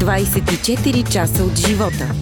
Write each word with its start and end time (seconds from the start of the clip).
24 0.00 1.12
часа 1.12 1.44
от 1.44 1.56
живота. 1.58 2.12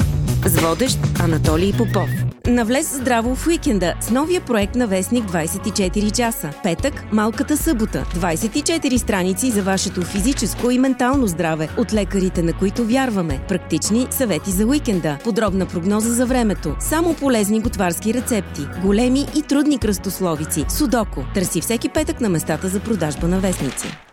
С 0.47 0.60
водещ 0.60 0.98
Анатолий 1.21 1.73
Попов. 1.73 2.08
Навлез 2.47 2.97
здраво 2.97 3.35
в 3.35 3.47
уикенда 3.47 3.94
с 4.01 4.11
новия 4.11 4.40
проект 4.40 4.74
на 4.74 4.87
Вестник 4.87 5.24
24 5.24 6.17
часа. 6.17 6.51
Петък– 6.62 7.04
Малката 7.12 7.56
събота. 7.56 8.06
24 8.14 8.96
страници 8.96 9.51
за 9.51 9.62
вашето 9.62 10.03
физическо 10.03 10.71
и 10.71 10.79
ментално 10.79 11.27
здраве 11.27 11.69
от 11.77 11.93
лекарите, 11.93 12.43
на 12.43 12.53
които 12.53 12.85
вярваме. 12.85 13.40
Практични 13.49 14.06
съвети 14.10 14.51
за 14.51 14.67
уикенда. 14.67 15.19
Подробна 15.24 15.67
прогноза 15.67 16.11
за 16.11 16.27
времето. 16.27 16.77
Само 16.81 17.15
полезни 17.15 17.61
готварски 17.61 18.15
рецепти. 18.15 18.63
Големи 18.83 19.27
и 19.37 19.43
трудни 19.43 19.79
кръстословици. 19.79 20.65
Судоко. 20.69 21.25
Търси 21.35 21.61
всеки 21.61 21.89
петък 21.89 22.21
на 22.21 22.29
местата 22.29 22.69
за 22.69 22.81
продажба 22.81 23.29
на 23.29 23.41
вестници. 23.41 24.08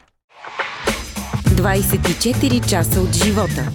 24 1.56 2.70
часа 2.70 3.02
от 3.02 3.16
живота. 3.24 3.72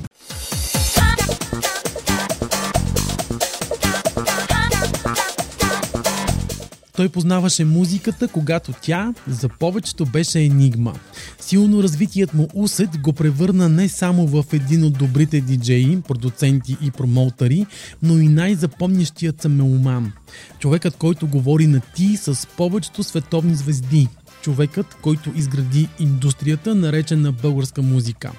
Той 6.97 7.09
познаваше 7.09 7.65
музиката, 7.65 8.29
когато 8.29 8.73
тя 8.83 9.15
за 9.29 9.49
повечето 9.49 10.07
беше 10.07 10.41
енигма. 10.41 10.93
Силно 11.41 11.83
развитият 11.83 12.35
му 12.35 12.49
усет 12.55 13.01
го 13.01 13.13
превърна 13.13 13.69
не 13.69 13.89
само 13.89 14.27
в 14.27 14.45
един 14.53 14.85
от 14.85 14.99
добрите 14.99 15.41
диджеи, 15.41 15.99
продуценти 16.09 16.77
и 16.83 16.91
промоутъри, 16.91 17.67
но 18.03 18.19
и 18.19 18.29
най-запомнящият 18.29 19.43
се 19.43 19.49
меломан. 19.49 20.13
Човекът, 20.59 20.97
който 20.97 21.27
говори 21.27 21.67
на 21.67 21.81
ти 21.81 22.17
с 22.17 22.47
повечето 22.57 23.03
световни 23.03 23.55
звезди. 23.55 24.09
Човекът, 24.43 24.97
който 25.03 25.33
изгради 25.35 25.89
индустрията, 25.99 26.75
наречена 26.75 27.33
българска 27.33 27.83
музика. 27.83 28.33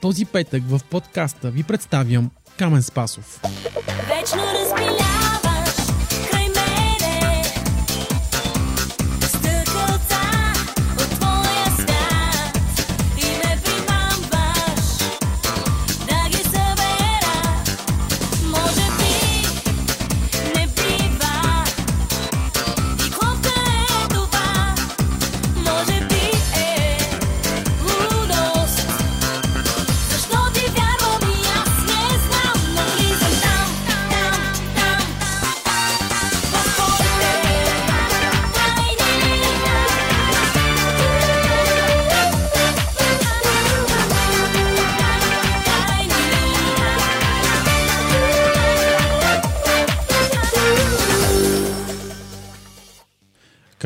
Този 0.00 0.24
петък 0.24 0.62
в 0.66 0.80
подкаста 0.90 1.50
ви 1.50 1.62
представям 1.62 2.30
Камен 2.58 2.82
Спасов. 2.82 3.40
Вечно 4.08 4.42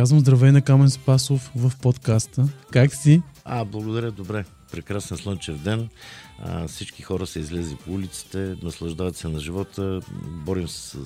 Казвам 0.02 0.20
здравей 0.20 0.52
на 0.52 0.62
Камен 0.62 0.90
Спасов 0.90 1.50
в 1.56 1.72
подкаста. 1.82 2.48
Как 2.72 2.94
си? 2.94 3.22
А, 3.44 3.64
благодаря, 3.64 4.10
добре. 4.10 4.44
Прекрасен 4.72 5.16
слънчев 5.16 5.58
ден. 5.58 5.88
А, 6.38 6.68
всички 6.68 7.02
хора 7.02 7.26
са 7.26 7.38
излезли 7.38 7.76
по 7.76 7.92
улиците, 7.92 8.56
наслаждават 8.62 9.16
се 9.16 9.28
на 9.28 9.40
живота, 9.40 10.00
борим 10.26 10.68
се 10.68 10.78
с, 10.78 10.96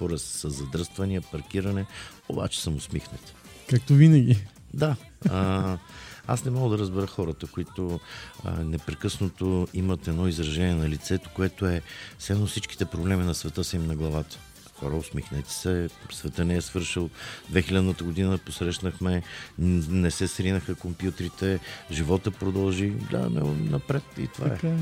боря 0.00 0.18
се 0.18 0.38
с 0.38 0.50
задръствания, 0.50 1.22
паркиране, 1.22 1.86
обаче 2.28 2.62
съм 2.62 2.76
усмихнат. 2.76 3.34
Както 3.70 3.94
винаги. 3.94 4.46
Да. 4.74 4.96
А, 5.28 5.78
аз 6.26 6.44
не 6.44 6.50
мога 6.50 6.76
да 6.76 6.82
разбера 6.82 7.06
хората, 7.06 7.46
които 7.46 8.00
а, 8.44 8.50
непрекъснато 8.50 9.68
имат 9.74 10.08
едно 10.08 10.28
изражение 10.28 10.74
на 10.74 10.88
лицето, 10.88 11.30
което 11.34 11.66
е 11.66 11.82
все 12.18 12.32
едно 12.32 12.46
всичките 12.46 12.84
проблеми 12.84 13.24
на 13.24 13.34
света 13.34 13.64
са 13.64 13.76
им 13.76 13.86
на 13.86 13.96
главата. 13.96 14.38
Хора, 14.80 14.96
усмихнете 14.96 15.52
се, 15.52 15.88
света 16.12 16.44
не 16.44 16.56
е 16.56 16.60
свършил. 16.60 17.10
2000-та 17.52 18.04
година 18.04 18.38
посрещнахме, 18.38 19.22
не 19.58 20.10
се 20.10 20.28
сринаха 20.28 20.74
компютрите, 20.74 21.58
живота 21.90 22.30
продължи, 22.30 22.88
гледаме 22.88 23.40
напред 23.70 24.02
и 24.18 24.28
това 24.28 24.46
е. 24.46 24.50
Така 24.50 24.68
е. 24.68 24.78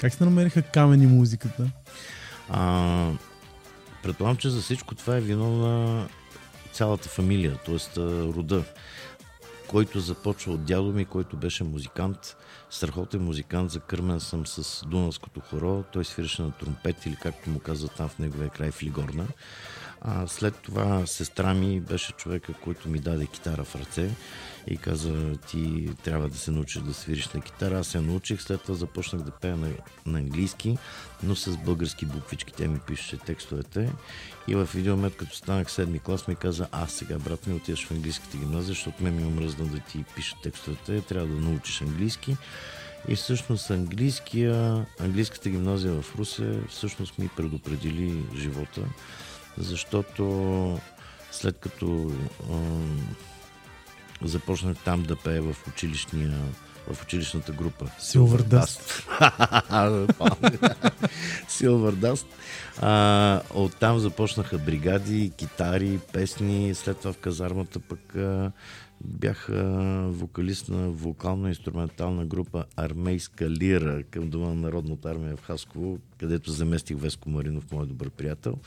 Как 0.00 0.14
се 0.14 0.24
намериха 0.24 0.62
камен 0.62 1.02
и 1.02 1.06
музиката? 1.06 1.70
А, 2.48 3.12
предполагам, 4.02 4.36
че 4.36 4.50
за 4.50 4.60
всичко 4.60 4.94
това 4.94 5.16
е 5.16 5.20
вино 5.20 5.56
на 5.56 6.08
цялата 6.72 7.08
фамилия, 7.08 7.58
т.е. 7.66 8.00
рода, 8.06 8.64
който 9.68 10.00
започва 10.00 10.52
от 10.52 10.64
дядо 10.64 10.92
ми, 10.92 11.04
който 11.04 11.36
беше 11.36 11.64
музикант, 11.64 12.36
страхотен 12.70 13.24
музикант, 13.24 13.70
закърмен 13.70 14.20
съм 14.20 14.46
с 14.46 14.86
Дунавското 14.86 15.40
хоро, 15.40 15.84
той 15.92 16.04
свиреше 16.04 16.42
на 16.42 16.50
тромпет 16.50 17.06
или 17.06 17.16
както 17.16 17.50
му 17.50 17.58
казват 17.58 17.92
там 17.96 18.08
в 18.08 18.18
неговия 18.18 18.50
край 18.50 18.70
в 18.70 18.82
Лигорна. 18.82 19.26
А 20.00 20.26
след 20.26 20.56
това 20.56 21.06
сестра 21.06 21.54
ми 21.54 21.80
беше 21.80 22.12
човека, 22.12 22.52
който 22.52 22.88
ми 22.88 22.98
даде 22.98 23.26
китара 23.26 23.64
в 23.64 23.76
ръце 23.76 24.10
и 24.66 24.76
каза, 24.76 25.36
ти 25.50 25.90
трябва 26.04 26.28
да 26.28 26.38
се 26.38 26.50
научиш 26.50 26.82
да 26.82 26.94
свириш 26.94 27.28
на 27.28 27.40
китара. 27.40 27.78
Аз 27.78 27.86
се 27.86 28.00
научих, 28.00 28.42
след 28.42 28.62
това 28.62 28.74
започнах 28.74 29.22
да 29.22 29.30
пея 29.30 29.56
на, 29.56 29.68
на 30.06 30.18
английски, 30.18 30.78
но 31.22 31.36
с 31.36 31.56
български 31.56 32.06
буквички. 32.06 32.52
Те 32.52 32.68
ми 32.68 32.78
пишеше 32.78 33.18
текстовете. 33.18 33.92
И 34.48 34.54
в 34.54 34.68
един 34.74 34.92
момент, 34.92 35.16
като 35.16 35.36
станах 35.36 35.70
седми 35.70 35.98
клас, 35.98 36.28
ми 36.28 36.36
каза, 36.36 36.68
а 36.72 36.86
сега, 36.86 37.18
брат 37.18 37.46
ми, 37.46 37.54
отиваш 37.54 37.86
в 37.86 37.90
английската 37.90 38.36
гимназия, 38.36 38.68
защото 38.68 39.02
мен 39.02 39.16
ми 39.16 39.24
омръзна 39.24 39.66
да 39.66 39.78
ти 39.78 40.04
пиша 40.16 40.36
текстовете, 40.42 41.00
трябва 41.00 41.28
да 41.28 41.40
научиш 41.40 41.82
английски. 41.82 42.36
И 43.08 43.16
всъщност 43.16 43.70
английския, 43.70 44.86
английската 45.00 45.50
гимназия 45.50 46.02
в 46.02 46.16
Русе 46.18 46.60
всъщност 46.68 47.18
ми 47.18 47.28
предопредели 47.36 48.24
живота, 48.36 48.80
защото 49.58 50.78
след 51.30 51.58
като 51.58 52.12
ам, 52.50 53.08
започнах 54.22 54.76
там 54.84 55.02
да 55.02 55.16
пея 55.16 55.42
в 55.42 55.68
училищния 55.68 56.34
в 56.92 57.02
училищната 57.02 57.52
група. 57.52 57.84
Silver 58.00 58.42
Dust. 58.42 59.04
Silver 61.48 61.92
Dust. 61.92 62.26
А, 62.80 63.40
оттам 63.54 63.98
започнаха 63.98 64.58
бригади, 64.58 65.32
китари, 65.36 65.98
песни. 66.12 66.74
След 66.74 66.98
това 66.98 67.12
в 67.12 67.18
казармата 67.18 67.80
пък 67.80 68.16
а, 68.16 68.52
бях 69.04 69.48
вокалист 70.08 70.68
на 70.68 70.90
вокално-инструментална 70.90 72.26
група 72.26 72.64
Армейска 72.76 73.50
лира 73.50 74.02
към 74.10 74.30
Дома 74.30 74.46
на 74.46 74.54
Народната 74.54 75.10
армия 75.10 75.36
в 75.36 75.42
Хасково, 75.42 75.98
където 76.18 76.50
заместих 76.50 76.96
Веско 76.96 77.30
Маринов, 77.30 77.72
мой 77.72 77.86
добър 77.86 78.10
приятел. 78.10 78.58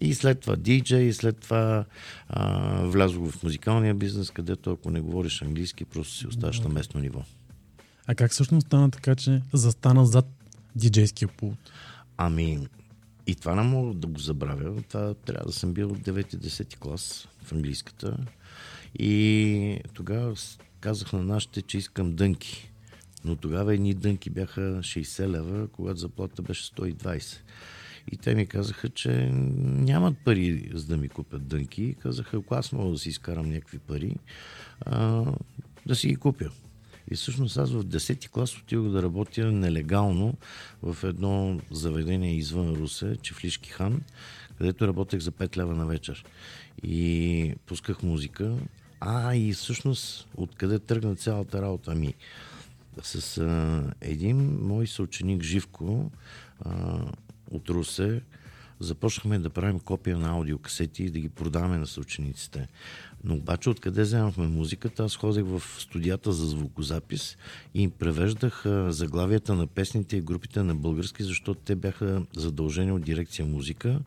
И 0.00 0.14
след 0.14 0.40
това 0.40 0.56
диджей, 0.56 1.02
и 1.02 1.12
след 1.12 1.38
това 1.38 1.84
а, 2.28 2.80
влязох 2.86 3.30
в 3.30 3.42
музикалния 3.42 3.94
бизнес, 3.94 4.30
където 4.30 4.72
ако 4.72 4.90
не 4.90 5.00
говориш 5.00 5.42
английски, 5.42 5.84
просто 5.84 6.14
си 6.14 6.26
оставаш 6.26 6.60
на 6.60 6.68
местно 6.68 7.00
ниво. 7.00 7.22
А 8.06 8.14
как 8.14 8.30
всъщност 8.30 8.66
стана 8.66 8.90
така, 8.90 9.14
че 9.14 9.42
застана 9.52 10.06
зад 10.06 10.26
диджейския 10.76 11.28
пулт? 11.28 11.58
Ами, 12.16 12.68
и 13.26 13.34
това 13.34 13.54
не 13.54 13.62
мога 13.62 13.94
да 13.94 14.06
го 14.06 14.18
забравя. 14.18 14.82
Това 14.88 15.14
трябва 15.14 15.46
да 15.46 15.52
съм 15.52 15.72
бил 15.72 15.90
от 15.90 15.98
9-10 15.98 16.78
клас 16.78 17.28
в 17.44 17.52
английската. 17.52 18.16
И 18.98 19.80
тогава 19.94 20.34
казах 20.80 21.12
на 21.12 21.22
нашите, 21.22 21.62
че 21.62 21.78
искам 21.78 22.14
дънки. 22.14 22.70
Но 23.24 23.36
тогава 23.36 23.74
едни 23.74 23.94
дънки 23.94 24.30
бяха 24.30 24.60
60 24.60 25.28
лева, 25.28 25.68
когато 25.68 26.00
заплата 26.00 26.42
беше 26.42 26.70
120. 26.70 27.38
И 28.12 28.16
те 28.16 28.34
ми 28.34 28.46
казаха, 28.46 28.88
че 28.88 29.30
нямат 29.32 30.14
пари 30.24 30.70
за 30.74 30.86
да 30.86 30.96
ми 30.96 31.08
купят 31.08 31.46
дънки. 31.46 31.94
Казаха, 32.02 32.36
ако 32.36 32.54
аз 32.54 32.72
мога 32.72 32.92
да 32.92 32.98
си 32.98 33.08
изкарам 33.08 33.48
някакви 33.48 33.78
пари, 33.78 34.16
а, 34.80 35.24
да 35.86 35.96
си 35.96 36.08
ги 36.08 36.16
купя. 36.16 36.50
И 37.10 37.14
всъщност 37.14 37.56
аз 37.56 37.70
в 37.72 37.84
10-ти 37.84 38.28
клас 38.28 38.58
отидох 38.58 38.88
да 38.88 39.02
работя 39.02 39.52
нелегално 39.52 40.34
в 40.82 41.04
едно 41.04 41.60
заведение 41.70 42.36
извън 42.36 42.74
Русе, 42.74 43.16
Чефлишки 43.22 43.70
хан, 43.70 44.02
където 44.58 44.86
работех 44.86 45.20
за 45.20 45.32
5 45.32 45.56
лева 45.56 45.74
на 45.74 45.86
вечер. 45.86 46.24
И 46.82 47.54
пусках 47.66 48.02
музика. 48.02 48.56
А, 49.06 49.34
и 49.34 49.52
всъщност 49.52 50.28
откъде 50.36 50.78
тръгна 50.78 51.16
цялата 51.16 51.62
работа? 51.62 51.92
Ами, 51.92 52.14
с 53.02 53.38
а, 53.38 53.82
един 54.00 54.58
мой 54.62 54.86
съученик 54.86 55.42
Живко 55.42 56.10
а, 56.64 57.00
от 57.50 57.68
Русе, 57.68 58.22
започнахме 58.80 59.38
да 59.38 59.50
правим 59.50 59.80
копия 59.80 60.18
на 60.18 60.30
аудиокасети 60.30 61.04
и 61.04 61.10
да 61.10 61.20
ги 61.20 61.28
продаваме 61.28 61.78
на 61.78 61.86
съучениците. 61.86 62.68
Но 63.24 63.34
обаче 63.34 63.70
откъде 63.70 64.02
вземахме 64.02 64.46
музиката? 64.46 65.04
Аз 65.04 65.16
ходех 65.16 65.44
в 65.44 65.62
студията 65.78 66.32
за 66.32 66.46
звукозапис 66.46 67.36
и 67.74 67.82
им 67.82 67.90
превеждах 67.90 68.62
заглавията 68.88 69.54
на 69.54 69.66
песните 69.66 70.16
и 70.16 70.20
групите 70.20 70.62
на 70.62 70.74
български, 70.74 71.22
защото 71.22 71.60
те 71.60 71.74
бяха 71.74 72.22
задължени 72.36 72.92
от 72.92 73.02
дирекция 73.02 73.46
музика 73.46 74.00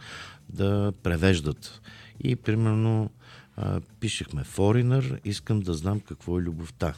да 0.50 0.94
превеждат. 1.04 1.82
И 2.24 2.36
примерно 2.36 3.10
а, 3.58 3.82
пишехме 4.00 4.44
Foreigner, 4.44 5.20
искам 5.26 5.60
да 5.60 5.74
знам 5.74 6.00
какво 6.00 6.40
е 6.40 6.42
любовта. 6.42 6.94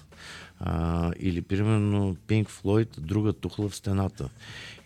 А, 0.59 1.11
или 1.19 1.41
примерно 1.41 2.17
Pink 2.27 2.49
Floyd, 2.49 2.99
друга 2.99 3.33
тухла 3.33 3.69
в 3.69 3.75
стената. 3.75 4.29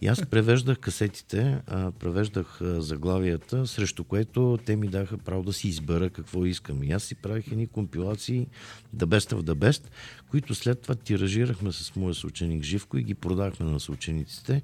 И 0.02 0.08
аз 0.08 0.26
превеждах 0.26 0.80
касетите, 0.80 1.62
а, 1.68 1.92
превеждах 1.92 2.62
а, 2.62 2.82
заглавията, 2.82 3.68
срещу 3.68 4.04
което 4.04 4.60
те 4.66 4.76
ми 4.76 4.88
даха 4.88 5.18
право 5.18 5.44
да 5.44 5.54
си 5.54 5.68
избера 5.68 6.10
какво 6.10 6.46
искам. 6.46 6.84
И 6.84 6.92
аз 6.92 7.04
си 7.04 7.16
правих 7.16 7.48
едни 7.48 7.68
компилации 7.68 8.48
The 8.96 9.06
Best 9.06 9.36
of 9.36 9.42
the 9.42 9.54
Best, 9.54 9.84
които 10.30 10.56
след 10.56 10.82
това 10.82 10.96
тиражирахме 10.96 11.72
с 11.72 11.96
моя 11.96 12.14
съученик 12.14 12.64
Живко 12.64 12.98
и 12.98 13.04
ги 13.04 13.14
продахме 13.14 13.66
на 13.66 13.80
съучениците. 13.80 14.62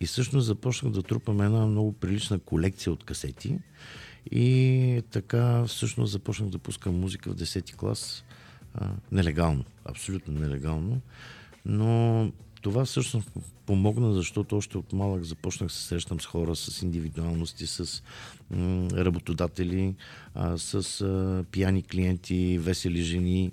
И 0.00 0.06
всъщност 0.06 0.46
започнах 0.46 0.92
да 0.92 1.02
трупам 1.02 1.40
една 1.40 1.66
много 1.66 1.92
прилична 1.92 2.38
колекция 2.38 2.92
от 2.92 3.04
касети. 3.04 3.58
И 4.30 5.02
така 5.10 5.64
всъщност 5.64 6.12
започнах 6.12 6.50
да 6.50 6.58
пускам 6.58 7.00
музика 7.00 7.30
в 7.30 7.36
10-ти 7.36 7.72
клас. 7.72 8.24
А, 8.74 8.90
нелегално, 9.12 9.64
абсолютно 9.84 10.34
нелегално. 10.40 11.00
Но 11.66 12.32
това 12.62 12.84
всъщност 12.84 13.30
помогна, 13.66 14.12
защото 14.12 14.56
още 14.56 14.78
от 14.78 14.92
малък 14.92 15.24
започнах 15.24 15.72
се 15.72 15.82
срещам 15.82 16.20
с 16.20 16.26
хора, 16.26 16.56
с 16.56 16.82
индивидуалности, 16.82 17.66
с 17.66 18.02
м- 18.50 18.88
работодатели, 18.94 19.94
а, 20.34 20.58
с 20.58 21.00
а, 21.00 21.44
пияни 21.50 21.82
клиенти, 21.82 22.58
весели 22.58 23.02
жени. 23.02 23.52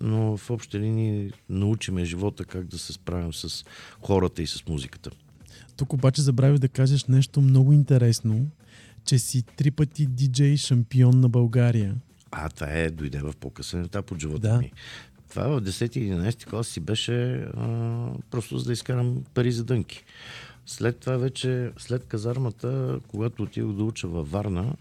Но 0.00 0.36
в 0.36 0.50
общи 0.50 0.78
линии 0.78 1.32
научиме 1.48 2.04
живота 2.04 2.44
как 2.44 2.66
да 2.66 2.78
се 2.78 2.92
справим 2.92 3.32
с 3.32 3.64
хората 4.00 4.42
и 4.42 4.46
с 4.46 4.68
музиката. 4.68 5.10
Тук 5.76 5.92
обаче 5.92 6.22
забравих 6.22 6.58
да 6.58 6.68
кажеш 6.68 7.04
нещо 7.04 7.40
много 7.40 7.72
интересно, 7.72 8.46
че 9.04 9.18
си 9.18 9.42
три 9.42 9.70
пъти 9.70 10.06
диджей 10.06 10.56
шампион 10.56 11.20
на 11.20 11.28
България. 11.28 11.94
А, 12.30 12.48
това 12.48 12.66
е, 12.70 12.90
дойде 12.90 13.18
в 13.18 13.34
по-късен 13.40 13.84
етап 13.84 14.10
от 14.10 14.20
живота 14.20 14.48
Да. 14.48 14.58
ми. 14.58 14.72
Това 15.30 15.48
в 15.48 15.62
10 15.62 15.96
и 15.98 16.12
11 16.12 16.44
клас 16.46 16.66
си 16.68 16.80
беше 16.80 17.32
а, 17.34 18.08
просто 18.30 18.58
за 18.58 18.64
да 18.66 18.72
изкарам 18.72 19.24
пари 19.34 19.52
за 19.52 19.64
дънки. 19.64 20.04
След 20.66 20.98
това 20.98 21.16
вече, 21.16 21.70
след 21.78 22.04
казармата, 22.04 23.00
когато 23.08 23.42
отидох 23.42 23.72
да 23.72 23.84
уча 23.84 24.08
във 24.08 24.30
Варна, 24.30 24.72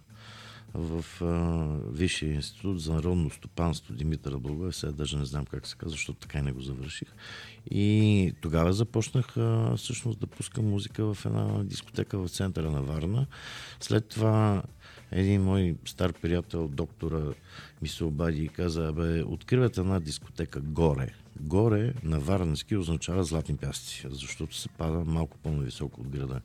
в 0.73 1.05
а, 1.21 1.91
Висшия 1.91 2.33
институт 2.33 2.81
за 2.81 2.93
народно 2.93 3.29
стопанство 3.29 3.93
Димитър 3.93 4.37
Благоев, 4.37 4.75
сега 4.75 4.91
даже 4.91 5.17
не 5.17 5.25
знам 5.25 5.45
как 5.45 5.67
се 5.67 5.75
казва, 5.75 5.91
защото 5.91 6.19
така 6.19 6.39
и 6.39 6.41
не 6.41 6.51
го 6.51 6.61
завърших. 6.61 7.07
И 7.71 8.33
тогава 8.41 8.73
започнах 8.73 9.37
а, 9.37 9.73
всъщност 9.77 10.19
да 10.19 10.27
пускам 10.27 10.69
музика 10.69 11.13
в 11.13 11.25
една 11.25 11.63
дискотека 11.63 12.17
в 12.17 12.29
центъра 12.29 12.71
на 12.71 12.81
Варна. 12.81 13.25
След 13.79 14.07
това 14.07 14.63
един 15.11 15.43
мой 15.43 15.75
стар 15.85 16.13
приятел, 16.13 16.67
доктора, 16.67 17.33
ми 17.81 17.87
се 17.87 18.03
обади 18.03 18.43
и 18.43 18.47
каза, 18.47 18.87
абе, 18.87 19.23
откриват 19.23 19.77
една 19.77 19.99
дискотека 19.99 20.59
горе. 20.59 21.13
Горе 21.39 21.93
на 22.03 22.19
Варненски 22.19 22.77
означава 22.77 23.23
златни 23.23 23.57
пясъци, 23.57 24.05
защото 24.09 24.55
се 24.55 24.69
пада 24.69 24.99
малко 25.05 25.37
по-нависоко 25.37 26.01
от 26.01 26.07
града. 26.07 26.41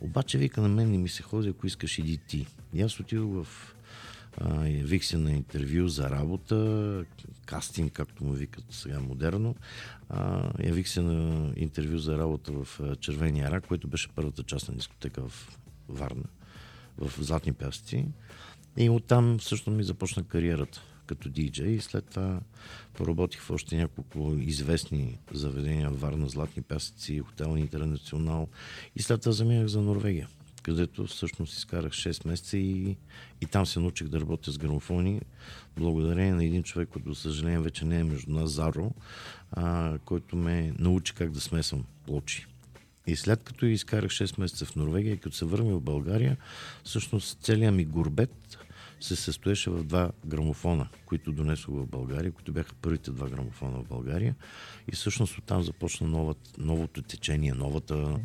Обаче 0.00 0.38
вика 0.38 0.60
на 0.60 0.68
мен 0.68 0.90
не 0.90 0.98
ми 0.98 1.08
се 1.08 1.22
ходи, 1.22 1.48
ако 1.48 1.66
искаш 1.66 1.98
иди 1.98 2.18
ти. 2.18 2.46
И 2.74 2.82
аз 2.82 3.00
отидох 3.00 3.44
в 3.44 3.74
явих 4.66 5.04
се 5.04 5.18
на 5.18 5.32
интервю 5.32 5.88
за 5.88 6.10
работа, 6.10 7.04
кастинг, 7.46 7.92
както 7.92 8.24
му 8.24 8.32
викат 8.32 8.64
сега 8.70 9.00
модерно. 9.00 9.54
А, 10.08 10.50
явих 10.62 10.88
се 10.88 11.00
на 11.00 11.52
интервю 11.56 11.98
за 11.98 12.18
работа 12.18 12.52
в 12.52 12.80
Червения 13.00 13.50
рак, 13.50 13.66
което 13.66 13.88
беше 13.88 14.08
първата 14.08 14.42
част 14.42 14.68
на 14.68 14.74
дискотека 14.74 15.28
в 15.28 15.58
Варна, 15.88 16.24
в 16.98 17.24
Златни 17.24 17.52
пясъци. 17.52 18.06
И 18.76 18.90
оттам 18.90 19.38
всъщност 19.38 19.76
ми 19.76 19.84
започна 19.84 20.24
кариерата 20.24 20.82
като 21.08 21.28
диджей 21.28 21.70
и 21.70 21.80
след 21.80 22.04
това 22.04 22.40
поработих 22.94 23.40
в 23.40 23.50
още 23.50 23.76
няколко 23.76 24.34
известни 24.40 25.18
заведения 25.32 25.90
Варна, 25.90 26.28
Златни 26.28 26.62
пясъци, 26.62 27.18
Хотел 27.18 27.56
Интернационал 27.56 28.48
и 28.96 29.02
след 29.02 29.20
това 29.20 29.32
заминах 29.32 29.66
за 29.66 29.82
Норвегия, 29.82 30.28
където 30.62 31.06
всъщност 31.06 31.52
изкарах 31.52 31.92
6 31.92 32.26
месеца 32.26 32.58
и, 32.58 32.96
и 33.40 33.46
там 33.46 33.66
се 33.66 33.80
научих 33.80 34.08
да 34.08 34.20
работя 34.20 34.52
с 34.52 34.58
грамофони, 34.58 35.20
благодарение 35.76 36.34
на 36.34 36.44
един 36.44 36.62
човек, 36.62 36.88
който, 36.88 37.12
за 37.12 37.20
съжаление, 37.20 37.58
вече 37.58 37.84
не 37.84 37.98
е 37.98 38.04
между 38.04 38.32
нас, 38.32 38.50
Заро, 38.50 38.90
а, 39.52 39.98
който 40.04 40.36
ме 40.36 40.72
научи 40.78 41.14
как 41.14 41.30
да 41.30 41.40
смесвам 41.40 41.84
плочи. 42.06 42.46
И 43.08 43.16
след 43.16 43.42
като 43.42 43.66
изкарах 43.66 44.10
6 44.10 44.40
месеца 44.40 44.64
в 44.64 44.76
Норвегия 44.76 45.12
и 45.12 45.18
като 45.18 45.36
се 45.36 45.44
върнах 45.44 45.74
в 45.74 45.80
България, 45.80 46.36
всъщност 46.84 47.38
целият 47.42 47.74
ми 47.74 47.84
горбет 47.84 48.58
се 49.00 49.16
състоеше 49.16 49.70
в 49.70 49.84
два 49.84 50.10
грамофона, 50.26 50.88
които 51.06 51.32
донесох 51.32 51.74
в 51.74 51.86
България, 51.86 52.32
които 52.32 52.52
бяха 52.52 52.74
първите 52.82 53.10
два 53.10 53.28
грамофона 53.28 53.78
в 53.78 53.88
България. 53.88 54.34
И 54.92 54.96
всъщност 54.96 55.38
оттам 55.38 55.62
започна 55.62 56.06
новът, 56.06 56.54
новото 56.58 57.02
течение, 57.02 57.52
новата, 57.52 58.18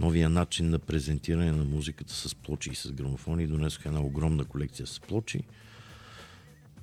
новия 0.00 0.30
начин 0.30 0.70
на 0.70 0.78
презентиране 0.78 1.52
на 1.52 1.64
музиката 1.64 2.14
с 2.14 2.34
плочи 2.34 2.70
и 2.70 2.74
с 2.74 2.92
грамофони. 2.92 3.42
И 3.42 3.46
донесох 3.46 3.86
една 3.86 4.00
огромна 4.00 4.44
колекция 4.44 4.86
с 4.86 5.00
плочи. 5.00 5.40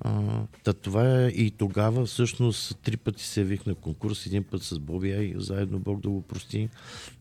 А, 0.00 0.42
та 0.64 0.72
това 0.72 1.22
е 1.22 1.28
и 1.28 1.50
тогава 1.50 2.06
всъщност 2.06 2.78
три 2.82 2.96
пъти 2.96 3.24
се 3.24 3.40
явих 3.40 3.66
на 3.66 3.74
конкурс. 3.74 4.26
Един 4.26 4.44
път 4.44 4.62
с 4.62 4.78
Боби 4.78 5.12
Ай, 5.12 5.32
заедно 5.36 5.78
Бог 5.78 6.00
да 6.00 6.08
го 6.08 6.22
прости. 6.22 6.68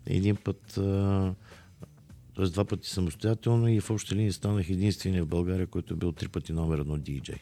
Един 0.06 0.36
път, 0.36 0.78
а, 0.78 1.34
т.е. 2.36 2.46
два 2.46 2.66
пъти 2.66 2.90
самостоятелно 2.90 3.68
и 3.68 3.80
в 3.80 3.90
общи 3.90 4.16
линии 4.16 4.31
станах 4.31 4.70
единствения 4.70 5.24
в 5.24 5.28
България, 5.28 5.68
който 5.68 5.94
е 5.94 5.98
бил 5.98 6.12
три 6.12 6.28
пъти 6.28 6.54
номер 6.54 6.78
едно 6.78 6.98
диджей. 6.98 7.40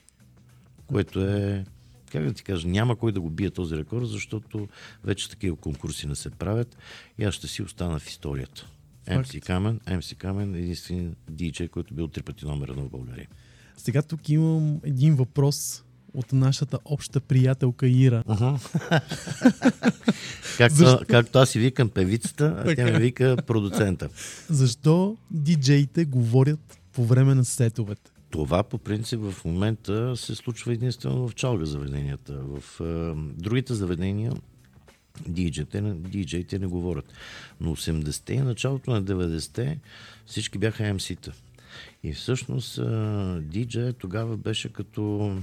Което 0.87 1.21
е, 1.21 1.65
как 2.11 2.25
да 2.25 2.33
ти 2.33 2.43
кажа, 2.43 2.67
няма 2.67 2.95
кой 2.95 3.11
да 3.11 3.21
го 3.21 3.29
бие 3.29 3.49
този 3.49 3.77
рекорд, 3.77 4.09
защото 4.09 4.67
вече 5.03 5.29
такива 5.29 5.55
конкурси 5.55 6.07
не 6.07 6.15
се 6.15 6.29
правят 6.29 6.77
и 7.17 7.23
аз 7.23 7.33
ще 7.33 7.47
си 7.47 7.63
остана 7.63 7.99
в 7.99 8.07
историята. 8.07 8.67
МС 9.09 9.39
Камен, 9.39 9.79
МС 9.97 10.13
Камен 10.17 10.55
единствен 10.55 11.15
диджей, 11.29 11.67
който 11.67 11.93
е 11.93 11.95
бил 11.95 12.07
три 12.07 12.23
пъти 12.23 12.45
номер 12.45 12.67
едно 12.67 12.83
в 12.83 12.89
България. 12.89 13.27
Сега 13.77 14.01
тук 14.01 14.29
имам 14.29 14.79
един 14.83 15.15
въпрос 15.15 15.83
от 16.13 16.33
нашата 16.33 16.79
обща 16.85 17.19
приятелка 17.19 17.87
Ира. 17.87 18.23
Както, 20.57 20.75
Защо? 20.75 20.99
както 21.07 21.39
аз 21.39 21.49
си 21.49 21.59
викам 21.59 21.89
певицата, 21.89 22.63
а 22.65 22.75
тя 22.75 22.85
ми 22.85 22.91
вика 22.91 23.37
продуцента. 23.47 24.09
Защо 24.49 25.17
диджеите 25.31 26.05
говорят 26.05 26.79
по 26.93 27.05
време 27.05 27.35
на 27.35 27.45
сетовете? 27.45 28.11
Това 28.29 28.63
по 28.63 28.77
принцип 28.77 29.19
в 29.21 29.45
момента 29.45 30.17
се 30.17 30.35
случва 30.35 30.73
единствено 30.73 31.27
в 31.27 31.35
чалга 31.35 31.65
заведенията. 31.65 32.33
В 32.33 32.63
е, 32.81 33.13
другите 33.41 33.73
заведения 33.73 34.33
диджеите, 35.27 35.81
не- 35.81 35.93
диджеите 35.93 36.59
не 36.59 36.67
говорят. 36.67 37.05
Но 37.61 37.75
80-те 37.75 38.33
и 38.33 38.37
началото 38.41 38.91
на 38.91 39.03
90-те 39.03 39.79
всички 40.25 40.57
бяха 40.57 40.83
MC-та. 40.83 41.31
И 42.03 42.13
всъщност 42.13 42.79
диджей 43.41 43.93
тогава 43.93 44.37
беше 44.37 44.73
като 44.73 45.35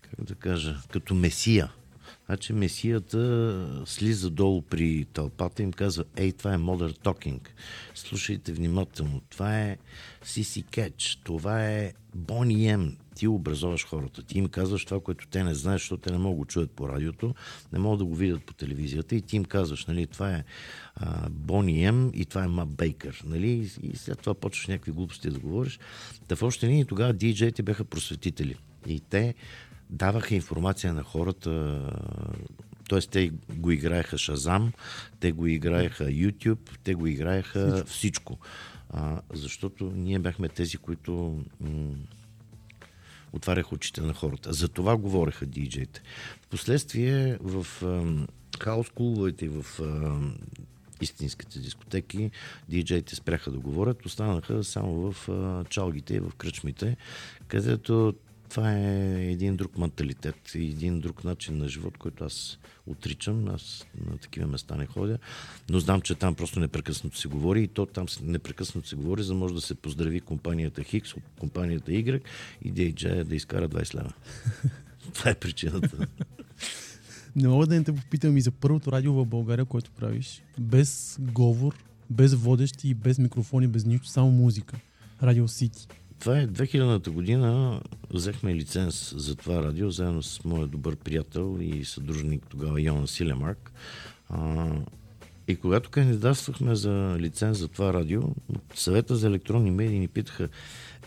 как 0.00 0.24
да 0.24 0.34
кажа, 0.34 0.76
като 0.92 1.14
месия. 1.14 1.72
Значи 2.26 2.52
месията 2.52 3.82
слиза 3.86 4.30
долу 4.30 4.62
при 4.62 5.06
тълпата 5.12 5.62
и 5.62 5.64
им 5.64 5.72
казва, 5.72 6.04
ей, 6.16 6.32
това 6.32 6.54
е 6.54 6.58
Modern 6.58 6.98
Talking. 6.98 7.40
Слушайте 7.94 8.52
внимателно. 8.52 9.20
Това 9.30 9.60
е 9.60 9.76
CC 10.24 10.64
Catch. 10.64 11.18
Това 11.24 11.68
е 11.68 11.92
Bonnie 12.16 12.76
M. 12.76 12.96
Ти 13.14 13.28
образоваш 13.28 13.86
хората. 13.86 14.22
Ти 14.22 14.38
им 14.38 14.48
казваш 14.48 14.84
това, 14.84 15.00
което 15.00 15.26
те 15.26 15.44
не 15.44 15.54
знаят, 15.54 15.80
защото 15.80 16.02
те 16.02 16.12
не 16.12 16.18
могат 16.18 16.36
да 16.36 16.38
го 16.38 16.44
чуят 16.44 16.70
по 16.70 16.88
радиото, 16.88 17.34
не 17.72 17.78
могат 17.78 17.98
да 17.98 18.04
го 18.04 18.14
видят 18.14 18.44
по 18.44 18.54
телевизията 18.54 19.14
и 19.14 19.22
ти 19.22 19.36
им 19.36 19.44
казваш, 19.44 19.86
нали, 19.86 20.06
това 20.06 20.30
е 20.30 20.44
Бони 21.30 21.90
М 21.90 22.10
и 22.14 22.24
това 22.24 22.44
е 22.44 22.48
Мап 22.48 22.68
Бейкър. 22.68 23.22
Нали? 23.26 23.70
И, 23.82 23.96
след 23.96 24.18
това 24.18 24.34
почваш 24.34 24.66
някакви 24.66 24.92
глупости 24.92 25.30
да 25.30 25.38
говориш. 25.38 25.78
Та 26.28 26.36
в 26.36 26.42
още 26.42 26.66
линии 26.66 26.84
тогава 26.84 27.12
диджеите 27.12 27.62
бяха 27.62 27.84
просветители. 27.84 28.56
И 28.86 29.00
те 29.00 29.34
даваха 29.92 30.34
информация 30.34 30.94
на 30.94 31.02
хората, 31.02 31.82
т.е. 32.88 33.00
те 33.00 33.32
го 33.54 33.70
играеха 33.70 34.18
Шазам, 34.18 34.72
те 35.20 35.32
го 35.32 35.46
играеха 35.46 36.04
YouTube, 36.04 36.70
те 36.84 36.94
го 36.94 37.06
играеха 37.06 37.72
всичко. 37.72 37.88
всичко. 37.90 38.38
А, 38.90 39.20
защото 39.34 39.84
ние 39.84 40.18
бяхме 40.18 40.48
тези, 40.48 40.76
които 40.76 41.42
м- 41.60 41.94
отваряха 43.32 43.74
очите 43.74 44.00
на 44.00 44.14
хората. 44.14 44.52
За 44.52 44.68
това 44.68 44.96
говореха 44.96 45.46
диджеите. 45.46 46.02
Впоследствие 46.42 47.38
в 47.40 47.66
хаос 48.60 48.90
клубовете 48.90 49.44
и 49.44 49.48
в 49.48 49.66
ам, 49.80 50.36
истинските 51.00 51.58
дискотеки. 51.58 52.30
Диджеите 52.68 53.16
спряха 53.16 53.50
да 53.50 53.58
говорят, 53.58 54.06
останаха 54.06 54.64
само 54.64 55.12
в 55.12 55.28
а, 55.28 55.64
чалгите 55.64 56.14
и 56.14 56.20
в 56.20 56.32
кръчмите, 56.36 56.96
където 57.48 58.14
това 58.52 58.72
е 58.72 59.24
един 59.30 59.56
друг 59.56 59.78
менталитет 59.78 60.54
и 60.54 60.64
един 60.64 61.00
друг 61.00 61.24
начин 61.24 61.58
на 61.58 61.68
живот, 61.68 61.98
който 61.98 62.24
аз 62.24 62.58
отричам. 62.86 63.48
Аз 63.48 63.86
на 64.10 64.18
такива 64.18 64.46
места 64.46 64.76
не 64.76 64.86
ходя, 64.86 65.18
но 65.70 65.78
знам, 65.80 66.00
че 66.00 66.14
там 66.14 66.34
просто 66.34 66.60
непрекъснато 66.60 67.18
се 67.18 67.28
говори 67.28 67.62
и 67.62 67.68
то 67.68 67.86
там 67.86 68.06
непрекъснато 68.22 68.88
се 68.88 68.96
говори, 68.96 69.22
за 69.22 69.28
да 69.28 69.38
може 69.38 69.54
да 69.54 69.60
се 69.60 69.74
поздрави 69.74 70.20
компанията 70.20 70.82
Хикс 70.82 71.14
компанията 71.40 71.90
Y 71.92 72.20
и 72.64 72.70
диджея 72.70 73.24
да 73.24 73.34
изкара 73.34 73.68
20 73.68 73.94
лева. 73.94 74.12
Това 75.14 75.30
е 75.30 75.34
причината. 75.34 76.06
Не 77.36 77.48
мога 77.48 77.66
да 77.66 77.74
не 77.74 77.84
те 77.84 77.94
попитам 77.94 78.36
и 78.36 78.40
за 78.40 78.50
първото 78.50 78.92
радио 78.92 79.12
в 79.12 79.26
България, 79.26 79.64
което 79.64 79.90
правиш. 79.90 80.42
Без 80.58 81.18
говор, 81.20 81.74
без 82.10 82.34
водещи 82.34 82.94
без 82.94 83.18
микрофони, 83.18 83.68
без 83.68 83.84
нищо, 83.84 84.08
само 84.08 84.30
музика. 84.30 84.76
Радио 85.22 85.48
Сити. 85.48 85.88
Това 86.22 86.38
е 86.38 86.46
2000-та 86.46 87.10
година. 87.10 87.80
Взехме 88.10 88.54
лиценз 88.54 89.14
за 89.16 89.36
това 89.36 89.62
радио, 89.62 89.90
заедно 89.90 90.22
с 90.22 90.44
моя 90.44 90.66
добър 90.66 90.96
приятел 90.96 91.58
и 91.60 91.84
съдружник 91.84 92.46
тогава 92.48 92.80
Йона 92.80 93.08
Силемарк. 93.08 93.72
А, 94.28 94.70
и 95.48 95.56
когато 95.56 95.90
кандидатствахме 95.90 96.74
за 96.74 97.16
лиценз 97.18 97.58
за 97.58 97.68
това 97.68 97.92
радио, 97.92 98.22
съвета 98.74 99.16
за 99.16 99.26
електронни 99.26 99.70
медии 99.70 99.98
ни 99.98 100.08
питаха 100.08 100.48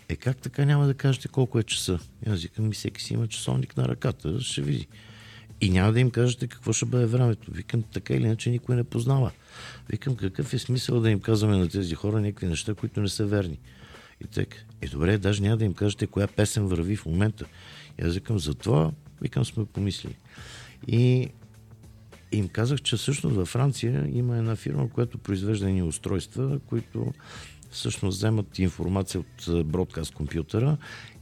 е 0.10 0.16
как 0.16 0.38
така 0.38 0.66
няма 0.66 0.88
да 0.88 0.94
кажете 0.94 1.28
колко 1.28 1.60
е 1.60 1.64
часа? 1.64 2.00
И 2.28 2.30
аз 2.30 2.42
викам, 2.42 2.68
ми 2.68 2.74
всеки 2.74 3.04
си 3.04 3.14
има 3.14 3.28
часовник 3.28 3.78
на 3.78 3.88
ръката, 3.88 4.42
ще 4.42 4.62
види. 4.62 4.88
И 5.62 5.70
няма 5.70 5.94
да 5.94 6.00
им 6.00 6.12
кажете 6.12 6.48
какво 6.48 6.74
ще 6.74 6.86
бъде 6.86 7.06
времето. 7.06 7.52
Викам, 7.52 7.84
така 7.84 8.14
или 8.14 8.24
иначе 8.24 8.50
никой 8.50 8.76
не 8.76 8.84
познава. 8.84 9.32
Викам, 9.90 10.16
какъв 10.16 10.54
е 10.54 10.60
смисъл 10.60 11.00
да 11.00 11.10
им 11.10 11.20
казваме 11.20 11.58
на 11.58 11.70
тези 11.70 11.96
хора 11.96 12.22
някакви 12.22 12.48
неща, 12.48 12.74
които 12.74 13.02
не 13.02 13.10
са 13.10 13.26
верни. 13.26 13.60
И 14.22 14.28
така, 14.28 14.58
е 14.82 14.88
добре, 14.88 15.18
даже 15.18 15.42
няма 15.42 15.58
да 15.58 15.66
им 15.66 15.74
кажете 15.74 16.08
коя 16.08 16.28
песен 16.28 16.68
върви 16.68 16.96
в 16.96 17.06
момента. 17.06 17.46
И 18.00 18.06
аз 18.06 18.14
викам, 18.14 18.40
за 18.40 18.54
това, 18.54 18.92
викам, 19.22 19.46
сме 19.46 19.66
помислили. 19.66 20.16
И 20.88 21.30
им 22.32 22.48
казах, 22.48 22.82
че 22.82 22.98
всъщност 22.98 23.36
във 23.36 23.48
Франция 23.48 24.10
има 24.14 24.38
една 24.38 24.56
фирма, 24.56 24.90
която 24.90 25.18
произвежда 25.18 25.70
едни 25.70 25.84
устройства, 25.84 26.60
които 26.68 27.14
всъщност 27.72 28.18
вземат 28.18 28.60
информация 28.60 29.22
от 29.22 29.68
бродкаст 29.68 30.14
компютъра 30.14 30.78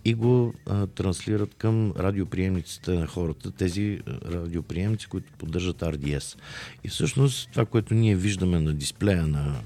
и 0.05 0.13
го 0.13 0.53
а, 0.65 0.87
транслират 0.87 1.53
към 1.53 1.91
радиоприемниците 1.91 2.91
на 2.91 3.07
хората, 3.07 3.51
тези 3.51 3.99
радиоприемници, 4.25 5.07
които 5.07 5.31
поддържат 5.37 5.81
RDS. 5.81 6.37
И 6.83 6.89
всъщност 6.89 7.49
това, 7.51 7.65
което 7.65 7.93
ние 7.93 8.15
виждаме 8.15 8.59
на 8.59 8.73
дисплея 8.73 9.27
на, 9.27 9.61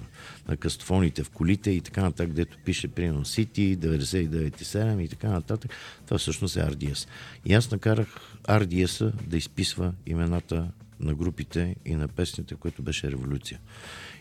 на 0.48 0.58
кастофоните 0.58 1.24
в 1.24 1.30
колите 1.30 1.72
и 1.72 1.82
така 1.82 2.01
нататък, 2.01 2.27
където 2.27 2.58
пише 2.66 2.88
примерно 2.88 3.25
City 3.25 3.77
99.7 3.77 5.00
и 5.00 5.08
така 5.08 5.30
нататък, 5.30 5.72
това 6.06 6.18
всъщност 6.18 6.58
е 6.58 6.60
RDS. 6.60 7.08
И 7.46 7.54
аз 7.54 7.72
накарах 7.72 8.08
RDS-а 8.44 9.12
да 9.27 9.38
изписва 9.38 9.94
имената 10.06 10.68
на 11.00 11.13
групите 11.13 11.75
и 11.86 11.96
на 11.96 12.08
песните, 12.08 12.56
което 12.56 12.82
беше 12.82 13.12
революция. 13.12 13.60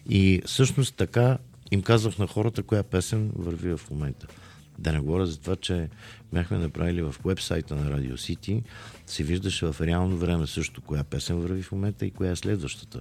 И 0.08 0.42
всъщност 0.46 0.94
така 0.94 1.38
им 1.70 1.82
казах 1.82 2.18
на 2.18 2.26
хората 2.26 2.62
коя 2.62 2.82
песен 2.82 3.32
върви 3.34 3.76
в 3.76 3.90
момента. 3.90 4.26
Да 4.78 4.92
не 4.92 5.00
говоря 5.00 5.26
за 5.26 5.40
това, 5.40 5.56
че 5.56 5.88
бяхме 6.32 6.58
направили 6.58 7.02
в 7.02 7.14
вебсайта 7.24 7.76
на 7.76 7.90
Radio 7.90 8.14
City, 8.14 8.62
се 9.06 9.22
виждаше 9.22 9.66
в 9.66 9.80
реално 9.80 10.16
време 10.16 10.46
също 10.46 10.80
коя 10.80 11.04
песен 11.04 11.36
върви 11.36 11.62
в 11.62 11.72
момента 11.72 12.06
и 12.06 12.10
коя 12.10 12.30
е 12.30 12.36
следващата. 12.36 13.00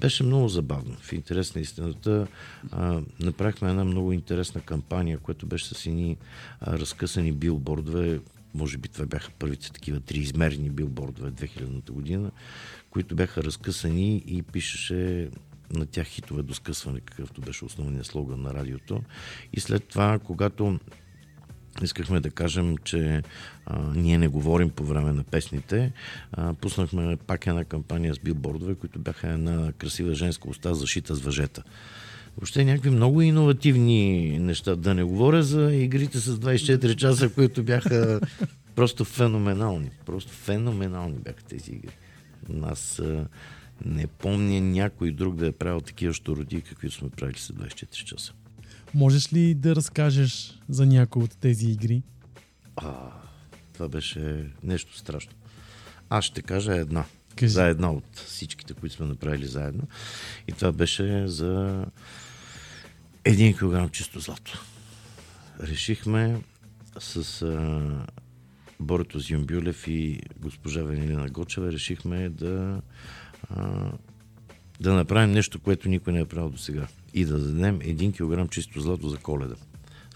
Беше 0.00 0.22
много 0.22 0.48
забавно. 0.48 0.96
В 1.00 1.12
интерес 1.12 1.54
на 1.54 1.60
истината 1.60 2.26
а, 2.72 3.00
направихме 3.20 3.70
една 3.70 3.84
много 3.84 4.12
интересна 4.12 4.60
кампания, 4.60 5.18
която 5.18 5.46
беше 5.46 5.74
с 5.74 5.86
едни 5.86 6.16
а, 6.60 6.78
разкъсани 6.78 7.32
билбордове. 7.32 8.20
Може 8.54 8.78
би 8.78 8.88
това 8.88 9.06
бяха 9.06 9.30
първите 9.38 9.72
такива 9.72 10.00
триизмерни 10.00 10.70
билбордове 10.70 11.30
2000-та 11.30 11.92
година, 11.92 12.30
които 12.90 13.14
бяха 13.14 13.42
разкъсани 13.42 14.22
и 14.26 14.42
пишеше 14.42 15.28
на 15.72 15.86
тях 15.86 16.06
хитове 16.06 16.42
до 16.42 16.54
скъсване, 16.54 17.00
какъвто 17.00 17.40
беше 17.40 17.64
основният 17.64 18.06
слоган 18.06 18.42
на 18.42 18.54
радиото. 18.54 19.02
И 19.52 19.60
след 19.60 19.84
това, 19.84 20.18
когато 20.18 20.78
искахме 21.82 22.20
да 22.20 22.30
кажем, 22.30 22.76
че 22.76 23.22
а, 23.66 23.78
ние 23.94 24.18
не 24.18 24.28
говорим 24.28 24.70
по 24.70 24.84
време 24.84 25.12
на 25.12 25.24
песните, 25.24 25.92
а, 26.32 26.54
пуснахме 26.54 27.16
пак 27.16 27.46
една 27.46 27.64
кампания 27.64 28.14
с 28.14 28.18
билбордове, 28.18 28.74
които 28.74 28.98
бяха 28.98 29.28
една 29.28 29.72
красива 29.72 30.14
женска 30.14 30.50
уста, 30.50 30.74
зашита 30.74 31.14
с 31.14 31.20
въжета. 31.20 31.62
Въобще 32.36 32.64
някакви 32.64 32.90
много 32.90 33.22
иновативни 33.22 34.38
неща. 34.38 34.76
Да 34.76 34.94
не 34.94 35.04
говоря 35.04 35.42
за 35.42 35.74
игрите 35.74 36.18
с 36.18 36.38
24 36.38 36.96
часа, 36.96 37.28
които 37.28 37.62
бяха 37.62 38.20
просто 38.74 39.04
феноменални. 39.04 39.90
Просто 40.06 40.32
феноменални 40.32 41.18
бяха 41.18 41.44
тези 41.44 41.70
игри. 41.70 41.92
Аз 42.62 42.98
а, 42.98 43.26
не 43.84 44.06
помня 44.06 44.60
някой 44.60 45.12
друг 45.12 45.36
да 45.36 45.46
е 45.46 45.52
правил 45.52 45.80
такива 45.80 46.14
щороди, 46.14 46.60
каквито 46.60 46.94
сме 46.94 47.10
правили 47.10 47.38
с 47.38 47.52
24 47.52 48.04
часа. 48.04 48.32
Можеш 48.94 49.32
ли 49.32 49.54
да 49.54 49.76
разкажеш 49.76 50.58
за 50.68 50.86
някои 50.86 51.22
от 51.22 51.38
тези 51.38 51.66
игри? 51.66 52.02
А, 52.76 53.10
това 53.72 53.88
беше 53.88 54.50
нещо 54.62 54.98
страшно. 54.98 55.32
Аз 56.10 56.24
ще 56.24 56.42
кажа 56.42 56.74
една. 56.74 57.04
Кажи. 57.36 57.52
За 57.52 57.64
една 57.64 57.90
от 57.90 58.16
всичките, 58.16 58.74
които 58.74 58.94
сме 58.94 59.06
направили 59.06 59.46
заедно. 59.46 59.82
И 60.48 60.52
това 60.52 60.72
беше 60.72 61.26
за 61.26 61.84
един 63.24 63.58
килограм 63.58 63.88
чисто 63.88 64.20
злато. 64.20 64.64
Решихме 65.60 66.42
с 66.98 67.42
а, 67.42 68.06
Борето 68.80 69.18
Зюмбюлев 69.18 69.88
и 69.88 70.20
госпожа 70.38 70.82
Венелина 70.82 71.28
Гочева 71.28 71.72
решихме 71.72 72.28
да, 72.28 72.82
да 74.80 74.94
направим 74.94 75.32
нещо, 75.32 75.60
което 75.60 75.88
никой 75.88 76.12
не 76.12 76.20
е 76.20 76.24
правил 76.24 76.50
до 76.50 76.58
сега. 76.58 76.86
И 77.14 77.24
да 77.24 77.38
дадем 77.38 77.78
един 77.82 78.12
килограм 78.12 78.48
чисто 78.48 78.80
злато 78.80 79.08
за 79.08 79.16
коледа. 79.16 79.54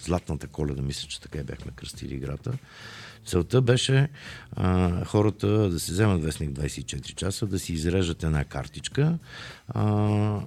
Златната 0.00 0.46
коледа, 0.46 0.82
мисля, 0.82 1.08
че 1.08 1.20
така 1.20 1.38
я 1.38 1.44
бяхме 1.44 1.72
кръстили 1.76 2.14
играта. 2.14 2.52
Целта 3.26 3.62
беше 3.62 4.08
а, 4.56 5.04
хората 5.04 5.48
да 5.48 5.80
се 5.80 5.92
вземат 5.92 6.22
вестник 6.22 6.50
24 6.50 7.14
часа, 7.14 7.46
да 7.46 7.58
си 7.58 7.72
изрежат 7.72 8.22
една 8.22 8.44
картичка, 8.44 9.18
а, 9.68 10.40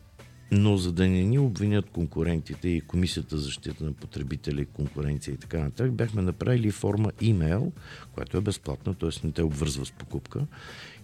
но 0.51 0.77
за 0.77 0.91
да 0.91 1.07
не 1.07 1.23
ни 1.23 1.39
обвинят 1.39 1.89
конкурентите 1.89 2.69
и 2.69 2.81
Комисията 2.81 3.37
за 3.37 3.43
защита 3.43 3.85
на 3.85 3.93
потребители, 3.93 4.65
конкуренция 4.65 5.33
и 5.33 5.37
така 5.37 5.59
нататък, 5.59 5.91
бяхме 5.91 6.21
направили 6.21 6.71
форма 6.71 7.11
имейл, 7.21 7.71
която 8.13 8.37
е 8.37 8.41
безплатна, 8.41 8.93
т.е. 8.93 9.09
не 9.27 9.31
те 9.31 9.43
обвързва 9.43 9.85
с 9.85 9.91
покупка. 9.91 10.45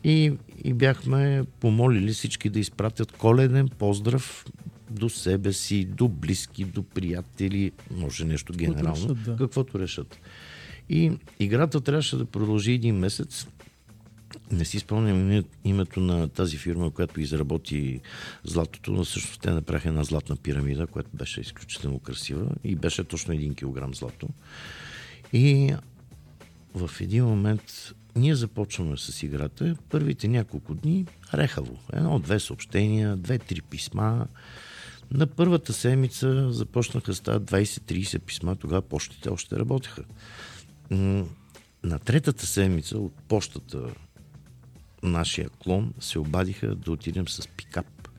И, 0.04 0.34
и 0.64 0.74
бяхме 0.74 1.44
помолили 1.60 2.12
всички 2.14 2.50
да 2.50 2.60
изпратят 2.60 3.12
коледен 3.12 3.70
поздрав 3.70 4.46
до 4.90 5.10
себе 5.10 5.54
си, 5.54 5.86
до 5.86 6.08
близки, 6.08 6.66
до 6.66 6.84
приятели, 6.84 7.72
може 7.92 8.26
нещо 8.26 8.54
генерално, 8.54 8.94
решат, 8.94 9.24
да. 9.24 9.36
каквото 9.36 9.80
решат. 9.80 10.20
И 10.90 11.12
играта 11.40 11.82
трябваше 11.82 12.18
да 12.18 12.26
продължи 12.26 12.72
един 12.72 12.96
месец. 12.96 13.48
Не 14.52 14.66
си 14.66 14.80
спомням 14.80 15.18
име- 15.18 15.44
името 15.64 16.00
на 16.00 16.28
тази 16.28 16.58
фирма, 16.58 16.92
която 16.92 17.22
изработи 17.22 18.02
златото, 18.44 18.92
но 18.92 19.04
всъщност 19.04 19.42
те 19.42 19.52
направиха 19.52 19.90
една 19.90 20.04
златна 20.04 20.36
пирамида, 20.36 20.88
която 20.88 21.10
беше 21.14 21.42
изключително 21.42 22.00
красива 22.00 22.50
и 22.64 22.76
беше 22.76 23.04
точно 23.04 23.34
един 23.34 23.56
килограм 23.56 23.96
злато. 23.96 24.28
И 25.34 25.76
в 26.76 26.92
един 27.02 27.26
момент 27.26 27.94
ние 28.16 28.36
започваме 28.36 28.98
с 28.98 29.24
играта. 29.24 29.76
Първите 29.90 30.28
няколко 30.28 30.74
дни 30.74 31.06
рехаво. 31.34 31.80
Едно-две 31.94 32.40
съобщения, 32.40 33.18
две-три 33.18 33.62
писма. 33.62 34.28
На 35.12 35.28
първата 35.28 35.74
седмица 35.74 36.52
започнаха 36.52 37.14
стават 37.14 37.52
20-30 37.52 38.20
писма, 38.20 38.56
тогава 38.56 38.82
почтите 38.82 39.30
още 39.30 39.56
работеха. 39.56 40.04
На 41.84 42.00
третата 42.06 42.46
седмица 42.46 42.98
от 42.98 43.14
почтата 43.28 43.88
нашия 45.04 45.50
клон 45.50 45.94
се 46.00 46.20
обадиха 46.20 46.76
да 46.76 46.92
отидем 46.92 47.28
с 47.28 47.48
пикап, 47.48 48.10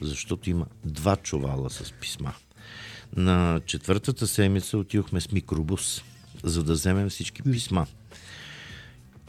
защото 0.00 0.50
има 0.50 0.66
два 0.84 1.16
чувала 1.16 1.70
с 1.70 1.92
писма. 1.92 2.34
На 3.16 3.60
четвъртата 3.66 4.26
седмица 4.26 4.78
отидохме 4.78 5.20
с 5.20 5.32
микробус, 5.32 6.02
за 6.42 6.64
да 6.64 6.72
вземем 6.72 7.08
всички 7.08 7.42
писма. 7.42 7.86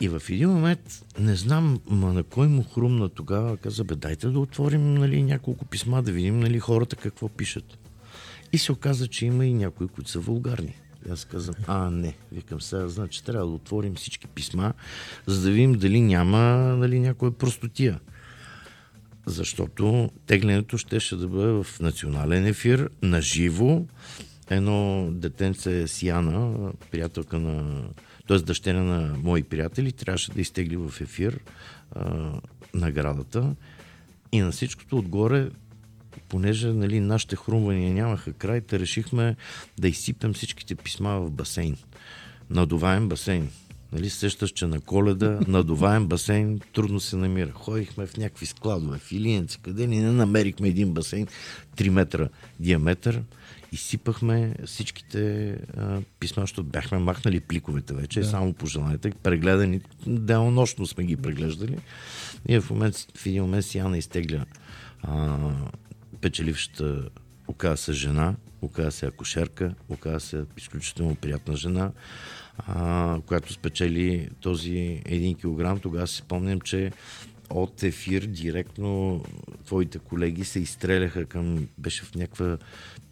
И 0.02 0.10
в 0.10 0.22
един 0.30 0.50
момент, 0.50 1.06
не 1.20 1.36
знам 1.36 1.80
ма 1.90 2.14
на 2.14 2.24
кой 2.24 2.48
му 2.48 2.64
хрумна 2.64 3.10
тогава, 3.10 3.58
каза, 3.58 3.84
бе, 3.84 3.96
дайте 3.96 4.28
да 4.28 4.40
отворим 4.40 4.94
нали, 4.94 5.24
няколко 5.24 5.66
писма, 5.66 6.04
да 6.04 6.12
видим 6.12 6.40
нали, 6.40 6.60
хората 6.60 6.96
какво 6.96 7.30
пишат. 7.30 7.78
И 8.54 8.58
се 8.58 8.72
оказа, 8.72 9.08
че 9.08 9.26
има 9.26 9.46
и 9.46 9.54
някои, 9.54 9.88
които 9.88 10.10
са 10.10 10.20
вулгарни. 10.20 10.76
Аз 11.10 11.26
казвам, 11.26 11.56
а, 11.68 11.90
не. 11.90 12.18
Викам 12.32 12.62
сега, 12.62 12.88
значи 12.88 13.24
трябва 13.24 13.48
да 13.48 13.54
отворим 13.54 13.96
всички 13.96 14.28
писма, 14.28 14.74
за 15.26 15.42
да 15.42 15.52
видим 15.52 15.74
дали 15.74 16.02
няма 16.02 16.40
нали, 16.78 17.00
някоя 17.00 17.32
простотия. 17.32 18.00
защото 19.26 20.12
теглянето 20.26 20.78
щеше 20.78 21.16
да 21.16 21.28
бъде 21.28 21.52
в 21.64 21.68
национален 21.80 22.46
ефир, 22.46 22.90
на 23.02 23.22
живо. 23.22 23.86
Едно 24.50 25.08
детенце 25.12 25.88
Сиана, 25.88 26.72
приятелка 26.92 27.40
на... 27.40 27.84
т.е. 28.28 28.38
дъщеря 28.38 28.84
на 28.84 29.18
мои 29.18 29.44
приятели, 29.44 29.92
трябваше 29.92 30.32
да 30.32 30.42
изтегли 30.42 30.78
в 30.78 31.02
ефир 31.02 31.40
а, 31.96 32.32
наградата. 32.74 33.56
И 34.32 34.40
на 34.40 34.52
всичкото 34.52 34.98
отгоре, 34.98 35.50
понеже 36.20 36.68
нали, 36.68 37.00
нашите 37.00 37.36
хрумвания 37.36 37.94
нямаха 37.94 38.34
край, 38.34 38.62
те 38.62 38.80
решихме 38.80 39.36
да 39.80 39.88
изсипем 39.88 40.34
всичките 40.34 40.76
писма 40.76 41.20
в 41.20 41.32
басейн. 41.32 41.78
Надуваем 42.50 43.10
басейн. 43.10 43.50
Нали, 43.92 44.10
сещаш, 44.10 44.52
че 44.52 44.68
на 44.68 44.82
коледа 44.82 45.40
надуваем 45.48 46.08
басейн 46.08 46.60
трудно 46.74 47.00
се 47.00 47.16
намира. 47.16 47.52
Ходихме 47.52 48.06
в 48.06 48.18
някакви 48.18 48.46
складове, 48.46 49.00
в 49.00 49.12
Илиенци, 49.12 49.60
къде 49.62 49.88
ни 49.88 50.00
не 50.00 50.12
намерихме 50.12 50.68
един 50.68 50.94
басейн 50.94 51.28
3 51.78 51.90
метра 51.90 52.30
диаметър. 52.60 53.22
Изсипахме 53.72 54.56
всичките 54.66 55.52
а, 55.78 56.02
писма, 56.20 56.44
защото 56.44 56.64
бяхме 56.64 56.98
махнали 56.98 57.40
пликовете 57.40 57.94
вече, 57.94 58.20
да. 58.20 58.26
само 58.26 58.54
пожеланията, 58.54 59.12
прегледани, 59.24 59.82
денонощно 60.08 60.86
сме 60.86 61.04
ги 61.04 61.16
преглеждали. 61.16 61.78
И 62.48 62.60
в, 62.60 62.70
момент, 62.70 62.96
в 63.18 63.26
един 63.26 63.42
момент 63.42 63.66
Сиана 63.66 63.98
изтегля 63.98 64.46
а, 65.04 65.38
печелившата 66.22 67.10
оказа 67.48 67.78
се 67.78 67.94
жена, 67.94 68.36
оказа 68.62 68.92
се 68.92 69.06
акушерка, 69.06 69.74
оказа 69.90 70.20
се 70.20 70.44
изключително 70.58 71.16
приятна 71.16 71.58
жена, 71.58 71.92
а, 72.58 73.20
която 73.26 73.54
спечели 73.54 74.30
този 74.40 75.02
един 75.06 75.36
килограм. 75.36 75.80
Тогава 75.80 76.08
си 76.08 76.18
спомням, 76.18 76.62
че 76.62 76.92
от 77.50 77.84
ефир 77.84 78.22
директно 78.22 79.24
твоите 79.66 80.00
колеги 80.00 80.46
се 80.46 80.60
изстреляха 80.60 81.26
към... 81.26 81.68
Беше 81.78 82.04
в 82.04 82.16
някаква 82.16 82.58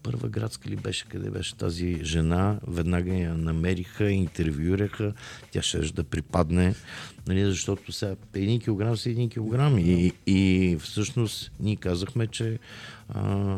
първа 0.04 0.30
градска 0.30 0.70
ли 0.70 0.75
беше, 0.75 1.06
къде 1.06 1.30
беше 1.30 1.56
тази 1.56 2.00
жена, 2.04 2.60
веднага 2.68 3.13
я 3.13 3.34
намериха, 3.34 4.12
интервюираха, 4.12 5.13
тя 5.51 5.62
ще 5.62 5.80
да 5.80 6.04
припадне, 6.04 6.75
нали, 7.28 7.46
защото 7.46 7.92
сега 7.92 8.16
един 8.34 8.60
килограм 8.60 8.98
са 8.98 9.10
един 9.10 9.30
килограм 9.30 9.80
и, 9.80 10.13
и 10.28 10.78
всъщност 10.80 11.51
ние 11.60 11.75
казахме, 11.75 12.28
че 12.28 12.60
а, 13.10 13.56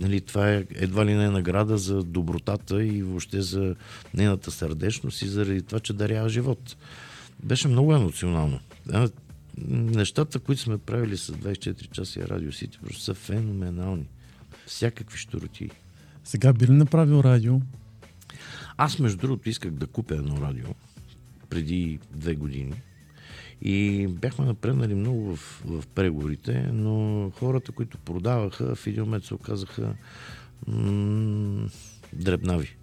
нали, 0.00 0.20
това 0.20 0.52
е 0.52 0.64
едва 0.70 1.06
ли 1.06 1.14
не 1.14 1.30
награда 1.30 1.78
за 1.78 2.02
добротата 2.02 2.84
и 2.84 3.02
въобще 3.02 3.42
за 3.42 3.74
нейната 4.14 4.50
сърдечност 4.50 5.22
и 5.22 5.28
заради 5.28 5.62
това, 5.62 5.80
че 5.80 5.92
дарява 5.92 6.28
живот. 6.28 6.76
Беше 7.42 7.68
много 7.68 7.94
емоционално. 7.94 8.60
Да, 8.86 9.10
нещата, 9.68 10.38
които 10.38 10.62
сме 10.62 10.78
правили 10.78 11.16
с 11.16 11.32
24 11.32 11.90
часа 11.90 12.20
и 12.20 12.28
Радио 12.28 12.52
Сити, 12.52 12.78
просто 12.84 13.02
са 13.02 13.14
феноменални. 13.14 14.08
Всякакви 14.66 15.18
штороти. 15.18 15.70
Сега 16.24 16.52
би 16.52 16.66
ли 16.66 16.72
направил 16.72 17.20
радио? 17.20 17.60
Аз, 18.76 18.98
между 18.98 19.18
другото, 19.18 19.48
исках 19.48 19.70
да 19.70 19.86
купя 19.86 20.14
едно 20.14 20.40
радио 20.40 20.66
преди 21.50 21.98
две 22.10 22.34
години. 22.34 22.74
И 23.62 24.06
бяхме 24.06 24.44
напреднали 24.44 24.94
много 24.94 25.36
в, 25.36 25.62
в 25.64 25.86
преговорите, 25.86 26.68
но 26.72 27.30
хората, 27.30 27.72
които 27.72 27.98
продаваха, 27.98 28.74
в 28.74 28.86
един 28.86 29.02
момент 29.04 29.24
се 29.24 29.34
оказаха 29.34 29.94
м- 30.66 31.68
дребнави. 32.12 32.76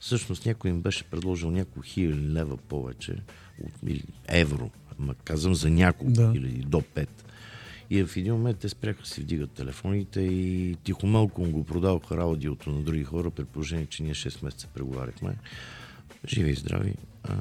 Всъщност 0.00 0.46
някой 0.46 0.70
им 0.70 0.80
беше 0.80 1.04
предложил 1.04 1.50
няколко 1.50 1.80
хиляди 1.82 2.28
лева 2.28 2.56
повече, 2.56 3.16
от, 3.64 3.72
или 3.86 4.04
евро, 4.28 4.70
ма 4.98 5.14
казвам 5.14 5.54
за 5.54 5.70
няколко 5.70 6.12
Да. 6.12 6.32
хиляди, 6.32 6.58
до 6.58 6.82
пет. 6.82 7.24
И 7.90 8.04
в 8.04 8.16
един 8.16 8.32
момент 8.32 8.58
те 8.58 8.68
спряха 8.68 9.06
си 9.06 9.20
вдигат 9.20 9.50
телефоните 9.50 10.20
и 10.20 10.76
тихомълко 10.84 11.42
го 11.42 11.64
продаваха 11.64 12.16
радиото 12.16 12.70
на 12.70 12.82
други 12.82 13.04
хора, 13.04 13.30
при 13.30 13.44
положение, 13.44 13.86
че 13.86 14.02
ние 14.02 14.14
6 14.14 14.44
месеца 14.44 14.68
преговаряхме. 14.74 15.36
Живи 16.28 16.50
и 16.50 16.54
здрави. 16.54 16.94
А, 17.24 17.36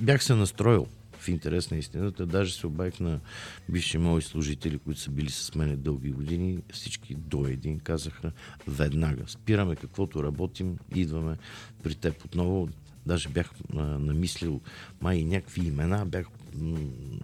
бях 0.00 0.24
се 0.24 0.34
настроил 0.34 0.86
в 1.24 1.28
интерес 1.28 1.70
на 1.70 1.76
истината. 1.76 2.26
Даже 2.26 2.54
се 2.54 2.66
обаих 2.66 3.00
на 3.00 3.20
бивши 3.68 3.98
мои 3.98 4.22
служители, 4.22 4.78
които 4.78 5.00
са 5.00 5.10
били 5.10 5.30
с 5.30 5.54
мене 5.54 5.76
дълги 5.76 6.10
години. 6.10 6.58
Всички 6.72 7.14
до 7.14 7.46
един 7.46 7.78
казаха 7.78 8.32
веднага. 8.68 9.22
Спираме 9.26 9.76
каквото 9.76 10.24
работим, 10.24 10.78
идваме 10.94 11.36
при 11.82 11.94
теб 11.94 12.24
отново. 12.24 12.68
Даже 13.06 13.28
бях 13.28 13.50
а, 13.76 13.82
намислил 13.82 14.60
май 15.00 15.16
и 15.16 15.24
някакви 15.24 15.66
имена, 15.66 16.06
бях 16.06 16.26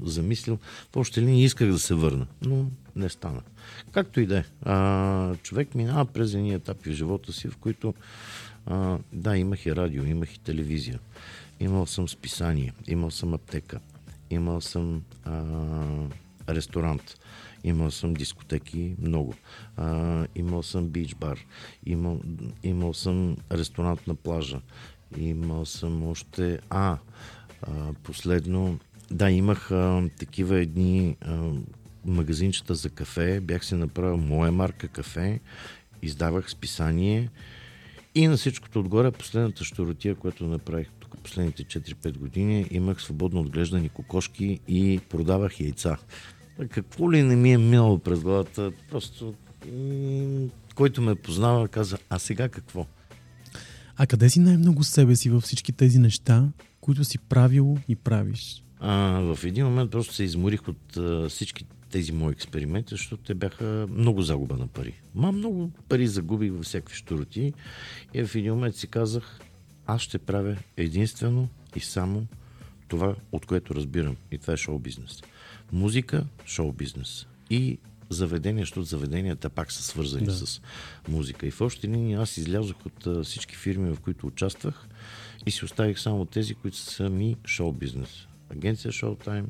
замислил. 0.03 0.59
В 0.93 0.97
още 0.97 1.21
линии 1.23 1.45
исках 1.45 1.69
да 1.69 1.79
се 1.79 1.95
върна, 1.95 2.27
но 2.43 2.67
не 2.97 3.09
стана. 3.09 3.43
Както 3.93 4.21
и 4.21 4.27
да 4.27 4.39
е. 4.39 4.45
Човек 5.43 5.75
минава 5.75 6.05
през 6.05 6.35
едни 6.35 6.55
етапи 6.55 6.91
в 6.91 6.95
живота 6.95 7.33
си, 7.33 7.49
в 7.49 7.57
които 7.57 7.95
а, 8.67 8.99
да, 9.13 9.37
имах 9.37 9.67
и 9.67 9.77
радио, 9.77 10.05
имах 10.05 10.35
и 10.35 10.41
телевизия. 10.41 11.01
Имал 11.61 11.87
съм 11.87 12.09
списание, 12.09 12.73
имал 12.89 13.11
съм 13.11 13.35
аптека, 13.35 13.81
имал 14.31 14.61
съм 14.61 15.03
а, 15.25 15.45
ресторант, 16.49 17.19
имал 17.65 17.91
съм 17.91 18.15
дискотеки, 18.15 18.95
много. 19.03 19.35
А, 19.77 20.27
имал 20.35 20.63
съм 20.63 20.89
бич 20.89 21.15
бар, 21.15 21.39
имал, 21.87 22.21
имал 22.63 22.95
съм 22.95 23.37
ресторант 23.53 24.07
на 24.07 24.15
плажа, 24.15 24.61
имал 25.17 25.67
съм 25.67 26.07
още... 26.07 26.61
А, 26.71 26.99
а 27.63 27.93
последно... 28.03 28.79
Да, 29.11 29.31
имах 29.31 29.71
а, 29.71 30.09
такива 30.19 30.59
едни 30.59 31.17
а, 31.21 31.51
магазинчета 32.05 32.75
за 32.75 32.91
кафе, 32.91 33.41
бях 33.41 33.65
си 33.65 33.75
направил 33.75 34.17
моя 34.17 34.53
марка 34.53 34.89
кафе, 34.89 35.41
издавах 36.03 36.51
списание 36.51 37.31
и 38.15 38.27
на 38.27 38.37
всичкото 38.37 38.81
отгоре, 38.81 39.11
последната 39.11 39.65
щуротия, 39.65 40.15
която 40.15 40.45
направих 40.45 40.91
последните 41.23 41.65
4-5 41.65 42.19
години, 42.19 42.67
имах 42.71 43.03
свободно 43.03 43.41
отглеждани 43.41 43.89
кокошки 43.89 44.61
и 44.69 45.01
продавах 45.09 45.61
яйца. 45.61 45.97
Какво 46.71 47.13
ли 47.13 47.23
не 47.23 47.37
ми 47.37 47.53
е 47.53 47.59
минало 47.59 47.99
през 47.99 48.21
главата, 48.21 48.73
просто 48.91 49.35
който 50.75 51.03
ме 51.03 51.15
познава, 51.15 51.69
каза, 51.69 51.99
а 52.11 52.19
сега 52.19 52.49
какво? 52.49 52.87
А 53.97 54.07
къде 54.07 54.31
си 54.31 54.41
най-много 54.41 54.85
себе 54.85 55.17
си 55.17 55.31
във 55.31 55.43
всички 55.43 55.73
тези 55.73 55.99
неща, 55.99 56.49
които 56.81 57.05
си 57.05 57.19
правил 57.19 57.79
и 57.89 57.97
правиш? 57.97 58.65
А, 58.81 59.21
в 59.21 59.45
един 59.45 59.65
момент 59.65 59.91
просто 59.91 60.15
се 60.15 60.25
изморих 60.25 60.69
от 60.69 60.97
а, 60.97 61.29
всички 61.29 61.67
тези 61.91 62.13
мои 62.13 62.33
експерименти, 62.33 62.95
защото 62.95 63.23
те 63.23 63.35
бяха 63.35 63.87
много 63.91 64.23
загуба 64.23 64.57
на 64.57 64.67
пари. 64.67 64.95
Ма 65.15 65.33
много 65.33 65.71
пари 65.89 66.07
загубих 66.07 66.53
във 66.53 66.65
всякакви 66.65 66.97
щуроти 66.97 67.53
и 68.15 68.25
в 68.25 68.35
един 68.35 68.55
момент 68.55 68.77
си 68.77 68.87
казах, 68.87 69.41
аз 69.95 70.03
ще 70.03 70.19
правя 70.19 70.57
единствено 70.77 71.49
и 71.77 71.81
само 71.81 72.27
това, 72.89 73.15
от 73.33 73.47
което 73.47 73.75
разбирам. 73.75 74.17
И 74.31 74.39
това 74.39 74.53
е 74.53 74.57
шоу-бизнес. 74.57 75.23
Музика, 75.73 76.27
шоу-бизнес. 76.47 77.27
И 77.51 77.79
заведения, 78.11 78.63
защото 78.63 78.83
заведенията 78.83 79.51
пак 79.51 79.73
са 79.73 79.83
свързани 79.83 80.25
Да. 80.25 80.33
с 80.33 80.61
музика. 81.09 81.47
И 81.47 81.51
в 81.51 81.61
общи 81.61 81.89
линии 81.89 82.15
аз 82.15 82.37
излязох 82.37 82.77
от 82.87 83.27
всички 83.27 83.57
фирми, 83.57 83.91
в 83.91 84.01
които 84.01 84.27
участвах 84.27 84.89
и 85.47 85.51
си 85.51 85.65
оставих 85.65 85.99
само 85.99 86.25
тези, 86.25 86.55
които 86.55 86.77
са 86.77 87.11
ми 87.11 87.37
шоу-бизнес. 87.47 88.27
Агенция 88.51 88.93
Showtime, 88.93 89.47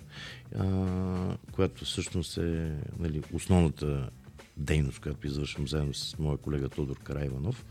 а, 0.59 1.37
която 1.53 1.85
всъщност 1.85 2.39
е 2.39 2.73
нали, 2.99 3.23
основната 3.33 4.11
дейност, 4.57 5.01
която 5.01 5.27
извършвам 5.27 5.69
заедно 5.69 5.95
с 5.95 6.19
моя 6.19 6.39
колега 6.39 6.69
Тодор 6.69 6.99
Карайванов. 6.99 7.65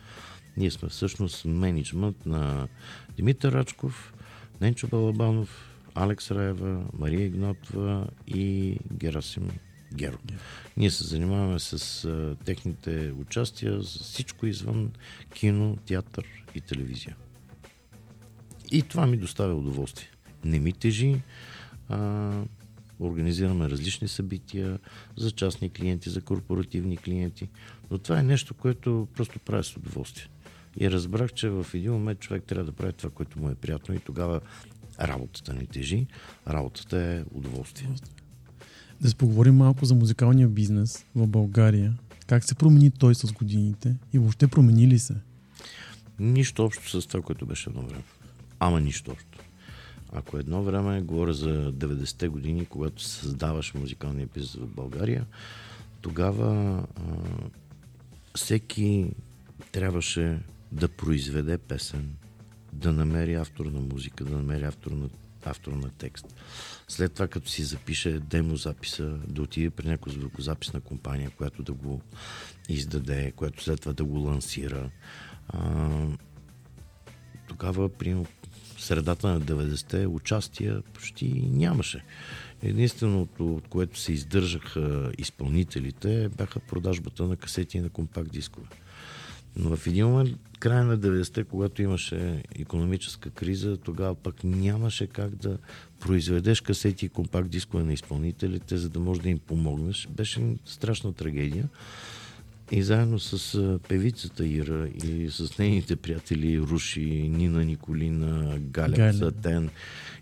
Ние 0.59 0.71
сме 0.71 0.89
всъщност 0.89 1.45
менеджмент 1.45 2.25
на 2.25 2.67
Димитър 3.15 3.53
Рачков, 3.53 4.13
Ненчо 4.61 4.87
Балабанов, 4.87 5.75
Алекс 5.95 6.31
Раева, 6.31 6.83
Мария 6.99 7.25
Игнатова 7.25 8.07
и 8.27 8.77
Герасим 8.93 9.49
Геро. 9.93 10.17
Ние 10.77 10.91
се 10.91 11.03
занимаваме 11.03 11.59
с 11.59 12.05
а, 12.05 12.35
техните 12.45 13.13
участия, 13.19 13.83
с 13.83 13.99
всичко 13.99 14.45
извън 14.45 14.91
кино, 15.33 15.77
театър 15.85 16.25
и 16.55 16.61
телевизия. 16.61 17.15
И 18.71 18.81
това 18.81 19.07
ми 19.07 19.17
доставя 19.17 19.55
удоволствие. 19.55 20.09
Не 20.43 20.59
ми 20.59 20.73
тежи. 20.73 21.21
А, 21.89 22.31
организираме 22.99 23.69
различни 23.69 24.07
събития 24.07 24.79
за 25.17 25.31
частни 25.31 25.69
клиенти, 25.69 26.09
за 26.09 26.21
корпоративни 26.21 26.97
клиенти. 26.97 27.49
Но 27.91 27.97
това 27.97 28.19
е 28.19 28.23
нещо, 28.23 28.53
което 28.53 29.07
просто 29.15 29.39
правя 29.39 29.63
с 29.63 29.77
удоволствие. 29.77 30.27
И 30.77 30.91
разбрах, 30.91 31.33
че 31.33 31.49
в 31.49 31.65
един 31.73 31.91
момент 31.91 32.19
човек 32.19 32.43
трябва 32.43 32.65
да 32.65 32.71
прави 32.71 32.93
това, 32.93 33.09
което 33.09 33.39
му 33.39 33.49
е 33.49 33.55
приятно 33.55 33.95
и 33.95 33.99
тогава 33.99 34.41
работата 35.01 35.53
не 35.53 35.65
тежи, 35.65 36.07
работата 36.47 36.97
е 37.01 37.23
удоволствие. 37.31 37.89
Да 39.01 39.09
се 39.09 39.15
поговорим 39.15 39.55
малко 39.55 39.85
за 39.85 39.95
музикалния 39.95 40.47
бизнес 40.47 41.05
в 41.15 41.27
България. 41.27 41.93
Как 42.27 42.43
се 42.43 42.55
промени 42.55 42.91
той 42.91 43.15
с 43.15 43.31
годините 43.31 43.95
и 44.13 44.19
въобще 44.19 44.47
промени 44.47 44.87
ли 44.87 44.99
се? 44.99 45.15
Нищо 46.19 46.65
общо 46.65 47.01
с 47.01 47.07
това, 47.07 47.21
което 47.21 47.45
беше 47.45 47.69
едно 47.69 47.81
време. 47.81 48.03
Ама 48.59 48.81
нищо 48.81 49.11
общо. 49.11 49.39
Ако 50.13 50.37
едно 50.37 50.63
време, 50.63 51.01
говоря 51.01 51.33
за 51.33 51.73
90-те 51.73 52.27
години, 52.27 52.65
когато 52.65 53.03
създаваш 53.03 53.73
музикалния 53.73 54.27
бизнес 54.33 54.55
в 54.55 54.67
България, 54.67 55.25
тогава 56.01 56.83
а, 56.95 57.01
всеки 58.35 59.11
трябваше 59.71 60.39
да 60.71 60.87
произведе 60.87 61.57
песен, 61.57 62.15
да 62.73 62.93
намери 62.93 63.33
автор 63.33 63.65
на 63.65 63.79
музика, 63.79 64.25
да 64.25 64.37
намери 64.37 64.63
автор 64.63 64.91
на, 64.91 65.09
автор 65.45 65.71
на 65.71 65.89
текст. 65.89 66.35
След 66.87 67.13
това, 67.13 67.27
като 67.27 67.49
си 67.49 67.63
запише 67.63 68.19
демо 68.19 68.55
записа, 68.55 69.19
да 69.27 69.41
отиде 69.41 69.69
при 69.69 69.87
някаква 69.87 70.11
звукозаписна 70.11 70.81
компания, 70.81 71.29
която 71.37 71.63
да 71.63 71.73
го 71.73 72.01
издаде, 72.69 73.31
която 73.31 73.63
след 73.63 73.81
това 73.81 73.93
да 73.93 74.03
го 74.03 74.19
лансира. 74.19 74.89
А, 75.47 75.89
тогава, 77.47 77.89
при 77.89 78.15
средата 78.77 79.27
на 79.27 79.41
90-те, 79.41 80.07
участия 80.07 80.81
почти 80.81 81.27
нямаше. 81.51 82.03
Единственото, 82.61 83.55
от 83.55 83.67
което 83.67 83.99
се 83.99 84.13
издържаха 84.13 85.11
изпълнителите, 85.17 86.29
бяха 86.37 86.59
продажбата 86.59 87.23
на 87.23 87.35
касети 87.35 87.77
и 87.77 87.81
на 87.81 87.89
компакт 87.89 88.31
дискове. 88.31 88.67
Но 89.59 89.75
в 89.75 89.87
един 89.87 90.07
момент, 90.07 90.37
края 90.59 90.83
на 90.83 90.97
90-те, 90.97 91.43
когато 91.43 91.81
имаше 91.81 92.43
економическа 92.59 93.29
криза, 93.29 93.77
тогава 93.77 94.15
пък 94.15 94.43
нямаше 94.43 95.07
как 95.07 95.35
да 95.35 95.57
произведеш 95.99 96.61
касети 96.61 97.05
и 97.05 97.09
компакт 97.09 97.49
дискове 97.49 97.83
на 97.83 97.93
изпълнителите, 97.93 98.77
за 98.77 98.89
да 98.89 98.99
можеш 98.99 99.23
да 99.23 99.29
им 99.29 99.39
помогнеш. 99.39 100.07
Беше 100.07 100.41
страшна 100.65 101.13
трагедия. 101.13 101.69
И 102.71 102.83
заедно 102.83 103.19
с 103.19 103.79
певицата 103.87 104.47
Ира 104.47 104.87
и 104.87 105.29
с 105.29 105.57
нейните 105.57 105.95
приятели 105.95 106.59
Руши, 106.59 107.29
Нина 107.29 107.65
Николина, 107.65 108.59
Галя, 108.59 108.95
Галя. 108.95 109.13
Сатен, 109.13 109.69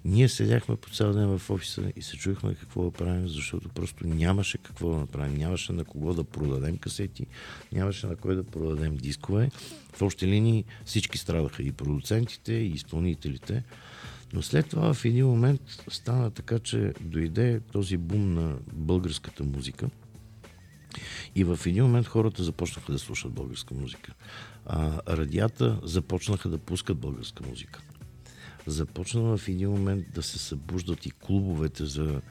ние 0.06 0.30
седяхме 0.30 0.76
по 0.76 0.90
цял 0.90 1.14
ден 1.14 1.38
в 1.38 1.50
офиса 1.50 1.92
и 1.96 2.02
се 2.02 2.18
чуехме 2.18 2.56
какво 2.56 2.84
да 2.84 2.92
правим, 2.92 3.28
защото 3.28 3.70
просто 3.70 4.08
нямаше 4.08 4.58
какво 4.58 4.90
да 4.92 4.98
направим. 4.98 5.38
Нямаше 5.38 5.74
на 5.74 5.84
кого 5.86 6.14
да 6.14 6.24
продадем 6.24 6.78
касети, 6.78 7.26
нямаше 7.74 8.08
на 8.08 8.16
кой 8.16 8.36
да 8.36 8.44
продадем 8.44 8.98
дискове. 8.98 9.50
В 9.94 10.02
общи 10.02 10.28
линии 10.28 10.66
всички 10.86 11.18
страдаха 11.18 11.64
и 11.64 11.72
продуцентите, 11.72 12.54
и 12.54 12.68
изпълнителите. 12.68 13.64
Но 14.34 14.42
след 14.42 14.70
това 14.70 14.94
в 14.94 15.06
един 15.06 15.26
момент 15.26 15.62
стана 15.90 16.32
така, 16.32 16.60
че 16.60 16.94
дойде 17.02 17.60
този 17.72 17.98
бум 17.98 18.34
на 18.34 18.56
българската 18.74 19.44
музика. 19.44 19.90
И 21.36 21.44
в 21.44 21.60
един 21.66 21.84
момент 21.84 22.08
хората 22.08 22.44
започнаха 22.44 22.92
да 22.92 23.00
слушат 23.00 23.32
българска 23.32 23.74
музика. 23.74 24.14
А, 24.66 25.02
радията 25.18 25.80
започнаха 25.84 26.50
да 26.50 26.58
пускат 26.58 26.98
българска 26.98 27.44
музика. 27.50 27.82
Започна 28.68 29.38
в 29.38 29.48
един 29.48 29.70
момент 29.70 30.06
да 30.14 30.24
се 30.24 30.40
събуждат 30.40 31.06
и 31.06 31.12
клубовете 31.12 31.86
за 31.86 32.22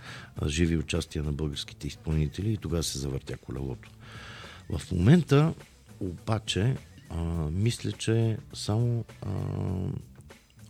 живи 0.47 0.77
участия 0.77 1.25
на 1.25 1.33
българските 1.33 1.87
изпълнители 1.87 2.53
и 2.53 2.57
тогава 2.57 2.83
се 2.83 2.99
завъртя 2.99 3.37
колелото. 3.37 3.91
В 4.71 4.93
момента 4.93 5.55
обаче 6.01 6.77
а, 7.11 7.17
мисля, 7.51 7.93
че 7.93 8.39
само 8.55 9.05
а, 9.23 9.31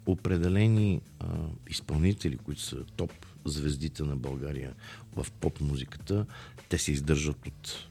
определени 0.07 1.01
а, 1.21 1.27
изпълнители, 1.71 2.37
които 2.37 2.61
са 2.61 2.85
топ 2.97 3.13
звездите 3.45 4.03
на 4.03 4.17
България 4.17 4.75
в 5.17 5.27
поп 5.41 5.61
музиката, 5.61 6.27
те 6.69 6.79
се 6.79 6.93
издържат 6.93 7.47
от 7.47 7.89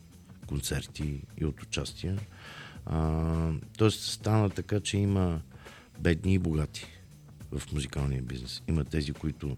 концерти 0.48 1.22
и 1.38 1.46
от 1.46 1.64
участия. 1.64 2.20
Тоест 3.78 4.04
стана 4.04 4.50
така, 4.50 4.80
че 4.80 4.98
има 4.98 5.42
бедни 6.00 6.34
и 6.34 6.40
богати 6.40 6.86
в 7.52 7.74
музикалния 7.74 8.22
бизнес. 8.22 8.62
Има 8.68 8.84
тези, 8.84 9.14
които 9.14 9.58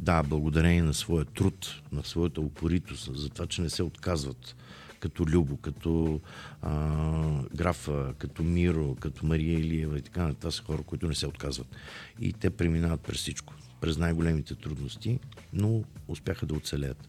да, 0.00 0.22
благодарение 0.22 0.82
на 0.82 0.94
своя 0.94 1.24
труд, 1.24 1.82
на 1.92 2.04
своята 2.04 2.40
упоритост, 2.40 3.16
за 3.16 3.28
това, 3.28 3.46
че 3.46 3.62
не 3.62 3.70
се 3.70 3.82
отказват 3.82 4.56
като 5.00 5.26
Любо, 5.26 5.56
като 5.56 6.20
а, 6.62 7.42
Графа, 7.54 8.14
като 8.18 8.42
Миро, 8.42 8.94
като 8.94 9.26
Мария 9.26 9.58
Илиева 9.58 9.98
и 9.98 10.02
така 10.02 10.20
нататък. 10.20 10.40
Това 10.40 10.50
са 10.50 10.62
хора, 10.62 10.82
които 10.82 11.08
не 11.08 11.14
се 11.14 11.26
отказват. 11.26 11.76
И 12.20 12.32
те 12.32 12.50
преминават 12.50 13.00
през 13.00 13.18
всичко, 13.18 13.54
през 13.80 13.98
най-големите 13.98 14.54
трудности, 14.54 15.18
но 15.52 15.84
успяха 16.08 16.46
да 16.46 16.54
оцелеят. 16.54 17.08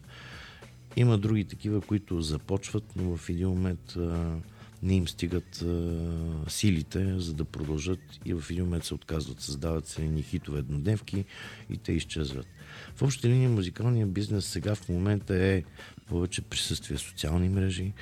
Има 0.96 1.18
други 1.18 1.44
такива, 1.44 1.80
които 1.80 2.20
започват, 2.20 2.84
но 2.96 3.16
в 3.16 3.28
един 3.28 3.48
момент 3.48 3.96
а, 3.96 4.36
не 4.82 4.94
им 4.94 5.08
стигат 5.08 5.62
а, 5.62 6.50
силите, 6.50 7.18
за 7.18 7.34
да 7.34 7.44
продължат 7.44 8.00
и 8.24 8.34
в 8.34 8.44
един 8.50 8.64
момент 8.64 8.84
се 8.84 8.94
отказват. 8.94 9.40
Създават 9.40 9.86
се 9.86 10.04
едни 10.04 10.22
хитове 10.22 10.58
еднодневки 10.58 11.24
и 11.70 11.76
те 11.76 11.92
изчезват. 11.92 12.46
В 12.96 13.02
общи 13.02 13.28
линии 13.28 13.48
музикалният 13.48 14.12
бизнес 14.12 14.46
сега 14.46 14.74
в 14.74 14.88
момента 14.88 15.44
е 15.44 15.62
повече 16.06 16.42
присъствие 16.42 16.96
в 16.96 17.00
социални 17.00 17.48
мрежи, 17.48 17.92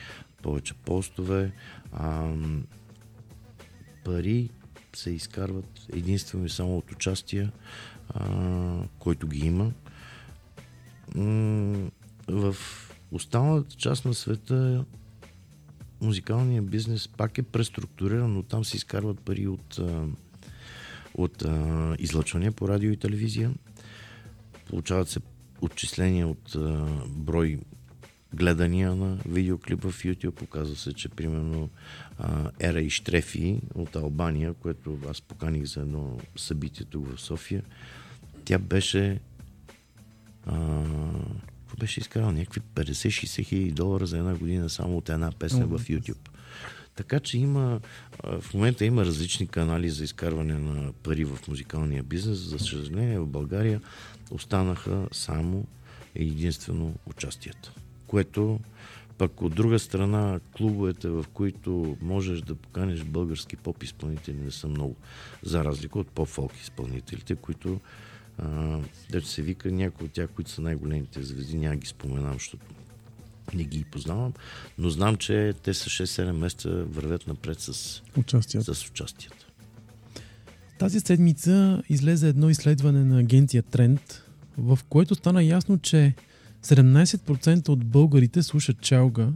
повече 0.43 0.75
постове, 0.75 1.53
а, 1.93 2.35
пари 4.05 4.51
се 4.97 5.11
изкарват 5.11 5.87
единствено 5.93 6.45
и 6.45 6.49
само 6.49 6.79
от 6.79 6.93
участия, 6.93 7.53
който 8.99 9.29
ги 9.29 9.47
има. 9.47 9.73
В 12.29 12.57
останалата 13.13 13.77
част 13.77 14.05
на 14.05 14.15
света 14.15 14.85
музикалният 16.01 16.71
бизнес 16.71 17.09
пак 17.09 17.39
е 17.39 17.43
преструктуриран, 17.43 18.33
но 18.33 18.43
там 18.43 18.65
се 18.65 18.77
изкарват 18.77 19.21
пари 19.21 19.47
от, 19.47 19.81
от 21.15 21.45
излъчвания 21.99 22.53
по 22.53 22.69
радио 22.69 22.93
и 22.93 22.97
телевизия. 22.97 23.51
Получават 24.69 25.09
се 25.09 25.21
отчисления 25.61 26.29
от 26.29 26.57
брой 27.09 27.61
гледания 28.35 28.95
на 28.95 29.19
видеоклипа 29.29 29.91
в 29.91 30.03
YouTube. 30.03 30.31
Показва 30.31 30.77
се, 30.77 30.93
че 30.93 31.09
примерно 31.09 31.71
а, 32.19 32.51
Ера 32.61 32.81
и 32.81 32.91
Штрефи 32.91 33.61
от 33.75 33.97
Албания, 33.97 34.55
което 34.55 34.99
аз 35.11 35.21
поканих 35.21 35.65
за 35.65 35.81
едно 35.81 36.19
събитие 36.37 36.87
тук 36.91 37.17
в 37.17 37.21
София, 37.21 37.63
тя 38.45 38.59
беше 38.59 39.21
а, 40.47 40.83
какво 41.61 41.77
беше 41.81 42.01
изкарал? 42.01 42.33
Някакви 42.33 42.61
50-60 42.61 43.45
хиляди 43.45 43.71
долара 43.71 44.07
за 44.07 44.19
една 44.19 44.35
година 44.35 44.71
само 44.71 44.97
от 44.97 45.09
една 45.09 45.33
песен 45.33 45.67
в 45.67 45.79
YouTube. 45.79 46.29
Така 46.97 47.21
че 47.21 47.39
има, 47.39 47.81
в 48.41 48.55
момента 48.55 48.85
има 48.85 49.05
различни 49.05 49.47
канали 49.47 49.91
за 49.91 50.05
изкарване 50.05 50.55
на 50.55 50.93
пари 50.93 51.25
в 51.25 51.39
музикалния 51.49 52.03
бизнес. 52.03 52.39
За 52.39 52.59
съжаление 52.59 53.19
в 53.19 53.27
България 53.27 53.81
останаха 54.31 55.09
само 55.13 55.67
единствено 56.15 56.95
участията. 57.07 57.73
Което 58.07 58.61
пък 59.19 59.43
от 59.43 59.55
друга 59.55 59.79
страна 59.79 60.41
клубовете, 60.57 61.09
в 61.09 61.25
които 61.33 61.97
можеш 62.01 62.41
да 62.41 62.55
поканиш 62.55 63.05
български 63.05 63.57
поп 63.57 63.83
изпълнители 63.83 64.37
не 64.37 64.51
са 64.51 64.69
много. 64.69 64.97
За 65.43 65.65
разлика 65.65 65.99
от 65.99 66.09
поп-фолк 66.09 66.53
изпълнителите, 66.63 67.35
които 67.35 67.81
а, 68.39 68.79
дето 69.11 69.27
се 69.27 69.43
вика 69.43 69.73
някои 69.73 70.07
от 70.07 70.13
тях, 70.13 70.31
които 70.31 70.51
са 70.51 70.61
най-големите 70.61 71.23
звезди, 71.23 71.59
няма 71.59 71.77
ги 71.77 71.87
споменам, 71.87 72.33
защото 72.33 72.67
не 73.55 73.65
ги 73.65 73.85
познавам, 73.85 74.33
но 74.79 74.91
знам, 74.91 75.17
че 75.17 75.55
те 75.63 75.75
са 75.75 75.91
6-7 75.91 76.33
месеца 76.33 76.71
вървят 76.71 77.27
напред 77.27 77.61
с, 77.61 78.03
Участието. 78.17 78.75
с 78.75 78.89
участията. 78.89 79.47
Тази 80.79 81.01
седмица 81.01 81.83
излезе 81.89 82.29
едно 82.29 82.51
изследване 82.51 83.05
на 83.05 83.19
агенция 83.19 83.63
Тренд, 83.63 84.23
в 84.59 84.79
което 84.89 85.15
стана 85.15 85.43
ясно, 85.43 85.79
че 85.79 86.15
17% 86.67 87.69
от 87.69 87.85
българите 87.85 88.43
слушат 88.43 88.81
чалга, 88.81 89.29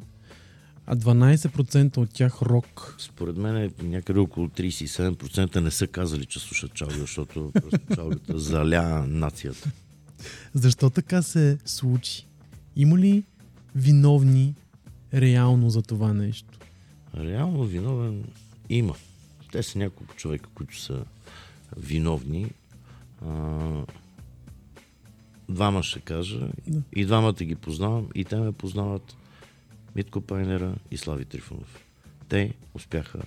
а 0.86 0.96
12% 0.96 1.96
от 1.96 2.10
тях 2.10 2.42
рок. 2.42 2.96
Според 2.98 3.36
мен 3.36 3.56
е 3.56 3.70
някъде 3.82 4.20
около 4.20 4.48
37% 4.48 5.60
не 5.60 5.70
са 5.70 5.86
казали, 5.86 6.26
че 6.26 6.38
слушат 6.38 6.74
чалга, 6.74 6.98
защото 6.98 7.52
чалгата 7.94 8.38
заля 8.38 9.06
нацията. 9.08 9.70
Защо 10.54 10.90
така 10.90 11.22
се 11.22 11.58
случи? 11.64 12.26
Има 12.76 12.98
ли 12.98 13.24
виновни 13.74 14.54
реално 15.14 15.70
за 15.70 15.82
това 15.82 16.12
нещо? 16.12 16.58
Реално 17.16 17.64
виновен 17.64 18.24
има. 18.68 18.94
Те 19.52 19.62
са 19.62 19.78
няколко 19.78 20.14
човека, 20.14 20.50
които 20.54 20.80
са 20.80 21.04
виновни. 21.76 22.50
А, 23.26 23.28
двама 25.50 25.82
ще 25.82 26.00
кажа. 26.00 26.48
Да. 26.66 26.82
И 26.92 27.04
двамата 27.04 27.32
ги 27.32 27.54
познавам. 27.54 28.08
И 28.14 28.24
те 28.24 28.36
ме 28.36 28.52
познават 28.52 29.16
Митко 29.94 30.20
Пайнера 30.20 30.74
и 30.90 30.96
Слави 30.96 31.24
Трифонов. 31.24 31.84
Те 32.28 32.54
успяха 32.74 33.22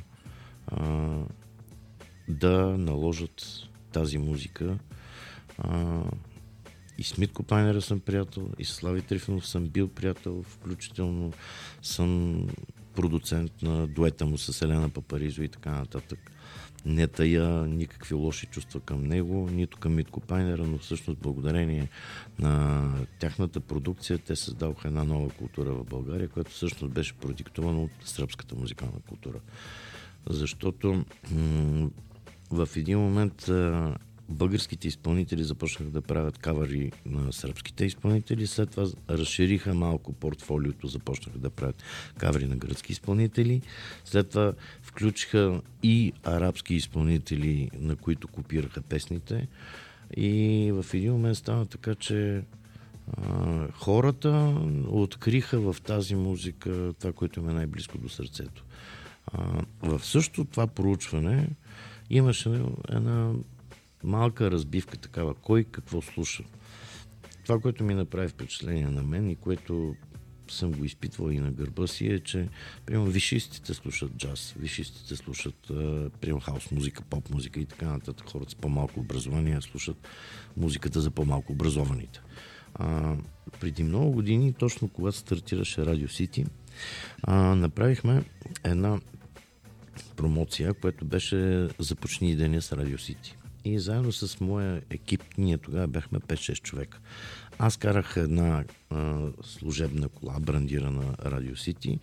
а, 0.68 1.18
да 2.28 2.78
наложат 2.78 3.46
тази 3.92 4.18
музика. 4.18 4.78
А, 5.58 6.02
и 6.98 7.04
с 7.04 7.18
Митко 7.18 7.44
Пайнера 7.44 7.82
съм 7.82 8.00
приятел, 8.00 8.50
и 8.60 8.66
с 8.66 8.74
Слави 8.74 9.02
Трифонов 9.02 9.48
съм 9.48 9.68
бил 9.68 9.88
приятел, 9.88 10.44
включително 10.44 11.34
съм 11.82 12.42
продуцент 12.96 13.62
на 13.62 13.88
дуета 13.88 14.26
му 14.26 14.38
с 14.38 14.62
Елена 14.62 14.90
Папаризо 14.90 15.44
и 15.44 15.48
така 15.48 15.72
нататък. 15.72 16.33
Не 16.86 17.08
тая 17.08 17.48
никакви 17.68 18.16
лоши 18.16 18.46
чувства 18.46 18.80
към 18.80 19.04
него, 19.04 19.50
нито 19.52 19.78
към 19.78 19.96
Митко 19.96 20.20
Пайнера, 20.20 20.64
но 20.64 20.78
всъщност 20.78 21.20
благодарение 21.20 21.90
на 22.40 22.90
тяхната 23.20 23.60
продукция 23.60 24.18
те 24.18 24.36
създадоха 24.36 24.88
една 24.88 25.04
нова 25.04 25.30
култура 25.30 25.74
в 25.74 25.84
България, 25.84 26.30
която 26.30 26.52
всъщност 26.52 26.94
беше 26.94 27.14
продиктована 27.14 27.82
от 27.82 27.92
сръбската 28.04 28.56
музикална 28.56 29.00
култура. 29.10 29.40
Защото 30.30 31.06
м- 31.32 31.90
в 32.52 32.70
един 32.76 33.00
момент 33.00 33.50
а, 33.50 33.96
българските 34.34 34.88
изпълнители 34.88 35.44
започнаха 35.44 35.92
да 35.92 36.02
правят 36.02 36.38
кавари 36.38 36.92
на 37.06 37.34
сръбските 37.34 37.86
изпълнители, 37.86 38.48
след 38.48 38.70
това 38.70 38.86
разшириха 39.10 39.74
малко 39.74 40.14
портфолиото, 40.14 40.88
започнаха 40.88 41.40
да 41.40 41.50
правят 41.50 41.84
кавари 42.18 42.48
на 42.48 42.56
гръцки 42.56 42.92
изпълнители, 42.92 43.62
след 44.06 44.30
това 44.30 44.54
включиха 44.82 45.62
и 45.84 46.14
арабски 46.24 46.76
изпълнители, 46.76 47.70
на 47.80 47.96
които 47.96 48.28
копираха 48.28 48.82
песните 48.82 49.48
и 50.18 50.72
в 50.74 50.94
един 50.94 51.12
момент 51.12 51.38
стана 51.38 51.66
така, 51.66 51.96
че 51.96 52.44
хората 53.74 54.58
откриха 54.88 55.60
в 55.60 55.82
тази 55.82 56.16
музика 56.16 56.94
това, 57.00 57.14
което 57.14 57.40
им 57.40 57.50
е 57.50 57.54
най-близко 57.54 57.98
до 57.98 58.10
сърцето. 58.10 58.64
А, 59.26 59.64
в 59.82 60.06
същото 60.06 60.46
това 60.46 60.68
проучване 60.68 61.50
имаше 62.10 62.62
една 62.90 63.34
малка 64.04 64.52
разбивка 64.52 64.98
такава, 64.98 65.34
кой 65.34 65.64
какво 65.64 66.02
слуша. 66.02 66.44
Това, 67.46 67.60
което 67.60 67.84
ми 67.84 67.94
направи 67.94 68.28
впечатление 68.28 68.88
на 68.88 69.04
мен 69.04 69.30
и 69.30 69.36
което 69.36 69.96
съм 70.50 70.72
го 70.72 70.86
изпитвал 70.86 71.30
и 71.30 71.40
на 71.40 71.52
гърба 71.52 71.88
си 71.88 72.08
е, 72.08 72.20
че 72.20 72.50
примерно 72.86 73.12
вишистите 73.12 73.74
слушат 73.74 74.12
джаз, 74.18 74.54
вишистите 74.60 75.16
слушат 75.16 75.56
примерно 76.22 76.40
хаос 76.40 76.72
музика, 76.72 77.04
поп 77.10 77.30
музика 77.30 77.60
и 77.60 77.66
така 77.66 77.86
нататък. 77.86 78.30
Хората 78.32 78.52
с 78.52 78.56
по-малко 78.56 79.00
образование 79.00 79.62
слушат 79.62 80.08
музиката 80.58 81.02
за 81.02 81.12
по-малко 81.12 81.52
образованите. 81.52 82.22
А, 82.74 83.16
преди 83.60 83.84
много 83.84 84.12
години, 84.12 84.54
точно 84.54 84.88
когато 84.90 85.18
стартираше 85.18 85.86
Радио 85.86 86.08
Сити, 86.08 86.46
направихме 87.28 88.24
една 88.64 89.00
промоция, 90.16 90.74
която 90.74 91.06
беше 91.06 91.68
Започни 91.80 92.36
деня 92.36 92.62
с 92.62 92.74
Радио 92.74 92.98
Сити. 92.98 93.38
И 93.66 93.80
заедно 93.80 94.12
с 94.12 94.40
моя 94.40 94.82
екип, 94.90 95.24
ние 95.38 95.58
тогава 95.58 95.88
бяхме 95.88 96.20
5-6 96.20 96.62
човека. 96.62 97.00
Аз 97.60 97.78
карах 97.78 98.14
една 98.18 98.64
а, 98.90 99.28
служебна 99.44 100.10
кола, 100.10 100.40
брандирана 100.40 101.16
Радио 101.26 101.56
Сити. 101.56 102.00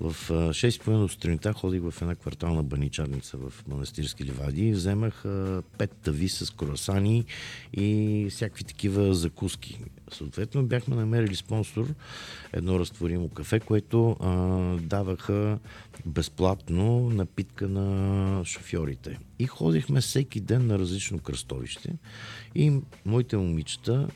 В 0.00 0.16
а, 0.30 0.34
6.30 0.34 1.08
сутринта 1.08 1.52
ходих 1.52 1.82
в 1.82 1.94
една 2.02 2.14
квартална 2.14 2.62
баничарница 2.62 3.36
в 3.36 3.52
Манастирски 3.68 4.24
ливади 4.24 4.68
и 4.68 4.72
вземах 4.72 5.24
а, 5.24 5.62
пет 5.78 5.92
тави 5.92 6.28
с 6.28 6.50
круасани 6.50 7.24
и 7.72 8.26
всякакви 8.30 8.64
такива 8.64 9.14
закуски. 9.14 9.80
Съответно 10.12 10.66
бяхме 10.66 10.96
намерили 10.96 11.36
спонсор, 11.36 11.86
едно 12.52 12.78
разтворимо 12.78 13.28
кафе, 13.28 13.60
което 13.60 14.10
а, 14.10 14.36
даваха 14.80 15.58
безплатно 16.06 17.10
напитка 17.10 17.68
на 17.68 18.44
шофьорите. 18.44 19.18
И 19.38 19.46
ходихме 19.46 20.00
всеки 20.00 20.40
ден 20.40 20.66
на 20.66 20.78
различно 20.78 21.18
кръстовище. 21.18 21.92
И 22.54 22.72
моите 23.04 23.36
момичета, 23.36 24.08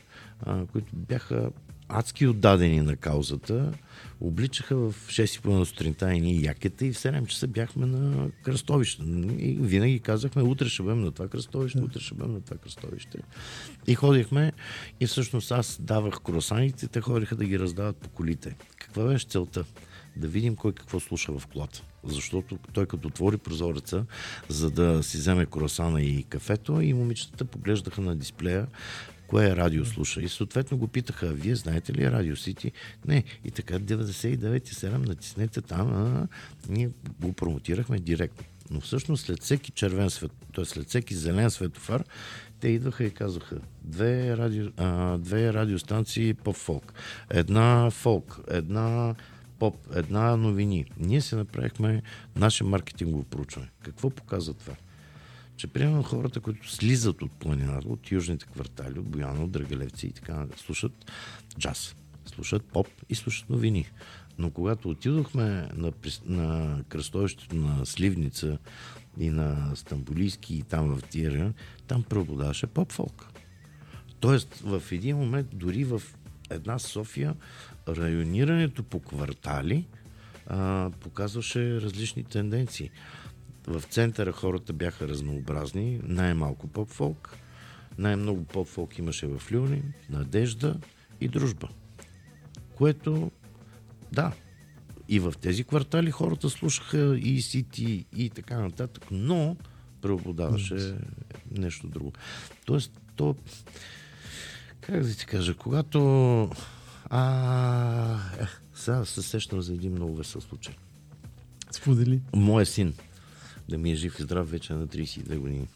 които 0.71 0.95
бяха 0.95 1.51
адски 1.89 2.27
отдадени 2.27 2.81
на 2.81 2.95
каузата, 2.95 3.73
обличаха 4.21 4.75
в 4.75 4.95
6.30 5.09 5.45
на 5.45 5.65
сутринта 5.65 6.13
и 6.13 6.45
якета 6.45 6.85
и 6.85 6.93
в 6.93 6.97
7 6.97 7.27
часа 7.27 7.47
бяхме 7.47 7.85
на 7.85 8.29
кръстовище. 8.43 9.03
И 9.37 9.57
винаги 9.61 9.99
казахме, 9.99 10.43
утре 10.43 10.69
ще 10.69 10.83
бъдем 10.83 11.01
на 11.01 11.11
това 11.11 11.27
кръстовище, 11.27 11.79
утре 11.79 11.99
ще 11.99 12.15
бъдем 12.15 12.33
на 12.33 12.41
това 12.41 12.57
кръстовище. 12.57 13.17
И 13.87 13.95
ходихме 13.95 14.51
и 14.99 15.07
всъщност 15.07 15.51
аз 15.51 15.81
давах 15.81 16.21
круасаните, 16.21 16.87
те 16.87 17.01
ходиха 17.01 17.35
да 17.35 17.45
ги 17.45 17.59
раздават 17.59 17.97
по 17.97 18.09
колите. 18.09 18.55
Каква 18.77 19.05
беше 19.05 19.27
целта? 19.27 19.65
Да 20.15 20.27
видим 20.27 20.55
кой 20.55 20.73
какво 20.73 20.99
слуша 20.99 21.39
в 21.39 21.47
колата. 21.47 21.83
Защото 22.03 22.57
той 22.73 22.85
като 22.85 23.07
отвори 23.07 23.37
прозореца, 23.37 24.05
за 24.49 24.71
да 24.71 25.03
си 25.03 25.17
вземе 25.17 25.45
круасана 25.45 26.01
и 26.01 26.23
кафето, 26.23 26.81
и 26.81 26.93
момичетата 26.93 27.45
поглеждаха 27.45 28.01
на 28.01 28.15
дисплея 28.15 28.67
кое 29.33 29.55
радио 29.55 29.85
слуша. 29.85 30.21
И 30.21 30.29
съответно 30.29 30.77
го 30.77 30.87
питаха, 30.87 31.27
вие 31.27 31.55
знаете 31.55 31.93
ли 31.93 32.11
Радио 32.11 32.35
Сити? 32.35 32.71
Не. 33.07 33.23
И 33.45 33.51
така 33.51 33.79
99,7 33.79 35.07
натиснете 35.07 35.61
там. 35.61 35.93
А, 35.93 36.27
ние 36.69 36.89
го 37.21 37.33
промотирахме 37.33 37.99
директно. 37.99 38.45
Но 38.71 38.81
всъщност 38.81 39.25
след 39.25 39.43
всеки 39.43 39.71
червен 39.71 40.09
свет, 40.09 40.31
т.е. 40.55 40.65
след 40.65 40.89
всеки 40.89 41.15
зелен 41.15 41.51
светофар, 41.51 42.03
те 42.59 42.67
идваха 42.67 43.03
и 43.03 43.11
казваха 43.11 43.57
две, 43.81 44.37
радио, 44.37 44.67
а, 44.77 45.17
две 45.17 45.53
радиостанции 45.53 46.33
поп-фолк, 46.33 46.93
една 47.29 47.89
фолк, 47.91 48.39
една 48.49 49.15
поп, 49.59 49.77
една 49.95 50.37
новини. 50.37 50.85
Ние 50.97 51.21
се 51.21 51.35
направихме 51.35 52.01
наше 52.35 52.63
маркетингово 52.63 53.23
проучване. 53.23 53.67
Какво 53.83 54.09
показва 54.09 54.53
това? 54.53 54.73
Че 55.63 55.67
примерно 55.67 56.03
хората, 56.03 56.39
които 56.39 56.71
слизат 56.71 57.21
от 57.21 57.31
планината, 57.31 57.87
от 57.87 58.11
южните 58.11 58.45
квартали, 58.45 58.99
от 58.99 59.05
Бояна, 59.05 59.43
от 59.43 59.51
Драгалевци 59.51 60.07
и 60.07 60.11
така, 60.11 60.45
слушат 60.57 61.11
джаз, 61.59 61.95
слушат 62.25 62.63
поп 62.65 62.87
и 63.09 63.15
слушат 63.15 63.49
новини. 63.49 63.89
Но 64.37 64.51
когато 64.51 64.89
отидохме 64.89 65.69
на, 65.75 65.91
на 66.25 66.79
кръстовището 66.89 67.55
на 67.55 67.85
Сливница 67.85 68.57
и 69.19 69.29
на 69.29 69.75
Стамбулийски 69.75 70.55
и 70.55 70.61
там 70.61 70.95
в 70.95 71.01
Тира, 71.03 71.53
там 71.87 72.03
преобладаваше 72.03 72.67
поп-фолк. 72.67 73.29
Тоест, 74.19 74.55
в 74.55 74.83
един 74.91 75.17
момент, 75.17 75.47
дори 75.53 75.83
в 75.83 76.01
една 76.49 76.79
София, 76.79 77.35
районирането 77.87 78.83
по 78.83 78.99
квартали 78.99 79.85
а, 80.47 80.91
показваше 80.99 81.81
различни 81.81 82.23
тенденции. 82.23 82.91
В 83.67 83.81
центъра 83.81 84.31
хората 84.31 84.73
бяха 84.73 85.07
разнообразни, 85.07 85.99
най-малко 86.03 86.67
поп-фолк, 86.67 87.37
най-много 87.97 88.43
поп-фолк 88.43 88.97
имаше 88.97 89.27
в 89.27 89.51
Люлин, 89.51 89.93
Надежда 90.09 90.79
и 91.21 91.27
Дружба. 91.27 91.69
Което, 92.75 93.31
да, 94.11 94.31
и 95.09 95.19
в 95.19 95.33
тези 95.41 95.63
квартали 95.63 96.11
хората 96.11 96.49
слушаха 96.49 97.17
и 97.19 97.41
сити 97.41 98.05
и 98.15 98.29
така 98.29 98.59
нататък, 98.59 99.03
но 99.11 99.57
преобладаваше 100.01 100.95
нещо 101.51 101.87
друго. 101.87 102.13
Тоест, 102.65 103.01
то, 103.15 103.35
как 104.81 105.03
да 105.03 105.15
ти 105.15 105.25
кажа, 105.25 105.53
когато 105.53 106.49
а, 107.09 108.15
е, 108.41 108.45
сега 108.75 109.05
се 109.05 109.21
сещам 109.21 109.61
за 109.61 109.73
един 109.73 109.91
много 109.91 110.15
весел 110.15 110.41
случай. 110.41 110.75
Сподели. 111.71 112.21
Моя 112.35 112.65
син, 112.65 112.93
да 113.69 113.77
ми 113.77 113.91
е 113.91 113.95
жив 113.95 114.19
и 114.19 114.23
здрав, 114.23 114.51
вече 114.51 114.73
на 114.73 114.87
32 114.87 115.37
години, 115.37 115.67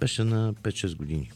беше 0.00 0.24
на 0.24 0.54
5-6 0.54 0.96
години. 0.96 1.30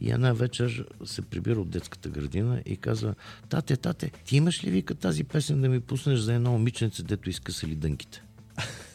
И 0.00 0.10
една 0.10 0.32
вечер 0.32 0.86
се 1.04 1.22
прибира 1.22 1.60
от 1.60 1.70
детската 1.70 2.08
градина 2.08 2.62
и 2.66 2.76
казва, 2.76 3.14
тате, 3.48 3.76
тате, 3.76 4.10
ти 4.24 4.36
имаш 4.36 4.64
ли 4.64 4.70
вика 4.70 4.94
тази 4.94 5.24
песен 5.24 5.60
да 5.60 5.68
ми 5.68 5.80
пуснеш 5.80 6.18
за 6.18 6.34
едно 6.34 6.52
момиченце, 6.52 7.02
дето 7.02 7.30
изкъсали 7.30 7.74
дънките? 7.74 8.22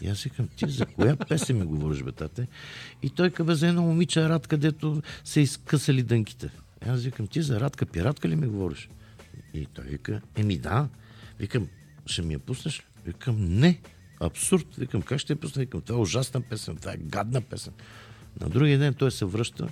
И 0.01 0.07
аз 0.07 0.23
викам, 0.23 0.47
ти 0.47 0.69
за 0.69 0.85
коя 0.85 1.15
песен 1.15 1.57
ми 1.59 1.65
говориш, 1.65 2.03
бе, 2.03 2.11
тате? 2.11 2.47
И 3.03 3.09
той 3.09 3.29
казва 3.29 3.55
за 3.55 3.67
едно 3.67 3.81
момиче 3.81 4.29
Радка, 4.29 4.57
дето 4.57 5.01
се 5.23 5.41
изкъсали 5.41 6.03
дънките. 6.03 6.49
И 6.85 6.89
аз 6.89 7.03
викам, 7.03 7.27
ти 7.27 7.41
за 7.41 7.59
Радка 7.59 7.85
пиратка 7.85 8.29
ли 8.29 8.35
ми 8.35 8.47
говориш? 8.47 8.89
И 9.53 9.65
той 9.65 9.85
вика, 9.85 10.21
еми 10.35 10.57
да. 10.57 10.89
Викам, 11.39 11.67
ще 12.05 12.21
ми 12.21 12.33
я 12.33 12.39
пуснеш 12.39 12.79
ли? 12.79 12.83
Викам, 13.05 13.59
не. 13.59 13.79
Абсурд. 14.21 14.75
Викам, 14.77 15.01
как 15.01 15.19
ще 15.19 15.33
я 15.33 15.37
пусна? 15.37 15.59
Викам, 15.59 15.81
това 15.81 15.99
е 15.99 16.01
ужасна 16.01 16.41
песен, 16.41 16.75
това 16.75 16.91
е 16.91 16.97
гадна 16.97 17.41
песен. 17.41 17.73
На 18.41 18.49
другия 18.49 18.79
ден 18.79 18.93
той 18.93 19.11
се 19.11 19.25
връща 19.25 19.67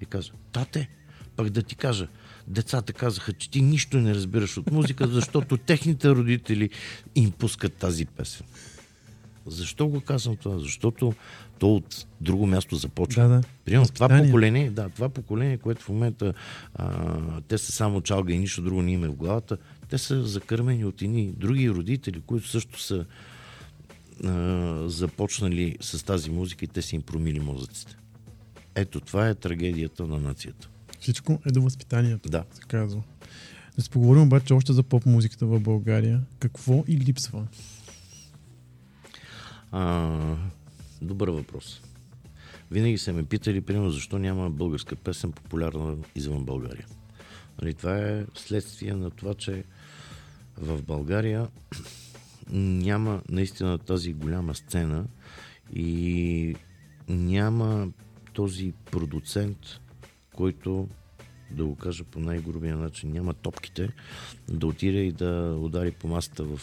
и 0.00 0.04
казва, 0.04 0.34
тате, 0.52 0.88
пък 1.36 1.50
да 1.50 1.62
ти 1.62 1.76
кажа, 1.76 2.08
децата 2.46 2.92
казаха, 2.92 3.32
че 3.32 3.50
ти 3.50 3.62
нищо 3.62 3.96
не 3.96 4.14
разбираш 4.14 4.56
от 4.56 4.70
музика, 4.70 5.08
защото 5.08 5.56
техните 5.56 6.10
родители 6.10 6.70
им 7.14 7.30
пускат 7.30 7.74
тази 7.74 8.06
песен. 8.06 8.46
Защо 9.46 9.86
го 9.88 10.00
казвам 10.00 10.36
това? 10.36 10.58
Защото 10.58 11.14
то 11.58 11.74
от 11.74 12.06
друго 12.20 12.46
място 12.46 12.76
започва. 12.76 13.22
Да, 13.22 13.28
да. 13.28 13.42
Примерно 13.64 13.88
това 13.88 14.08
поколение, 14.08 14.70
да, 14.70 14.88
това 14.88 15.08
поколение, 15.08 15.58
което 15.58 15.82
в 15.82 15.88
момента 15.88 16.34
а, 16.74 17.40
те 17.48 17.58
са 17.58 17.72
само 17.72 18.00
чалга 18.00 18.32
и 18.32 18.38
нищо 18.38 18.62
друго 18.62 18.82
не 18.82 18.92
им 18.92 19.04
е 19.04 19.08
в 19.08 19.14
главата, 19.14 19.56
те 19.88 19.98
са 19.98 20.26
закърмени 20.26 20.84
от 20.84 21.02
едни 21.02 21.32
други 21.36 21.70
родители, 21.70 22.20
които 22.26 22.48
също 22.48 22.80
са 22.80 23.04
а, 24.24 24.88
започнали 24.88 25.76
с 25.80 26.04
тази 26.04 26.30
музика 26.30 26.64
и 26.64 26.68
те 26.68 26.82
са 26.82 26.96
им 26.96 27.02
промили 27.02 27.40
мозъците. 27.40 27.96
Ето, 28.74 29.00
това 29.00 29.28
е 29.28 29.34
трагедията 29.34 30.06
на 30.06 30.18
нацията. 30.18 30.68
Всичко 31.00 31.40
е 31.46 31.50
до 31.52 31.62
възпитанието, 31.62 32.28
Да. 32.28 32.44
се 32.52 32.62
казва. 32.62 33.02
Да 33.76 33.82
се 33.82 33.90
поговорим 33.90 34.22
обаче 34.22 34.52
още 34.54 34.72
за 34.72 34.82
поп-музиката 34.82 35.46
в 35.46 35.60
България. 35.60 36.20
Какво 36.38 36.84
и 36.88 36.96
липсва? 36.96 37.46
А, 39.72 40.16
добър 41.02 41.28
въпрос. 41.28 41.80
Винаги 42.70 42.98
са 42.98 43.12
ме 43.12 43.24
питали, 43.24 43.60
примерно, 43.60 43.90
защо 43.90 44.18
няма 44.18 44.50
българска 44.50 44.96
песен 44.96 45.32
популярна 45.32 45.96
извън 46.14 46.44
България. 46.44 46.86
Нали, 47.62 47.74
това 47.74 47.98
е 47.98 48.24
следствие 48.34 48.92
на 48.94 49.10
това, 49.10 49.34
че 49.34 49.64
в 50.56 50.82
България 50.82 51.48
няма 52.52 53.22
наистина 53.28 53.78
тази 53.78 54.12
голяма 54.12 54.54
сцена 54.54 55.04
и 55.74 56.56
няма 57.08 57.88
този 58.32 58.72
продуцент, 58.90 59.58
който 60.34 60.88
да 61.50 61.64
го 61.64 61.76
кажа 61.76 62.04
по 62.04 62.20
най-грубия 62.20 62.76
начин, 62.76 63.12
няма 63.12 63.34
топките 63.34 63.88
да 64.48 64.66
отиде 64.66 64.98
и 64.98 65.12
да 65.12 65.58
удари 65.60 65.90
по 65.90 66.08
масата 66.08 66.44
в 66.44 66.60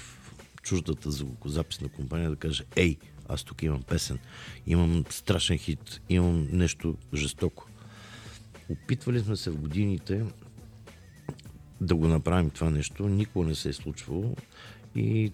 чуждата 0.61 1.11
звукозаписна 1.11 1.89
компания 1.89 2.29
да 2.29 2.35
каже 2.35 2.63
Ей, 2.75 2.97
аз 3.29 3.43
тук 3.43 3.63
имам 3.63 3.83
песен, 3.83 4.19
имам 4.67 5.03
страшен 5.09 5.57
хит, 5.57 6.01
имам 6.09 6.47
нещо 6.51 6.97
жестоко. 7.13 7.67
Опитвали 8.69 9.19
сме 9.19 9.35
се 9.35 9.49
в 9.49 9.57
годините 9.57 10.25
да 11.81 11.95
го 11.95 12.07
направим 12.07 12.49
това 12.49 12.69
нещо, 12.69 13.07
никога 13.07 13.45
не 13.45 13.55
се 13.55 13.69
е 13.69 13.73
случвало 13.73 14.35
и 14.95 15.31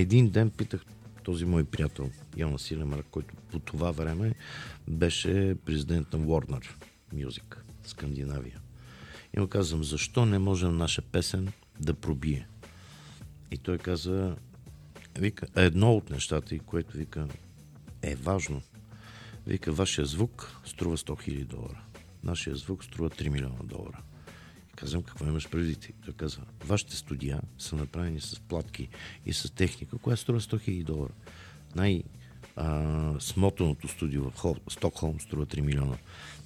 един 0.00 0.30
ден 0.30 0.50
питах 0.50 0.84
този 1.24 1.44
мой 1.44 1.64
приятел, 1.64 2.10
Яна 2.36 2.58
Силемар, 2.58 3.02
който 3.02 3.34
по 3.50 3.58
това 3.58 3.90
време 3.90 4.34
беше 4.88 5.56
президент 5.64 6.12
на 6.12 6.18
Warner 6.18 6.66
Music, 7.14 7.56
Скандинавия. 7.84 8.60
И 9.36 9.40
му 9.40 9.48
казвам, 9.48 9.84
защо 9.84 10.26
не 10.26 10.38
може 10.38 10.68
наша 10.68 11.02
песен 11.02 11.52
да 11.80 11.94
пробие? 11.94 12.48
И 13.50 13.58
той 13.58 13.78
каза, 13.78 14.36
вика, 15.18 15.46
едно 15.56 15.92
от 15.92 16.10
нещата, 16.10 16.58
което 16.58 16.96
вика, 16.96 17.28
е 18.02 18.14
важно. 18.14 18.62
Вика, 19.46 19.72
вашия 19.72 20.06
звук 20.06 20.60
струва 20.64 20.96
100 20.96 21.02
000 21.02 21.44
долара. 21.44 21.80
Нашия 22.24 22.56
звук 22.56 22.84
струва 22.84 23.10
3 23.10 23.28
милиона 23.28 23.62
долара. 23.64 24.02
Казвам, 24.76 25.02
какво 25.02 25.26
имаш 25.26 25.48
предвид? 25.50 25.88
Той 26.04 26.14
каза, 26.14 26.40
вашите 26.64 26.96
студия 26.96 27.40
са 27.58 27.76
направени 27.76 28.20
с 28.20 28.40
платки 28.40 28.88
и 29.26 29.32
с 29.32 29.54
техника, 29.54 29.98
която 29.98 30.22
струва 30.22 30.40
100 30.40 30.68
000 30.68 30.84
долара. 30.84 31.12
Най- 31.76 32.02
а, 32.56 33.14
смотаното 33.20 33.88
студио 33.88 34.30
в 34.30 34.36
Хол, 34.36 34.56
Стокхолм 34.68 35.20
струва 35.20 35.46
3 35.46 35.60
милиона. 35.60 35.96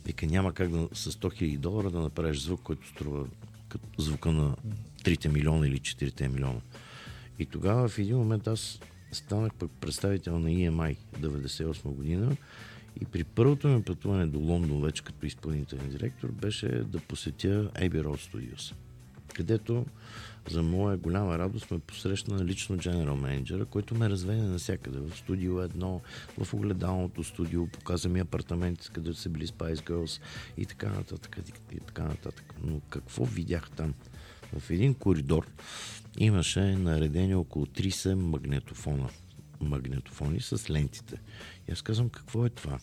Вика, 0.06 0.26
няма 0.26 0.52
как 0.52 0.70
да, 0.70 0.88
с 0.92 1.12
100 1.12 1.42
000 1.42 1.58
долара 1.58 1.90
да 1.90 2.00
направиш 2.00 2.40
звук, 2.40 2.60
който 2.62 2.88
струва 2.88 3.26
като 3.68 4.02
звука 4.02 4.32
на 4.32 4.56
3 5.04 5.28
милиона 5.28 5.66
или 5.66 5.78
4 5.78 6.28
милиона. 6.28 6.60
И 7.38 7.46
тогава 7.46 7.88
в 7.88 7.98
един 7.98 8.16
момент 8.16 8.46
аз 8.46 8.80
станах 9.12 9.52
представител 9.80 10.38
на 10.38 10.48
EMI 10.48 10.96
98 11.20 11.82
година 11.82 12.36
и 13.00 13.04
при 13.04 13.24
първото 13.24 13.68
ми 13.68 13.82
пътуване 13.82 14.26
до 14.26 14.38
Лондон 14.38 14.82
вече 14.82 15.04
като 15.04 15.26
изпълнителен 15.26 15.88
директор 15.88 16.28
беше 16.28 16.68
да 16.68 16.98
посетя 16.98 17.70
Abbey 17.74 18.02
Road 18.02 18.34
Studios, 18.34 18.74
където 19.34 19.86
за 20.48 20.62
моя 20.62 20.96
голяма 20.96 21.38
радост 21.38 21.70
ме 21.70 21.78
посрещна 21.78 22.44
лично 22.44 22.76
генерал 22.76 23.16
менеджера, 23.16 23.64
който 23.64 23.94
ме 23.94 24.10
разведе 24.10 24.42
навсякъде. 24.42 24.98
В 24.98 25.16
студио 25.16 25.60
едно, 25.60 26.00
в 26.38 26.54
огледалното 26.54 27.24
студио, 27.24 27.66
показа 27.66 28.08
ми 28.08 28.20
апартаментите, 28.20 28.90
където 28.92 29.16
са 29.18 29.28
били 29.28 29.46
Spice 29.46 29.90
Girls 29.90 30.20
и 30.56 30.66
така 30.66 30.88
нататък. 30.88 31.38
И 31.72 31.80
така 31.80 32.02
нататък. 32.02 32.54
Но 32.64 32.80
какво 32.80 33.24
видях 33.24 33.70
там? 33.70 33.94
В 34.58 34.70
един 34.70 34.94
коридор 34.94 35.46
имаше 36.18 36.60
наредени 36.60 37.34
около 37.34 37.66
30 37.66 38.14
магнетофона. 38.14 39.08
Магнетофони 39.60 40.40
с 40.40 40.70
лентите. 40.70 41.20
И 41.70 41.72
аз 41.72 41.82
казвам, 41.82 42.08
какво 42.08 42.46
е 42.46 42.50
това? 42.50 42.78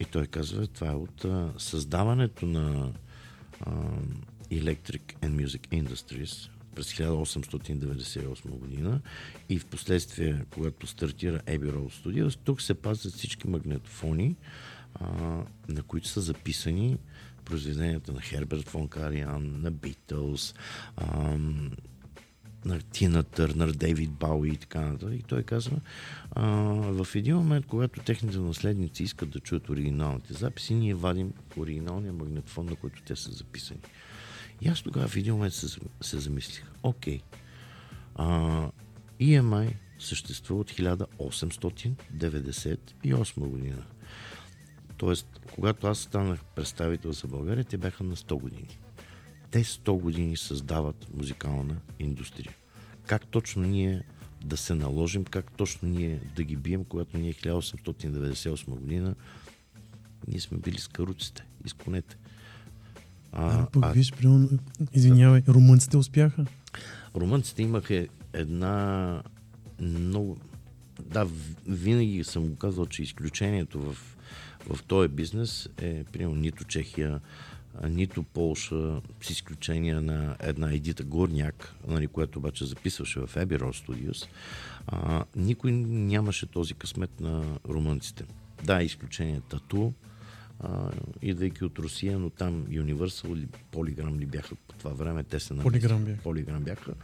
И 0.00 0.04
той 0.04 0.26
казва, 0.26 0.66
това 0.66 0.88
е 0.88 0.94
от 0.94 1.24
а, 1.24 1.52
създаването 1.58 2.46
на 2.46 2.92
а, 3.60 3.70
Electric 4.50 5.14
and 5.22 5.46
Music 5.46 5.82
Industries 5.82 6.50
през 6.74 6.92
1898 6.92 8.48
година 8.48 9.00
и 9.48 9.58
в 9.58 9.66
последствие, 9.66 10.44
когато 10.50 10.86
стартира 10.86 11.38
Abbey 11.38 11.72
Road 11.72 12.04
Studios, 12.04 12.38
тук 12.44 12.62
се 12.62 12.74
пазят 12.74 13.12
всички 13.12 13.48
магнетофони, 13.48 14.36
а, 14.94 15.06
на 15.68 15.82
които 15.82 16.08
са 16.08 16.20
записани 16.20 16.98
произведенията 17.44 18.12
на 18.12 18.20
Херберт 18.20 18.68
фон 18.68 18.88
Кариан, 18.88 19.60
на 19.60 19.72
а, 20.96 21.36
на 22.64 22.80
Тина 22.80 23.22
Търнър, 23.22 23.72
Дейвид 23.72 24.10
Бауи 24.10 24.48
и 24.48 24.56
така 24.56 24.80
нататък. 24.80 25.20
И 25.20 25.22
той 25.22 25.42
казва, 25.42 25.80
а, 26.30 26.44
в 27.04 27.14
един 27.14 27.36
момент, 27.36 27.66
когато 27.66 28.00
техните 28.00 28.38
наследници 28.38 29.02
искат 29.02 29.30
да 29.30 29.40
чуят 29.40 29.68
оригиналните 29.68 30.32
записи, 30.32 30.74
ние 30.74 30.94
вадим 30.94 31.32
оригиналния 31.56 32.12
магнитофон, 32.12 32.66
на 32.66 32.76
който 32.76 33.02
те 33.02 33.16
са 33.16 33.30
записани. 33.30 33.80
И 34.60 34.68
аз 34.68 34.82
тогава 34.82 35.08
в 35.08 35.16
един 35.16 35.34
момент 35.34 35.54
се, 35.54 35.80
се 36.00 36.18
замислих, 36.18 36.64
окей, 36.82 37.20
а, 38.14 38.70
EMI 39.20 39.74
съществува 39.98 40.60
от 40.60 40.70
1898 40.70 43.48
година. 43.48 43.84
Тоест, 44.96 45.40
когато 45.54 45.86
аз 45.86 45.98
станах 45.98 46.44
представител 46.44 47.12
за 47.12 47.26
България, 47.26 47.64
те 47.64 47.78
бяха 47.78 48.04
на 48.04 48.16
100 48.16 48.40
години. 48.40 48.79
Те 49.50 49.64
100 49.64 50.00
години 50.00 50.36
създават 50.36 51.06
музикална 51.14 51.76
индустрия. 51.98 52.54
Как 53.06 53.26
точно 53.26 53.62
ние 53.62 54.02
да 54.44 54.56
се 54.56 54.74
наложим, 54.74 55.24
как 55.24 55.52
точно 55.52 55.88
ние 55.88 56.20
да 56.36 56.42
ги 56.42 56.56
бием, 56.56 56.84
когато 56.84 57.18
ние 57.18 57.34
1898 57.34 58.64
година 58.64 59.14
ние 60.28 60.40
сме 60.40 60.58
били 60.58 60.78
с 60.78 60.88
каруците, 60.88 61.44
и 61.64 61.68
с 61.68 61.72
конете. 61.72 62.16
А, 63.32 63.66
пък 63.66 63.94
виж, 63.94 64.12
примерно, 64.12 64.48
извинявай, 64.92 65.42
румънците 65.48 65.96
успяха. 65.96 66.46
Румънците 67.16 67.62
имаха 67.62 68.06
една 68.32 69.22
много... 69.80 70.38
Да, 71.02 71.26
винаги 71.66 72.24
съм 72.24 72.48
го 72.48 72.56
казал, 72.56 72.86
че 72.86 73.02
изключението 73.02 73.80
в, 73.80 73.96
в 74.68 74.82
този 74.82 75.08
бизнес 75.08 75.68
е, 75.78 76.04
примерно, 76.04 76.34
нито 76.34 76.64
Чехия, 76.64 77.10
а, 77.14 77.20
нито 77.88 78.22
Полша, 78.22 79.00
с 79.22 79.30
изключение 79.30 79.94
на 79.94 80.36
една 80.40 80.72
Едита 80.72 81.04
Горняк, 81.04 81.74
нали, 81.86 82.06
която 82.06 82.38
обаче 82.38 82.64
записваше 82.64 83.20
в 83.20 83.34
Abbey 83.34 83.58
Road 83.58 83.86
Studios, 83.86 84.28
а, 84.86 85.24
никой 85.36 85.72
нямаше 85.72 86.46
този 86.46 86.74
късмет 86.74 87.20
на 87.20 87.58
румънците. 87.68 88.24
Да, 88.64 88.82
изключение 88.82 89.40
Тату, 89.48 89.92
а, 90.60 90.90
идвайки 91.22 91.64
от 91.64 91.78
Русия, 91.78 92.18
но 92.18 92.30
там 92.30 92.64
Universal 92.66 93.32
или 93.32 93.48
Polygram 93.72 94.18
ли 94.18 94.26
бяха 94.26 94.54
по 94.54 94.74
това 94.74 94.90
време, 94.90 95.24
те 95.24 95.40
се 95.40 95.54
намесиха. 95.54 95.88
Polygram 95.88 95.98
бяха. 95.98 96.22
Полиграм 96.22 96.62
бяха. 96.62 96.94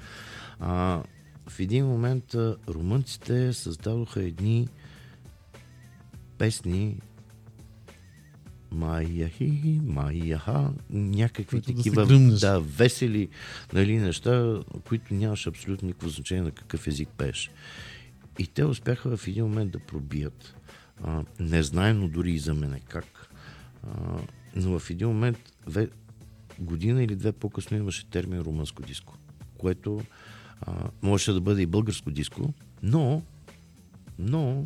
А, 0.61 1.03
в 1.49 1.61
един 1.61 1.87
момент 1.87 2.35
румънците 2.69 3.53
създадоха 3.53 4.23
едни 4.23 4.69
песни 6.39 7.01
Майяхи, 8.71 9.81
Майяха, 9.85 10.73
някакви 10.91 11.45
Които 11.45 11.73
да 11.73 11.73
се 11.73 11.77
такива 11.77 12.07
гръмнеш. 12.07 12.41
да, 12.41 12.61
весели 12.61 13.29
нали, 13.73 13.99
неща, 13.99 14.63
които 14.89 15.15
нямаше 15.15 15.49
абсолютно 15.49 15.87
никакво 15.87 16.09
значение 16.09 16.45
на 16.45 16.51
какъв 16.51 16.87
език 16.87 17.09
пееш. 17.17 17.51
И 18.39 18.47
те 18.47 18.65
успяха 18.65 19.17
в 19.17 19.29
един 19.29 19.45
момент 19.45 19.73
да 19.73 19.79
пробият. 19.79 20.57
А, 21.05 21.25
незнайно 21.41 22.09
дори 22.09 22.33
и 22.33 22.39
за 22.39 22.55
мене 22.55 22.81
как. 22.89 23.31
А, 23.83 24.19
но 24.57 24.79
в 24.79 24.91
един 24.91 25.09
момент, 25.09 25.39
ве, 25.67 25.89
година 26.59 27.03
или 27.03 27.17
две 27.17 27.33
по-късно 27.33 27.77
имаше 27.77 28.07
термин 28.07 28.41
румънско 28.41 28.83
диско, 28.83 29.19
което 29.59 30.01
а, 30.61 30.91
можеше 31.03 31.33
да 31.33 31.41
бъде 31.41 31.63
и 31.63 31.67
българско 31.67 32.11
диско, 32.11 32.55
но, 32.83 33.23
но 34.19 34.65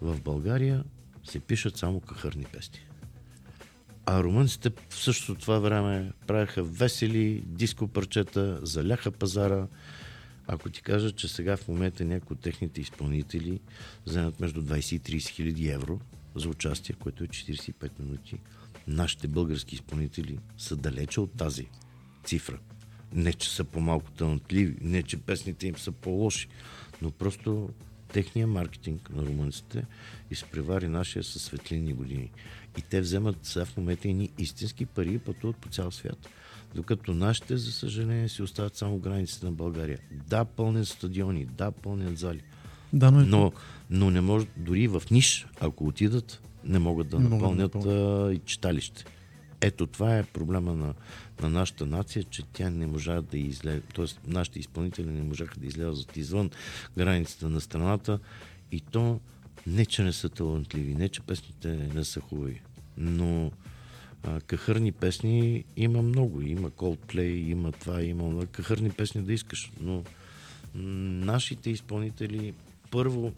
в 0.00 0.20
България 0.20 0.84
се 1.26 1.40
пишат 1.40 1.76
само 1.76 2.00
кахърни 2.00 2.44
песни. 2.44 2.78
А 4.06 4.22
румънците 4.22 4.70
в 4.88 4.96
същото 4.96 5.40
това 5.40 5.58
време 5.58 6.12
правяха 6.26 6.62
весели 6.62 7.42
диско 7.46 7.88
парчета, 7.88 8.58
заляха 8.62 9.10
пазара. 9.10 9.66
Ако 10.46 10.70
ти 10.70 10.82
кажа, 10.82 11.12
че 11.12 11.28
сега 11.28 11.56
в 11.56 11.68
момента 11.68 12.04
някои 12.04 12.34
от 12.34 12.40
техните 12.40 12.80
изпълнители 12.80 13.60
вземат 14.06 14.40
между 14.40 14.62
20 14.62 14.94
и 14.94 15.20
30 15.20 15.28
хиляди 15.28 15.68
евро 15.68 16.00
за 16.34 16.48
участие, 16.48 16.94
което 16.94 17.24
е 17.24 17.26
45 17.26 17.90
минути, 18.00 18.38
нашите 18.86 19.28
български 19.28 19.74
изпълнители 19.74 20.38
са 20.58 20.76
далече 20.76 21.20
от 21.20 21.32
тази 21.36 21.68
цифра. 22.24 22.58
Не, 23.12 23.32
че 23.32 23.50
са 23.50 23.64
по-малко 23.64 24.10
талантливи, 24.10 24.76
не, 24.80 25.02
че 25.02 25.16
песните 25.16 25.66
им 25.66 25.76
са 25.76 25.92
по-лоши, 25.92 26.48
но 27.02 27.10
просто 27.10 27.68
техния 28.12 28.46
маркетинг 28.46 29.10
на 29.14 29.22
румънците 29.22 29.84
изпревари 30.30 30.88
нашия 30.88 31.24
със 31.24 31.42
светлинни 31.42 31.92
години. 31.92 32.30
И 32.78 32.82
те 32.82 33.00
вземат 33.00 33.36
сега 33.42 33.64
в 33.64 33.76
момента 33.76 34.08
едни 34.08 34.30
истински 34.38 34.86
пари 34.86 35.12
и 35.12 35.18
пътуват 35.18 35.56
по 35.56 35.68
цял 35.68 35.90
свят. 35.90 36.28
Докато 36.74 37.14
нашите, 37.14 37.56
за 37.56 37.72
съжаление, 37.72 38.28
си 38.28 38.42
остават 38.42 38.76
само 38.76 38.98
границите 38.98 39.46
на 39.46 39.52
България. 39.52 39.98
Да, 40.28 40.44
пълнят 40.44 40.88
стадиони, 40.88 41.44
да, 41.44 41.70
пълнят 41.70 42.18
зали. 42.18 42.42
Да, 42.92 43.10
но 43.10 43.26
Но, 43.26 43.52
но 43.90 44.10
не 44.10 44.20
може, 44.20 44.46
дори 44.56 44.88
в 44.88 45.02
ниш, 45.10 45.46
ако 45.60 45.86
отидат, 45.86 46.42
не 46.64 46.78
могат 46.78 47.08
да 47.08 47.18
Не 47.18 47.28
могат 47.28 47.38
да 47.38 47.44
напълнят 47.44 47.74
напълнят. 47.74 48.30
а, 48.30 48.34
и 48.34 48.38
читалище. 48.38 49.04
Ето 49.60 49.86
това 49.86 50.18
е 50.18 50.22
проблема 50.22 50.74
на, 50.74 50.94
на 51.42 51.48
нашата 51.48 51.86
нация, 51.86 52.24
че 52.24 52.42
тя 52.52 52.70
не 52.70 52.86
можа 52.86 53.20
да 53.20 53.38
излезе, 53.38 53.80
т.е. 53.80 54.06
нашите 54.26 54.58
изпълнители 54.58 55.06
не 55.06 55.22
можаха 55.22 55.60
да 55.60 55.66
излязат 55.66 56.16
извън 56.16 56.50
границите 56.96 57.46
на 57.46 57.60
страната 57.60 58.18
и 58.72 58.80
то 58.80 59.20
не, 59.66 59.86
че 59.86 60.02
не 60.02 60.12
са 60.12 60.28
талантливи, 60.28 60.94
не, 60.94 61.08
че 61.08 61.20
песните 61.20 61.68
не 61.68 62.04
са 62.04 62.20
хубави, 62.20 62.62
но 62.96 63.50
а, 64.22 64.40
кахърни 64.40 64.92
песни 64.92 65.64
има 65.76 66.02
много. 66.02 66.42
Има 66.42 66.70
Coldplay, 66.70 67.48
има 67.50 67.72
това, 67.72 68.02
има. 68.02 68.46
Кахърни 68.46 68.90
песни 68.90 69.22
да 69.22 69.32
искаш, 69.32 69.72
но 69.80 70.02
нашите 70.74 71.70
изпълнители 71.70 72.54
първо 72.90 73.32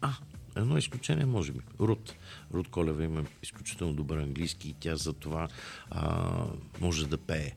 а, 0.00 0.12
едно 0.56 0.78
изключение, 0.78 1.26
може 1.26 1.52
би. 1.52 1.60
Рут. 1.80 2.14
Рут 2.54 2.68
Колева 2.68 3.04
има 3.04 3.24
изключително 3.42 3.94
добър 3.94 4.18
английски 4.18 4.68
и 4.68 4.74
тя 4.80 4.96
за 4.96 5.12
това 5.12 5.48
а, 5.90 6.44
може 6.80 7.08
да 7.08 7.18
пее. 7.18 7.52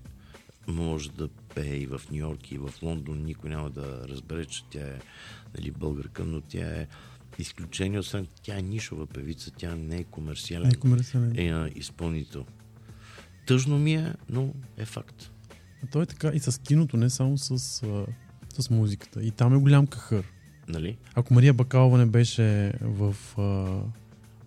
Може 0.67 1.11
да 1.11 1.27
пее 1.55 1.75
и 1.75 1.85
в 1.85 2.01
Нью 2.11 2.17
Йорк, 2.19 2.51
и 2.51 2.57
в 2.57 2.73
Лондон. 2.81 3.23
Никой 3.25 3.49
няма 3.49 3.69
да 3.69 4.07
разбере, 4.07 4.45
че 4.45 4.63
тя 4.69 4.87
е 4.87 4.99
нали, 5.57 5.71
българка, 5.71 6.23
но 6.25 6.41
тя 6.41 6.81
е 6.81 6.87
изключение. 7.39 7.99
Освен 7.99 8.27
тя 8.41 8.57
е 8.57 8.61
нишова 8.61 9.07
певица, 9.07 9.51
тя 9.51 9.75
не 9.75 9.97
е 9.97 10.03
комерциален 10.03 10.67
Не 10.67 10.73
е 10.73 10.79
комерциален. 10.79 11.33
е, 11.37 11.49
а, 11.49 11.69
изпълнител. 11.75 12.45
Тъжно 13.47 13.79
ми 13.79 13.93
е, 13.93 14.13
но 14.29 14.53
е 14.77 14.85
факт. 14.85 15.31
А 15.83 15.87
той 15.91 16.03
е 16.03 16.05
така 16.05 16.27
и 16.33 16.39
с 16.39 16.61
киното, 16.61 16.97
не 16.97 17.09
само 17.09 17.37
с, 17.37 17.51
а, 17.83 18.05
с 18.61 18.69
музиката. 18.69 19.23
И 19.23 19.31
там 19.31 19.53
е 19.55 19.57
голям 19.57 19.87
кахър. 19.87 20.25
Нали? 20.68 20.97
Ако 21.16 21.34
Мария 21.34 21.53
Бакалова 21.53 21.97
не 21.97 22.05
беше 22.05 22.74
в 22.82 23.16
а, 23.38 23.80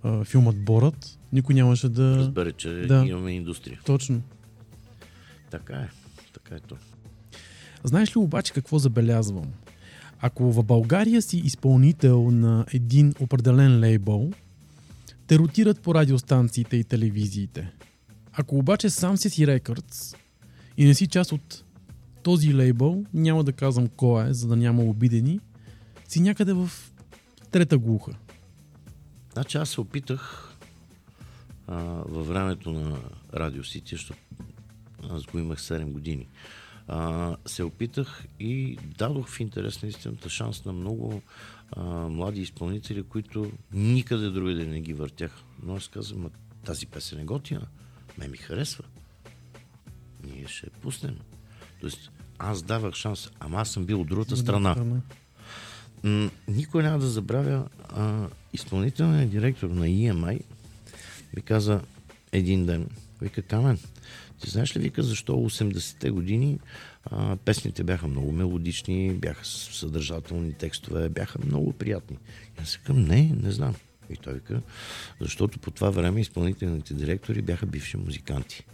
а, 0.02 0.24
филмът 0.24 0.64
Борът, 0.64 1.18
никой 1.32 1.54
нямаше 1.54 1.88
да... 1.88 2.16
Разбере, 2.16 2.52
че 2.52 2.68
да. 2.68 3.04
имаме 3.06 3.32
индустрия. 3.32 3.80
Точно. 3.84 4.22
Така 5.50 5.76
е. 5.76 5.88
Така 6.32 6.54
е 6.54 6.60
то. 6.60 6.76
Знаеш 7.84 8.16
ли 8.16 8.18
обаче 8.18 8.52
какво 8.52 8.78
забелязвам? 8.78 9.46
Ако 10.20 10.52
в 10.52 10.62
България 10.62 11.22
си 11.22 11.38
изпълнител 11.38 12.30
на 12.30 12.66
един 12.72 13.14
определен 13.20 13.80
лейбъл, 13.80 14.30
те 15.26 15.38
ротират 15.38 15.80
по 15.80 15.94
радиостанциите 15.94 16.76
и 16.76 16.84
телевизиите. 16.84 17.72
Ако 18.32 18.58
обаче 18.58 18.90
сам 18.90 19.16
си 19.16 19.30
си 19.30 19.46
рекърдс 19.46 20.14
и 20.76 20.84
не 20.84 20.94
си 20.94 21.06
част 21.06 21.32
от 21.32 21.64
този 22.22 22.54
лейбъл, 22.54 23.04
няма 23.14 23.44
да 23.44 23.52
казвам 23.52 23.88
кой 23.88 24.28
е, 24.28 24.34
за 24.34 24.48
да 24.48 24.56
няма 24.56 24.82
обидени, 24.82 25.40
си 26.08 26.20
някъде 26.20 26.52
в 26.52 26.70
трета 27.50 27.78
глуха. 27.78 28.12
Значи 29.32 29.58
аз 29.58 29.70
се 29.70 29.80
опитах 29.80 30.52
а, 31.66 31.76
във 32.08 32.28
времето 32.28 32.72
на 32.72 32.98
Радио 33.34 33.64
Сити, 33.64 33.94
защото 33.94 34.20
аз 35.10 35.22
го 35.22 35.38
имах 35.38 35.60
7 35.60 35.84
години. 35.84 36.28
А, 36.88 37.36
се 37.46 37.62
опитах 37.62 38.24
и 38.40 38.78
дадох 38.98 39.28
в 39.28 39.40
интерес 39.40 39.82
на 39.82 39.88
истината 39.88 40.30
шанс 40.30 40.64
на 40.64 40.72
много 40.72 41.22
а, 41.70 41.84
млади 42.08 42.40
изпълнители, 42.40 43.02
които 43.02 43.52
никъде 43.72 44.30
другаде 44.30 44.64
не 44.66 44.80
ги 44.80 44.94
въртях. 44.94 45.32
Но 45.62 45.76
аз 45.76 45.88
казвам, 45.88 46.22
"Ма 46.22 46.30
тази 46.64 46.86
песен 46.86 47.20
е 47.20 47.24
готина, 47.24 47.66
ме 48.18 48.28
ми 48.28 48.36
харесва. 48.36 48.84
Ние 50.24 50.46
ще 50.48 50.66
я 50.66 50.70
пуснем. 50.70 51.18
Тоест, 51.80 52.10
аз 52.38 52.62
давах 52.62 52.94
шанс, 52.94 53.30
ама 53.40 53.60
аз 53.60 53.70
съм 53.70 53.86
бил 53.86 54.00
от 54.00 54.08
другата 54.08 54.36
страна. 54.36 54.76
Никой 56.48 56.82
няма 56.82 56.98
да 56.98 57.06
забравя 57.06 57.68
а, 57.88 58.26
изпълнителният 58.52 59.30
директор 59.30 59.70
на 59.70 59.86
EMI 59.86 60.40
ми 61.36 61.42
каза 61.42 61.80
един 62.32 62.66
ден, 62.66 62.88
вика 63.22 63.42
Камен, 63.42 63.78
ти 64.40 64.50
знаеш 64.50 64.76
ли, 64.76 64.80
вика, 64.80 65.02
защо 65.02 65.32
80-те 65.32 66.10
години 66.10 66.58
а, 67.04 67.36
песните 67.36 67.84
бяха 67.84 68.08
много 68.08 68.32
мелодични, 68.32 69.12
бяха 69.12 69.44
съдържателни 69.44 70.52
текстове, 70.52 71.08
бяха 71.08 71.38
много 71.44 71.72
приятни. 71.72 72.16
И 72.58 72.62
аз 72.62 72.76
викам, 72.76 73.04
не, 73.04 73.32
не 73.42 73.50
знам. 73.50 73.74
И 74.10 74.16
той 74.16 74.34
вика, 74.34 74.62
защото 75.20 75.58
по 75.58 75.70
това 75.70 75.90
време 75.90 76.20
изпълнителните 76.20 76.94
директори 76.94 77.42
бяха 77.42 77.66
бивши 77.66 77.96
музиканти. 77.96 78.64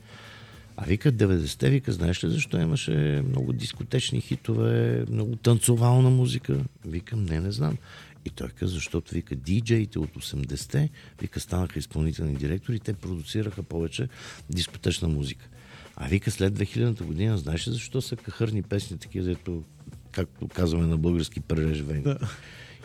А 0.77 0.85
вика 0.85 1.13
90-те, 1.13 1.71
вика, 1.71 1.93
знаеш 1.93 2.25
ли 2.25 2.31
защо 2.31 2.61
имаше 2.61 3.23
много 3.29 3.53
дискотечни 3.53 4.21
хитове, 4.21 5.05
много 5.11 5.37
танцовална 5.37 6.11
музика? 6.11 6.59
Викам, 6.87 7.25
не, 7.25 7.41
не 7.41 7.53
знам. 7.53 7.79
И 8.25 8.31
той 8.31 8.49
каза, 8.49 8.75
защото 8.75 9.15
вика, 9.15 9.35
диджеите 9.35 9.99
от 9.99 10.11
80-те, 10.11 10.91
вика, 11.21 11.41
станаха 11.41 11.79
изпълнителни 11.79 12.35
директори, 12.35 12.81
те 12.81 12.93
продуцираха 12.93 13.63
повече 13.63 14.09
дискотечна 14.51 15.09
музика. 15.09 15.49
А 15.97 16.09
вика, 16.09 16.31
след 16.31 16.59
2000-та 16.59 17.05
година, 17.05 17.39
знаеш 17.39 17.69
ли 17.69 17.73
защо 17.73 18.01
са 18.01 18.17
кахърни 18.17 18.63
песни, 18.63 18.99
такива, 18.99 19.27
дето, 19.27 19.65
както 20.13 20.49
казваме 20.49 20.87
на 20.87 20.97
български, 20.97 21.41
прережвени? 21.41 22.03
Да. 22.03 22.19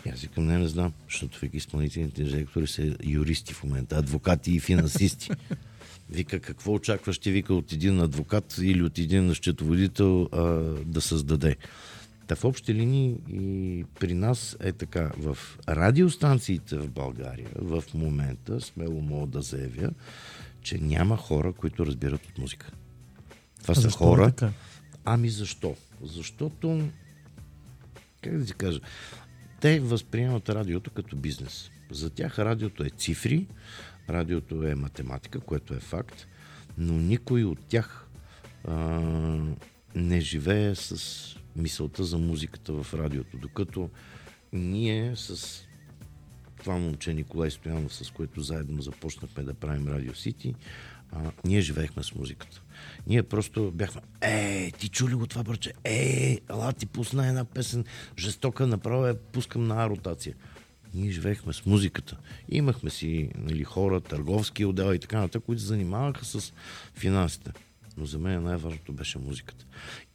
И 0.06 0.10
аз 0.10 0.22
викам, 0.22 0.46
не, 0.46 0.58
не 0.58 0.68
знам, 0.68 0.94
защото 1.10 1.40
вика 1.40 1.58
изпълнителните 1.58 2.24
директори 2.24 2.68
са 2.68 2.96
юристи 3.04 3.54
в 3.54 3.64
момента, 3.64 3.98
адвокати 3.98 4.52
и 4.52 4.60
финансисти. 4.60 5.30
Вика, 6.10 6.40
какво 6.40 6.74
очакваш 6.74 7.20
ти, 7.20 7.32
вика, 7.32 7.54
от 7.54 7.74
един 7.74 8.02
адвокат 8.02 8.58
или 8.62 8.84
от 8.84 8.98
един 8.98 9.36
счетоводител 9.36 10.30
а, 10.32 10.42
да 10.86 11.02
създаде? 11.02 11.56
Та 12.28 12.36
в 12.36 12.44
общи 12.46 12.74
линии 12.74 13.16
и 13.30 13.86
при 14.00 14.14
нас 14.14 14.58
е 14.60 14.72
така. 14.72 15.12
В 15.18 15.38
радиостанциите 15.70 16.78
в 16.78 16.90
България 16.90 17.50
в 17.56 17.84
момента 17.94 18.62
смело 18.62 19.02
мога 19.02 19.28
да 19.28 19.42
заявя, 19.42 19.90
че 20.62 20.78
няма 20.78 21.18
хора, 21.18 21.54
които 21.54 21.86
разбират 21.86 22.26
от 22.26 22.38
музика. 22.38 22.72
Това 23.62 23.72
А 23.78 23.82
са 23.82 23.88
е 23.88 23.92
хора. 23.92 24.26
така? 24.32 24.52
Ами 25.06 25.30
защо? 25.30 25.76
Защото, 26.04 26.90
как 28.22 28.38
да 28.38 28.46
ти 28.46 28.54
кажа, 28.54 28.80
те 29.62 29.80
възприемат 29.80 30.50
радиото 30.50 30.92
като 30.92 31.16
бизнес. 31.16 31.70
За 31.92 32.10
тях 32.10 32.40
радиото 32.40 32.84
е 32.84 32.90
цифри, 32.90 33.48
радиото 34.10 34.64
е 34.64 34.76
математика, 34.76 35.40
което 35.40 35.74
е 35.74 35.80
факт, 35.80 36.28
но 36.78 36.94
никой 36.94 37.44
от 37.44 37.60
тях 37.68 38.08
а, 38.68 39.00
не 39.96 40.22
живее 40.22 40.76
с 40.76 41.36
мисълта 41.56 42.04
за 42.04 42.18
музиката 42.18 42.74
в 42.74 42.94
радиото, 42.94 43.38
докато 43.38 43.90
ние 44.54 45.16
с 45.16 45.62
това 46.60 46.78
момче 46.78 47.14
Николай 47.14 47.52
Стоянов, 47.52 47.96
с 47.96 48.12
което 48.12 48.42
заедно 48.42 48.82
започнахме 48.82 49.44
да 49.44 49.54
правим 49.54 49.88
Радио 49.88 50.16
Сити, 50.16 50.56
а, 51.12 51.32
ние 51.46 51.62
живеехме 51.62 52.04
с 52.04 52.16
музиката. 52.16 52.62
Ние 53.08 53.24
просто 53.24 53.72
бяхме, 53.72 54.02
е, 54.22 54.72
ти 54.72 54.90
чули 54.90 55.16
го 55.16 55.28
това 55.28 55.44
бърче? 55.44 55.74
Е, 55.84 56.40
ала 56.48 56.74
ти 56.74 56.86
пусна 56.86 57.28
една 57.28 57.46
песен, 57.46 57.86
жестока, 58.18 58.68
направо 58.68 59.06
я 59.06 59.16
пускам 59.16 59.68
на 59.68 59.84
А 59.84 59.90
ротация. 59.90 60.36
Ние 60.98 61.12
живеехме 61.12 61.54
с 61.54 61.66
музиката. 61.66 62.18
Имахме 62.50 62.90
си 62.90 63.30
нали, 63.36 63.64
хора, 63.64 64.02
търговски 64.02 64.66
отдел 64.66 64.94
и 64.94 65.00
така 65.00 65.20
нататък, 65.20 65.44
които 65.46 65.62
се 65.62 65.68
занимаваха 65.68 66.26
с 66.26 66.54
финансите. 66.96 67.52
Но 67.98 68.06
за 68.06 68.20
мен 68.20 68.44
най-важното 68.44 68.94
беше 68.94 69.20
музиката. 69.20 69.66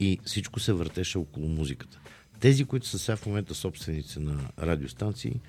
И 0.01 0.19
всичко 0.25 0.61
се 0.61 0.73
въртеше 0.73 1.19
около 1.19 1.49
музиката. 1.49 2.01
Тези, 2.41 2.65
които 2.65 2.87
са 2.87 2.99
сега 2.99 3.17
в 3.17 3.27
момента 3.27 3.55
собственици 3.55 4.19
на 4.19 4.41
радиостанции, 4.59 5.41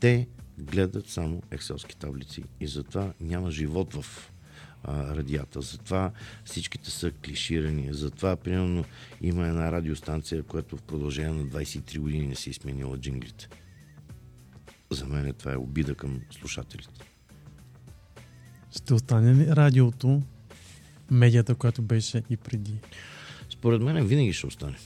те 0.00 0.28
гледат 0.58 1.08
само 1.08 1.42
екселски 1.50 1.96
таблици 1.96 2.44
и 2.60 2.66
затова 2.66 3.12
няма 3.20 3.50
живот 3.50 3.94
в 3.94 4.32
а, 4.84 5.16
радията. 5.16 5.60
Затова 5.60 6.10
всичките 6.44 6.90
са 6.90 7.10
клиширани. 7.10 7.88
Затова, 7.90 8.36
примерно, 8.36 8.84
има 9.20 9.46
една 9.46 9.72
радиостанция, 9.72 10.42
която 10.42 10.76
в 10.76 10.82
продължение 10.82 11.42
на 11.42 11.46
23 11.46 11.98
години 11.98 12.26
не 12.26 12.34
си 12.34 12.50
е 12.50 12.52
сменила 12.52 12.98
джинглите. 12.98 13.48
За 14.90 15.06
мен 15.06 15.34
това 15.34 15.52
е 15.52 15.56
обида 15.56 15.94
към 15.94 16.20
слушателите. 16.30 17.10
Ще 18.76 18.94
остане 18.94 19.34
ли 19.34 19.46
радиото 19.46 20.22
медията, 21.10 21.54
която 21.54 21.82
беше 21.82 22.22
и 22.30 22.36
преди? 22.36 22.74
Според 23.50 23.82
мен 23.82 24.06
винаги 24.06 24.32
ще 24.32 24.46
остане. 24.46 24.76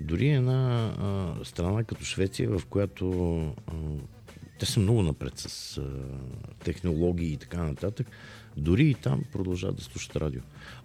Дори 0.00 0.28
една 0.28 0.94
а, 0.98 1.44
страна 1.44 1.84
като 1.84 2.04
Швеция, 2.04 2.58
в 2.58 2.66
която 2.66 3.36
а, 3.66 3.72
те 4.58 4.66
са 4.66 4.80
много 4.80 5.02
напред 5.02 5.38
с 5.38 5.78
а, 5.78 5.82
технологии 6.64 7.32
и 7.32 7.36
така 7.36 7.62
нататък, 7.62 8.06
дори 8.56 8.90
и 8.90 8.94
там 8.94 9.24
продължават 9.32 9.76
да 9.76 9.82
слушат 9.82 10.16
радио. 10.16 10.40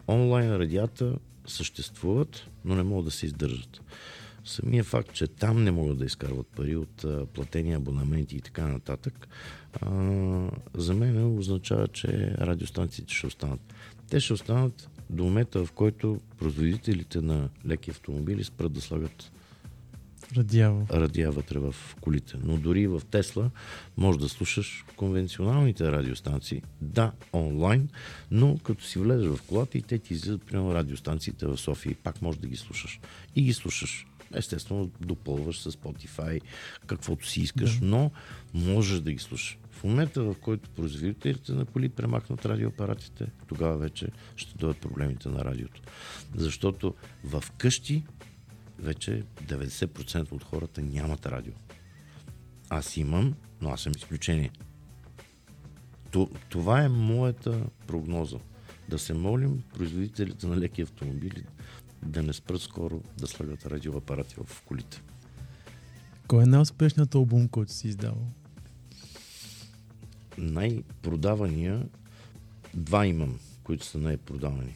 Онлайн 0.08 0.56
радията 0.56 1.16
съществуват, 1.45 2.47
но 2.66 2.76
не 2.76 2.84
могат 2.84 3.06
да 3.06 3.12
се 3.12 3.26
издържат. 3.26 3.82
Самия 4.45 4.83
факт, 4.83 5.13
че 5.13 5.27
там 5.27 5.63
не 5.63 5.71
могат 5.71 5.97
да 5.97 6.05
изкарват 6.05 6.47
пари 6.47 6.75
от 6.75 7.03
а, 7.03 7.25
платени 7.25 7.73
абонаменти 7.73 8.37
и 8.37 8.41
така 8.41 8.67
нататък, 8.67 9.27
а, 9.81 9.89
за 10.73 10.93
мен 10.93 11.37
означава, 11.37 11.87
че 11.87 12.35
радиостанциите 12.37 13.13
ще 13.13 13.27
останат. 13.27 13.73
Те 14.09 14.19
ще 14.19 14.33
останат 14.33 14.89
до 15.09 15.23
момента, 15.23 15.65
в 15.65 15.71
който 15.71 16.19
производителите 16.37 17.21
на 17.21 17.49
леки 17.67 17.91
автомобили 17.91 18.43
спрат 18.43 18.73
да 18.73 18.81
слагат 18.81 19.31
Радява. 20.37 20.85
радия 20.93 21.31
вътре 21.31 21.59
в 21.59 21.75
колите. 22.01 22.37
Но 22.43 22.57
дори 22.57 22.87
в 22.87 23.01
Тесла 23.11 23.51
може 23.97 24.19
да 24.19 24.29
слушаш 24.29 24.85
конвенционалните 24.95 25.91
радиостанции. 25.91 26.61
Да, 26.81 27.11
онлайн, 27.33 27.89
но 28.31 28.57
като 28.57 28.83
си 28.83 28.99
влезеш 28.99 29.27
в 29.27 29.41
колата 29.41 29.77
и 29.77 29.81
те 29.81 29.99
ти 29.99 30.13
излизат, 30.13 30.45
примерно, 30.45 30.73
радиостанциите 30.73 31.45
в 31.45 31.57
София 31.57 31.91
и 31.91 31.95
пак 31.95 32.21
можеш 32.21 32.41
да 32.41 32.47
ги 32.47 32.55
слушаш. 32.55 32.99
И 33.35 33.41
ги 33.41 33.53
слушаш. 33.53 34.09
Естествено, 34.34 34.91
допълваш 35.01 35.59
с 35.61 35.71
Spotify, 35.71 36.41
каквото 36.88 37.27
си 37.27 37.41
искаш, 37.41 37.80
но 37.82 38.11
можеш 38.53 38.99
да 38.99 39.11
ги 39.11 39.19
слушаш. 39.19 39.57
В 39.71 39.84
момента, 39.84 40.23
в 40.23 40.36
който 40.41 40.69
производителите 40.69 41.51
на 41.51 41.65
коли 41.65 41.89
премахнат 41.89 42.45
радиоапаратите, 42.45 43.27
тогава 43.47 43.77
вече 43.77 44.07
ще 44.36 44.57
дойдат 44.57 44.82
проблемите 44.82 45.30
на 45.30 45.45
радиото. 45.45 45.82
Защото 46.36 46.95
в 47.23 47.43
къщи 47.57 48.03
вече 48.80 49.23
90% 49.43 50.32
от 50.32 50.43
хората 50.43 50.82
нямат 50.82 51.25
радио. 51.25 51.53
Аз 52.69 52.97
имам, 52.97 53.34
но 53.61 53.69
аз 53.69 53.82
съм 53.82 53.93
изключение. 53.97 54.51
То- 56.11 56.30
Това 56.49 56.84
е 56.84 56.89
моята 56.89 57.65
прогноза. 57.88 58.38
Да 58.89 58.99
се 58.99 59.13
молим 59.13 59.63
производителите 59.73 60.47
на 60.47 60.57
леки 60.57 60.82
автомобили 60.82 61.43
да 62.06 62.24
не 62.24 62.34
спрат 62.34 62.62
скоро 62.62 63.02
да 63.18 63.28
слагат 63.28 63.66
радиоапарати 63.66 64.36
в 64.43 64.64
колите. 64.66 65.02
Кой 66.28 66.43
е 66.43 66.45
най-успешният 66.45 67.16
албум, 67.16 67.47
който 67.47 67.74
си 67.74 67.88
издавал? 67.88 68.28
най-продавания 70.39 71.88
два 72.74 73.06
имам, 73.06 73.39
които 73.64 73.86
са 73.86 73.97
най-продавани. 73.97 74.76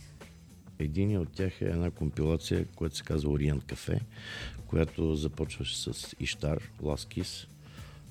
Един 0.80 1.18
от 1.18 1.32
тях 1.32 1.62
е 1.62 1.66
една 1.66 1.92
компилация, 1.92 2.66
която 2.66 2.96
се 2.96 3.04
казва 3.04 3.32
Ориент 3.32 3.64
Кафе, 3.64 4.02
която 4.68 5.16
започваше 5.16 5.78
с 5.78 6.16
Иштар, 6.20 6.72
Ласкис. 6.82 7.48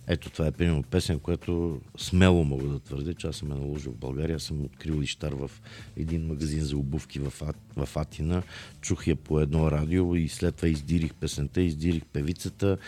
Ето 0.07 0.31
това 0.31 0.47
е 0.47 0.51
примерно 0.51 0.83
песен, 0.83 1.19
която 1.19 1.81
смело 1.99 2.45
мога 2.45 2.65
да 2.65 2.79
твърдя, 2.79 3.15
че 3.15 3.27
аз 3.27 3.37
съм 3.37 3.51
я 3.51 3.57
наложил 3.57 3.93
в 3.93 3.97
България. 3.97 4.37
Аз 4.37 4.43
съм 4.43 4.65
открил 4.65 5.03
Иштар 5.03 5.33
в 5.33 5.51
един 5.97 6.27
магазин 6.27 6.61
за 6.61 6.77
обувки 6.77 7.19
в, 7.19 7.33
А- 7.43 7.85
в 7.85 7.97
Атина. 7.97 8.43
Чух 8.81 9.07
я 9.07 9.17
по 9.17 9.41
едно 9.41 9.71
радио 9.71 10.15
и 10.15 10.29
след 10.29 10.55
това 10.55 10.69
издирих 10.69 11.15
песента, 11.15 11.63
издирих 11.63 12.05
певицата, 12.05 12.79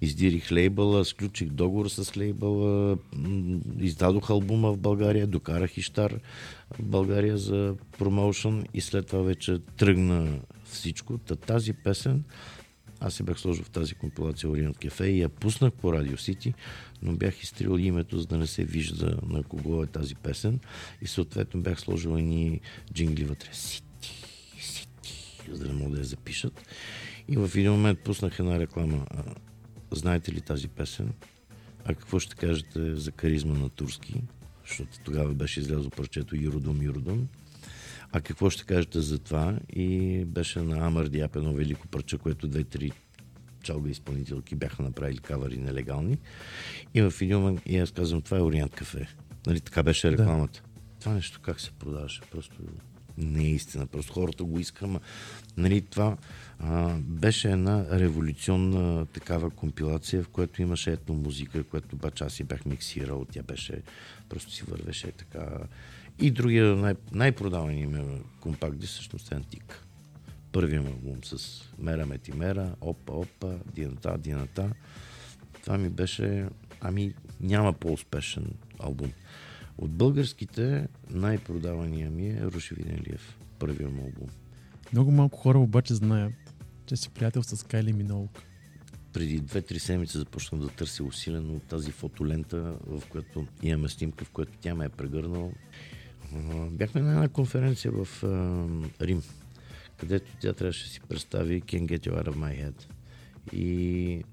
издирих 0.00 0.52
лейбъла, 0.52 1.04
сключих 1.04 1.48
договор 1.48 1.88
с 1.88 2.16
лейбъла, 2.16 2.98
издадох 3.80 4.30
албума 4.30 4.72
в 4.72 4.78
България, 4.78 5.26
докарах 5.26 5.76
Иштар 5.76 6.20
в 6.78 6.82
България 6.82 7.38
за 7.38 7.74
промоушен 7.98 8.66
и 8.74 8.80
след 8.80 9.06
това 9.06 9.22
вече 9.22 9.58
тръгна 9.76 10.40
всичко. 10.64 11.18
Та 11.18 11.36
тази 11.36 11.72
песен 11.72 12.24
аз 13.00 13.14
се 13.14 13.22
бях 13.22 13.40
сложил 13.40 13.64
в 13.64 13.70
тази 13.70 13.94
компилация 13.94 14.50
Ориент 14.50 14.78
Кафе 14.78 15.06
и 15.06 15.20
я 15.20 15.28
пуснах 15.28 15.72
по 15.72 15.92
Радио 15.92 16.16
Сити, 16.16 16.54
но 17.02 17.12
бях 17.12 17.42
изтрил 17.42 17.78
името, 17.78 18.18
за 18.18 18.26
да 18.26 18.38
не 18.38 18.46
се 18.46 18.64
вижда 18.64 19.18
на 19.26 19.42
кого 19.42 19.82
е 19.82 19.86
тази 19.86 20.14
песен. 20.14 20.60
И 21.02 21.06
съответно 21.06 21.60
бях 21.60 21.80
сложил 21.80 22.18
едни 22.18 22.60
джингли 22.92 23.24
вътре. 23.24 23.48
Сити, 23.52 24.24
Сити, 24.60 25.40
за 25.52 25.58
да 25.58 25.68
не 25.68 25.74
могат 25.74 25.92
да 25.92 25.98
я 25.98 26.04
запишат. 26.04 26.62
И 27.28 27.36
в 27.36 27.50
един 27.54 27.72
момент 27.72 27.98
пуснах 27.98 28.38
една 28.38 28.58
реклама. 28.58 29.06
Знаете 29.90 30.32
ли 30.32 30.40
тази 30.40 30.68
песен? 30.68 31.12
А 31.84 31.94
какво 31.94 32.18
ще 32.18 32.36
кажете 32.36 32.96
за 32.96 33.12
каризма 33.12 33.54
на 33.54 33.68
турски? 33.68 34.22
Защото 34.68 34.98
тогава 35.04 35.34
беше 35.34 35.60
излязло 35.60 35.90
парчето 35.90 36.36
Юродум, 36.36 36.82
Юродум. 36.82 37.28
А 38.12 38.20
какво 38.20 38.50
ще 38.50 38.64
кажете 38.64 39.00
за 39.00 39.18
това? 39.18 39.58
И 39.72 40.24
беше 40.24 40.60
на 40.60 40.86
Амар 40.86 41.08
Диап 41.08 41.36
едно 41.36 41.52
велико 41.52 41.88
парче, 41.88 42.18
което 42.18 42.48
две-три 42.48 42.92
чалга 43.62 43.90
изпълнителки 43.90 44.54
бяха 44.54 44.82
направили 44.82 45.18
кавари 45.18 45.56
нелегални. 45.56 46.18
И 46.94 47.02
в 47.02 47.12
един 47.20 47.38
момент 47.38 47.60
и 47.66 47.78
аз 47.78 47.90
казвам, 47.90 48.22
това 48.22 48.38
е 48.38 48.42
Ориент 48.42 48.74
кафе. 48.74 49.08
Нали, 49.46 49.60
така 49.60 49.82
беше 49.82 50.12
рекламата. 50.12 50.62
Това 51.00 51.12
нещо 51.12 51.40
как 51.42 51.60
се 51.60 51.70
продаваше? 51.70 52.20
Просто 52.30 52.56
не 53.18 53.44
е 53.44 53.50
истина. 53.50 53.86
Просто 53.86 54.12
хората 54.12 54.44
го 54.44 54.58
искаха. 54.58 54.84
ама, 54.84 55.00
Нали, 55.56 55.80
това 55.80 56.16
а, 56.58 56.94
беше 56.98 57.50
една 57.50 57.98
революционна 57.98 59.06
такава 59.06 59.50
компилация, 59.50 60.22
в 60.22 60.28
която 60.28 60.62
имаше 60.62 60.92
етно 60.92 61.14
музика, 61.14 61.64
която 61.64 61.96
обаче 61.96 62.24
аз 62.24 62.32
си 62.32 62.44
бях 62.44 62.64
миксирал. 62.66 63.26
Тя 63.32 63.42
беше, 63.42 63.82
просто 64.28 64.52
си 64.52 64.64
вървеше 64.68 65.12
така. 65.12 65.46
И 66.22 66.30
другия 66.30 66.76
най- 66.76 66.94
най-продавания 67.12 67.88
ми 67.88 68.22
компакт 68.40 68.78
диск 68.78 68.92
всъщност 68.92 69.32
е 69.32 69.34
Антик. 69.34 69.86
Първият 70.52 70.86
албум 70.86 71.24
с 71.24 71.62
Мера 71.78 72.06
Метимера, 72.06 72.74
Опа, 72.80 73.12
Опа, 73.12 73.58
Дината, 73.74 74.18
Дината. 74.18 74.72
Това 75.62 75.78
ми 75.78 75.88
беше, 75.88 76.48
ами 76.80 77.14
няма 77.40 77.72
по-успешен 77.72 78.54
албум. 78.78 79.12
От 79.78 79.90
българските 79.90 80.88
най-продавания 81.10 82.10
ми 82.10 82.28
е 82.28 82.42
Руши 82.42 82.74
Винелиев, 82.74 83.38
първият 83.58 83.92
му 83.92 84.02
албум. 84.02 84.28
Много 84.92 85.10
малко 85.10 85.38
хора 85.38 85.58
обаче 85.58 85.94
знаят, 85.94 86.32
че 86.86 86.96
си 86.96 87.10
приятел 87.10 87.42
с 87.42 87.66
Кайли 87.66 87.92
Минолк. 87.92 88.42
преди 89.12 89.42
2-3 89.42 89.78
седмици 89.78 90.18
започнах 90.18 90.60
да 90.60 90.68
търся 90.68 91.04
усилено 91.04 91.60
тази 91.60 91.90
фотолента, 91.90 92.76
в 92.86 93.02
която 93.08 93.46
имаме 93.62 93.88
снимка, 93.88 94.24
в 94.24 94.30
която 94.30 94.52
тя 94.60 94.74
ме 94.74 94.84
е 94.84 94.88
прегърнала. 94.88 95.50
Бяхме 96.70 97.00
на 97.00 97.10
една 97.10 97.28
конференция 97.28 97.92
в 97.92 98.24
Рим, 99.00 99.22
където 99.96 100.30
тя 100.40 100.52
трябваше 100.52 100.84
да 100.84 100.90
си 100.90 101.00
представи 101.08 101.62
Can 101.62 101.86
Get 101.86 102.06
You 102.06 102.22
Out 102.22 102.28
of 102.28 102.36
My 102.36 102.64
Head. 102.64 102.84
И 103.52 104.24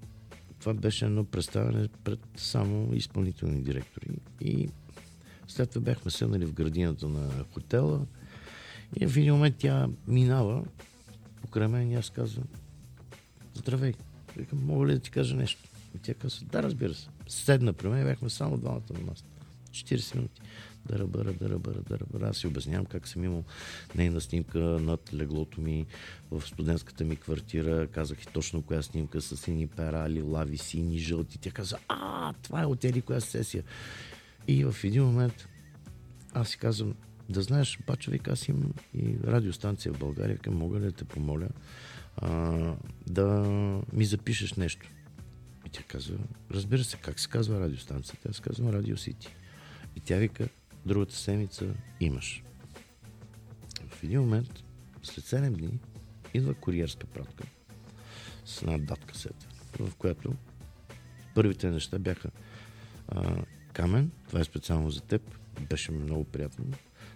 това 0.59 0.73
беше 0.73 1.05
едно 1.05 1.23
представяне 1.23 1.87
пред 2.03 2.19
само 2.35 2.93
изпълнителни 2.93 3.61
директори. 3.61 4.07
И 4.41 4.69
след 5.47 5.69
това 5.69 5.81
бяхме 5.81 6.11
седнали 6.11 6.45
в 6.45 6.53
градината 6.53 7.07
на 7.07 7.43
хотела 7.53 8.05
и 8.95 9.07
в 9.07 9.17
един 9.17 9.33
момент 9.33 9.55
тя 9.57 9.87
минава 10.07 10.63
покрай 11.41 11.67
мен 11.67 11.91
и 11.91 11.95
аз 11.95 12.09
казвам 12.09 12.45
Здравей. 13.53 13.93
Викам, 14.37 14.65
мога 14.65 14.87
ли 14.87 14.93
да 14.93 14.99
ти 14.99 15.11
кажа 15.11 15.35
нещо? 15.35 15.63
И 15.95 15.99
тя 15.99 16.13
казва, 16.13 16.45
да, 16.51 16.63
разбира 16.63 16.93
се. 16.93 17.07
Седна 17.27 17.73
при 17.73 17.87
мен, 17.87 18.03
бяхме 18.03 18.29
само 18.29 18.57
двамата 18.57 18.81
на 18.93 18.99
масата. 18.99 19.29
40 19.71 20.15
минути. 20.15 20.41
Да 20.89 20.99
ръбъра, 20.99 21.33
да 21.33 21.49
ръбъра, 21.49 21.81
да 21.89 21.99
ръбъра. 21.99 22.29
Аз 22.29 22.37
си 22.37 22.47
обяснявам 22.47 22.85
как 22.85 23.07
съм 23.07 23.23
имал 23.23 23.43
нейна 23.95 24.21
снимка 24.21 24.59
над 24.59 25.13
леглото 25.13 25.61
ми 25.61 25.85
в 26.31 26.41
студентската 26.47 27.03
ми 27.03 27.15
квартира. 27.15 27.87
Казах 27.87 28.23
и 28.23 28.27
точно 28.27 28.61
коя 28.61 28.81
снимка 28.81 29.21
с 29.21 29.37
сини 29.37 29.67
пера, 29.67 30.23
лави, 30.23 30.57
сини, 30.57 30.99
жълти. 30.99 31.37
Тя 31.37 31.51
каза, 31.51 31.77
а, 31.87 32.33
това 32.33 32.61
е 32.61 32.65
от 32.65 32.83
еди 32.83 33.01
коя 33.01 33.19
сесия. 33.19 33.63
И 34.47 34.63
в 34.65 34.75
един 34.83 35.03
момент 35.03 35.47
аз 36.33 36.49
си 36.49 36.57
казвам, 36.57 36.93
да 37.29 37.41
знаеш, 37.41 37.79
бача, 37.87 38.11
вика, 38.11 38.31
аз 38.31 38.47
имам 38.47 38.73
и 38.93 39.15
радиостанция 39.23 39.93
в 39.93 39.99
България, 39.99 40.35
викам, 40.35 40.57
мога 40.57 40.79
ли 40.79 40.83
да 40.83 40.91
те 40.91 41.05
помоля 41.05 41.47
а, 42.17 42.73
да 43.07 43.27
ми 43.93 44.05
запишеш 44.05 44.53
нещо? 44.53 44.89
И 45.65 45.69
тя 45.69 45.83
казва, 45.83 46.17
разбира 46.51 46.83
се, 46.83 46.97
как 46.97 47.19
се 47.19 47.29
казва 47.29 47.59
радиостанцията? 47.59 48.29
Аз 48.29 48.39
казвам 48.39 48.69
Радио 48.69 48.97
Сити. 48.97 49.35
И 49.95 49.99
тя 49.99 50.15
вика, 50.15 50.47
другата 50.87 51.15
седмица 51.15 51.73
имаш. 51.99 52.43
В 53.89 54.03
един 54.03 54.19
момент, 54.19 54.63
след 55.03 55.25
7 55.25 55.49
дни, 55.49 55.79
идва 56.33 56.53
куриерска 56.53 57.07
пратка 57.07 57.43
с 58.45 58.61
една 58.61 58.77
датка 58.77 59.17
сета, 59.17 59.47
в 59.79 59.95
която 59.95 60.33
първите 61.35 61.71
неща 61.71 61.99
бяха 61.99 62.29
а, 63.07 63.43
Камен, 63.73 64.11
това 64.27 64.39
е 64.39 64.43
специално 64.43 64.89
за 64.89 65.01
теб, 65.01 65.21
беше 65.69 65.91
ми 65.91 66.03
много 66.03 66.23
приятно 66.23 66.65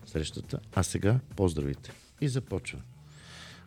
срещата, 0.05 0.59
а 0.76 0.84
сега 0.84 1.19
поздравите. 1.36 1.91
И 2.22 2.28
започва. 2.28 2.82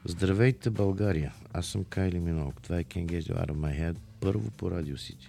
Здравейте, 0.05 0.71
България! 0.71 1.35
Аз 1.53 1.67
съм 1.67 1.85
Кайли 1.85 2.21
Минок. 2.21 2.63
Това 2.63 2.79
е 2.79 2.85
Can 2.85 3.07
Get 3.07 3.23
Out 3.23 3.47
of 3.47 3.53
My 3.53 3.81
Head, 3.81 3.97
първо 4.21 4.51
по 4.51 4.71
Радио 4.71 4.99
Сити. 4.99 5.29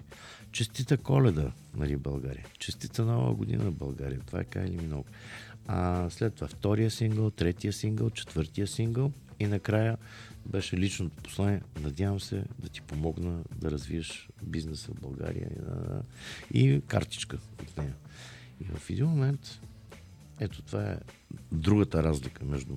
Честита 0.55 0.97
коледа, 0.97 1.51
нали, 1.75 1.97
България. 1.97 2.45
Честита 2.59 3.05
нова 3.05 3.33
година, 3.33 3.71
България. 3.71 4.19
Това 4.19 4.39
е 4.39 4.43
Кайли 4.43 4.77
Минок. 4.77 5.07
А 5.67 6.09
след 6.09 6.35
това 6.35 6.47
втория 6.47 6.91
сингъл, 6.91 7.31
третия 7.31 7.73
сингъл, 7.73 8.09
четвъртия 8.09 8.67
сингъл 8.67 9.11
и 9.39 9.47
накрая 9.47 9.97
беше 10.45 10.77
личното 10.77 11.23
послание. 11.23 11.61
Надявам 11.81 12.19
се 12.19 12.43
да 12.59 12.69
ти 12.69 12.81
помогна 12.81 13.43
да 13.55 13.71
развиеш 13.71 14.29
бизнеса 14.43 14.91
в 14.91 15.01
България 15.01 15.49
и, 16.53 16.81
картичка 16.87 17.37
от 17.61 17.77
нея. 17.77 17.95
И 18.61 18.63
в 18.63 18.89
един 18.89 19.05
момент, 19.05 19.61
ето 20.39 20.61
това 20.61 20.83
е 20.83 20.97
другата 21.51 22.03
разлика 22.03 22.45
между 22.45 22.75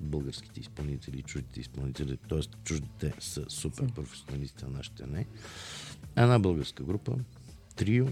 българските 0.00 0.60
изпълнители 0.60 1.18
и 1.18 1.22
чуждите 1.22 1.60
изпълнители, 1.60 2.16
т.е. 2.28 2.40
чуждите 2.64 3.12
са 3.20 3.44
супер 3.48 3.92
професионалисти, 3.94 4.64
а 4.66 4.70
нашите 4.70 5.06
не. 5.06 5.26
Една 6.16 6.38
българска 6.38 6.84
група, 6.84 7.16
трио, 7.76 8.06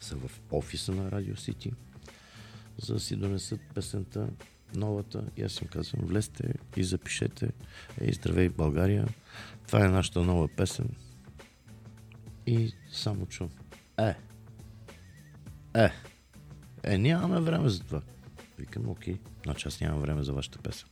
са 0.00 0.16
в 0.16 0.40
офиса 0.50 0.92
на 0.92 1.10
Радио 1.10 1.36
Сити, 1.36 1.72
за 2.78 2.94
да 2.94 3.00
си 3.00 3.16
донесат 3.16 3.60
песента 3.74 4.28
новата. 4.74 5.24
И 5.36 5.42
аз 5.42 5.60
им 5.60 5.68
казвам, 5.68 6.06
влезте 6.06 6.54
и 6.76 6.84
запишете. 6.84 7.50
Ей, 8.00 8.12
здравей, 8.12 8.48
България. 8.48 9.08
Това 9.66 9.84
е 9.84 9.88
нашата 9.88 10.22
нова 10.22 10.48
песен. 10.48 10.88
И 12.46 12.72
само 12.92 13.26
чум. 13.26 13.50
Е. 13.98 14.14
Е. 15.74 15.90
Е, 16.82 16.98
нямаме 16.98 17.40
време 17.40 17.68
за 17.68 17.80
това. 17.80 18.02
Викам, 18.58 18.88
окей, 18.88 19.18
значи 19.44 19.68
аз 19.68 19.80
нямам 19.80 20.00
време 20.00 20.22
за 20.22 20.32
вашата 20.32 20.58
песен. 20.58 20.88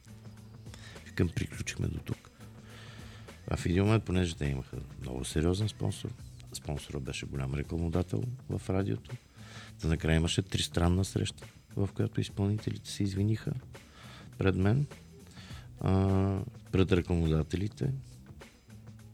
Викам, 1.05 1.29
приключихме 1.29 1.89
до 1.89 1.99
тук. 1.99 2.32
А 3.49 3.57
в 3.57 3.67
един 3.67 3.85
момент, 3.85 4.05
понеже 4.05 4.37
те 4.37 4.47
имаха 4.47 4.77
много 5.01 5.25
сериозен 5.25 5.69
спонсор, 5.69 6.11
спонсора 6.53 7.01
беше 7.01 7.27
голям 7.27 7.55
рекламодател 7.55 8.23
в 8.49 8.71
радиото, 8.71 9.11
та 9.81 9.89
накрая 9.89 10.17
имаше 10.17 10.43
тристранна 10.43 11.05
среща, 11.05 11.47
в 11.77 11.89
която 11.95 12.21
изпълнителите 12.21 12.91
се 12.91 13.03
извиниха 13.03 13.53
пред 14.39 14.57
мен, 14.57 14.87
а, 15.81 16.41
пред 16.73 16.93
рекламодателите. 16.93 17.93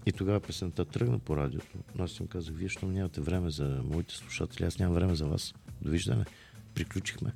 И 0.07 0.13
тогава 0.13 0.41
песента 0.41 0.85
тръгна 0.85 1.19
по 1.19 1.37
радиото. 1.37 1.79
Но 1.95 2.05
аз 2.05 2.21
им 2.21 2.27
казах, 2.27 2.55
вие 2.55 2.69
що 2.69 2.87
нямате 2.87 3.21
време 3.21 3.51
за 3.51 3.83
моите 3.85 4.15
слушатели, 4.15 4.67
аз 4.67 4.79
нямам 4.79 4.95
време 4.95 5.15
за 5.15 5.27
вас. 5.27 5.55
Довиждане. 5.83 6.25
Приключихме. 6.75 7.33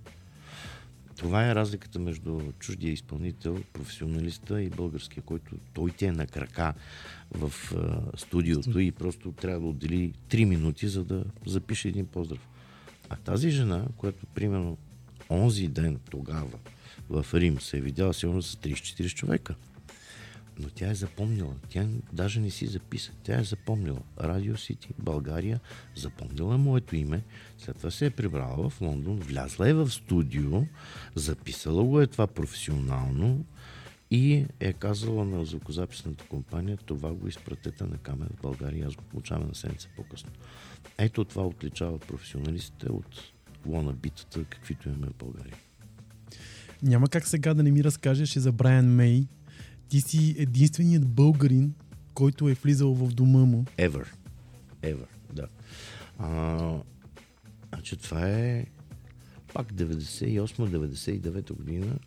Това 1.16 1.50
е 1.50 1.54
разликата 1.54 1.98
между 1.98 2.40
чуждия 2.58 2.92
изпълнител, 2.92 3.62
професионалиста 3.72 4.62
и 4.62 4.68
българския, 4.68 5.22
който 5.22 5.56
той 5.72 5.90
ти 5.90 6.04
е 6.04 6.12
на 6.12 6.26
крака 6.26 6.74
в 7.34 7.52
а, 7.76 8.00
студиото 8.16 8.78
и 8.78 8.92
просто 8.92 9.32
трябва 9.32 9.60
да 9.60 9.66
отдели 9.66 10.12
3 10.28 10.44
минути, 10.44 10.88
за 10.88 11.04
да 11.04 11.24
запише 11.46 11.88
един 11.88 12.06
поздрав. 12.06 12.48
А 13.08 13.16
тази 13.16 13.50
жена, 13.50 13.84
която 13.96 14.26
примерно 14.26 14.78
онзи 15.30 15.68
ден 15.68 16.00
тогава 16.10 16.58
в 17.10 17.26
Рим 17.34 17.60
се 17.60 17.76
е 17.76 17.80
видяла 17.80 18.14
сигурно 18.14 18.42
с 18.42 18.56
34 18.56 19.14
човека, 19.14 19.54
но 20.58 20.68
тя 20.68 20.90
е 20.90 20.94
запомнила. 20.94 21.54
Тя 21.68 21.86
даже 22.12 22.40
не 22.40 22.50
си 22.50 22.66
записа. 22.66 23.12
Тя 23.22 23.40
е 23.40 23.44
запомнила. 23.44 24.00
Радио 24.20 24.56
Сити, 24.56 24.88
България, 24.98 25.60
запомнила 25.96 26.54
е 26.54 26.58
моето 26.58 26.96
име. 26.96 27.22
След 27.58 27.76
това 27.76 27.90
се 27.90 28.06
е 28.06 28.10
прибрала 28.10 28.70
в 28.70 28.80
Лондон, 28.80 29.16
влязла 29.16 29.68
е 29.68 29.74
в 29.74 29.90
студио, 29.90 30.62
записала 31.14 31.84
го 31.84 32.00
е 32.00 32.06
това 32.06 32.26
професионално 32.26 33.44
и 34.10 34.46
е 34.60 34.72
казала 34.72 35.24
на 35.24 35.44
звукозаписната 35.44 36.24
компания, 36.24 36.76
това 36.76 37.12
го 37.12 37.28
изпратете 37.28 37.84
на 37.84 37.98
камера 37.98 38.28
в 38.38 38.42
България, 38.42 38.86
аз 38.86 38.94
го 38.94 39.02
получавам 39.02 39.48
на 39.48 39.54
седмица 39.54 39.88
по-късно. 39.96 40.30
Ето 40.98 41.24
това 41.24 41.46
отличава 41.46 41.98
професионалистите 41.98 42.92
от 42.92 43.32
лона 43.66 43.92
битата, 43.92 44.44
каквито 44.44 44.88
имаме 44.88 45.06
в 45.06 45.14
България. 45.14 45.54
Няма 46.82 47.08
как 47.08 47.26
сега 47.26 47.54
да 47.54 47.62
не 47.62 47.70
ми 47.70 47.84
разкажеш 47.84 48.36
и 48.36 48.40
за 48.40 48.52
Брайан 48.52 48.94
Мей. 48.94 49.26
Ти 49.92 50.00
си 50.00 50.34
единственият 50.38 51.08
българин, 51.08 51.74
който 52.14 52.48
е 52.48 52.54
влизал 52.54 52.94
в 52.94 53.14
дома 53.14 53.38
му. 53.38 53.64
Ever. 53.78 54.06
Ever, 54.82 55.06
да. 55.32 55.48
А, 56.18 56.78
значи 57.68 57.96
това 57.96 58.28
е 58.28 58.66
пак 59.54 59.72
98-99 59.72 61.52
година. 61.52 61.98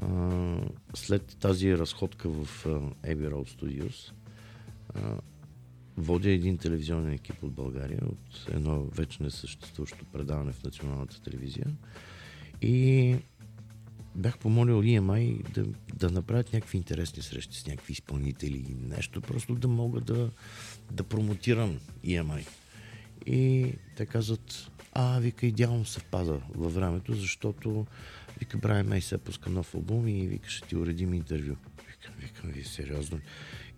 А, 0.00 0.56
след 0.94 1.36
тази 1.40 1.78
разходка 1.78 2.28
в 2.28 2.66
а, 2.66 2.68
Abbey 3.08 3.30
Road 3.30 3.56
Studios 3.56 4.12
водя 5.96 6.30
един 6.30 6.58
телевизионен 6.58 7.12
екип 7.12 7.42
от 7.42 7.52
България, 7.52 8.00
от 8.06 8.46
едно 8.52 8.84
вече 8.84 9.22
несъществуващо 9.22 10.04
предаване 10.12 10.52
в 10.52 10.64
националната 10.64 11.22
телевизия. 11.22 11.66
И 12.62 13.16
бях 14.14 14.38
помолил 14.38 14.82
EMI 14.82 15.50
да, 15.50 15.66
да 15.94 16.10
направят 16.10 16.52
някакви 16.52 16.78
интересни 16.78 17.22
срещи 17.22 17.58
с 17.58 17.66
някакви 17.66 17.92
изпълнители 17.92 18.66
и 18.68 18.74
нещо, 18.74 19.20
просто 19.20 19.54
да 19.54 19.68
мога 19.68 20.00
да, 20.00 20.30
да 20.90 21.04
промотирам 21.04 21.78
EMI. 22.04 22.46
И 23.26 23.72
те 23.96 24.06
казват, 24.06 24.70
а, 24.92 25.18
вика, 25.18 25.46
идеално 25.46 25.84
съвпада 25.84 26.40
във 26.54 26.74
времето, 26.74 27.14
защото, 27.14 27.86
вика, 28.38 28.58
Брайан 28.58 28.86
Мей 28.86 29.00
се 29.00 29.18
пуска 29.18 29.50
нов 29.50 29.74
албум 29.74 30.08
и 30.08 30.26
вика, 30.26 30.50
ще 30.50 30.68
ти 30.68 30.76
уредим 30.76 31.14
интервю. 31.14 31.56
Викам, 31.86 32.14
викам, 32.18 32.50
вие 32.50 32.64
сериозно. 32.64 33.16
ли?» 33.16 33.22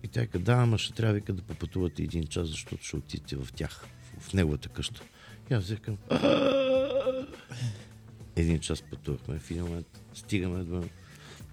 И 0.03 0.07
тя 0.07 0.27
каза, 0.27 0.43
да, 0.43 0.53
ама 0.53 0.77
ще 0.77 0.93
трябва, 0.93 1.13
вика, 1.13 1.33
да 1.33 1.41
попътувате 1.41 2.03
един 2.03 2.27
час, 2.27 2.47
защото 2.47 2.83
ще 2.83 2.95
отидете 2.95 3.35
в 3.35 3.47
тях, 3.55 3.87
в 4.19 4.33
неговата 4.33 4.69
къща. 4.69 5.01
И 5.51 5.53
аз 5.53 5.69
викам, 5.69 5.97
един 8.37 8.59
час 8.59 8.81
пътувахме. 8.81 9.39
В 9.39 9.51
един 9.51 9.63
момент 9.63 10.01
стигаме 10.13 10.63
до 10.63 10.83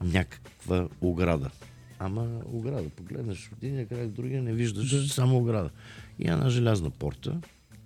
някаква 0.03 0.89
ограда. 1.01 1.51
Ама 1.99 2.41
ограда. 2.47 2.89
Погледнеш 2.89 3.51
от 3.53 3.63
един 3.63 3.87
край, 3.87 4.07
другия 4.07 4.43
не 4.43 4.53
виждаш 4.53 4.91
Да. 4.91 5.09
само 5.09 5.39
ограда. 5.39 5.71
И 6.19 6.29
една 6.29 6.51
желязна 6.51 6.91
порта. 6.91 7.41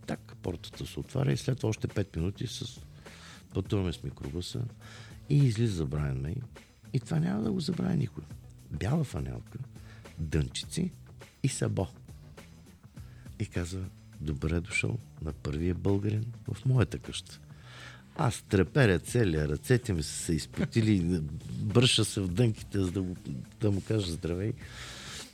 Так, 0.06 0.36
портата 0.42 0.86
се 0.86 1.00
отваря 1.00 1.32
и 1.32 1.36
след 1.36 1.56
това 1.56 1.68
още 1.68 1.88
5 1.88 2.16
минути 2.16 2.46
с... 2.46 2.80
пътуваме 3.54 3.92
с 3.92 4.02
микробуса 4.02 4.64
и 5.28 5.36
излиза 5.36 5.86
Брайан 5.86 6.20
Мей. 6.20 6.34
И 6.92 7.00
това 7.00 7.18
няма 7.18 7.42
да 7.42 7.52
го 7.52 7.60
забравя 7.60 7.94
никой. 7.94 8.24
Бяла 8.70 9.04
фанелка, 9.04 9.58
дънчици 10.18 10.92
и 11.42 11.48
сабо. 11.48 11.86
И 13.38 13.46
казва, 13.46 13.84
добре 14.20 14.60
дошъл 14.60 14.98
на 15.22 15.32
първия 15.32 15.74
българин 15.74 16.24
в 16.52 16.64
моята 16.66 16.98
къща. 16.98 17.40
Аз 18.20 18.42
треперя 18.48 18.98
целия, 18.98 19.48
ръцете 19.48 19.92
ми 19.92 20.02
са 20.02 20.12
се 20.12 20.32
изпотили, 20.32 21.20
бърша 21.50 22.04
се 22.04 22.20
в 22.20 22.28
дънките, 22.28 22.78
за 22.78 22.90
да, 22.90 23.02
го, 23.02 23.16
да 23.60 23.70
му 23.70 23.82
кажа 23.88 24.12
здравей. 24.12 24.52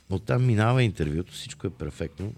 Оттам 0.09 0.45
минава 0.45 0.83
интервюто, 0.83 1.33
всичко 1.33 1.67
е 1.67 1.69
перфектно. 1.69 2.33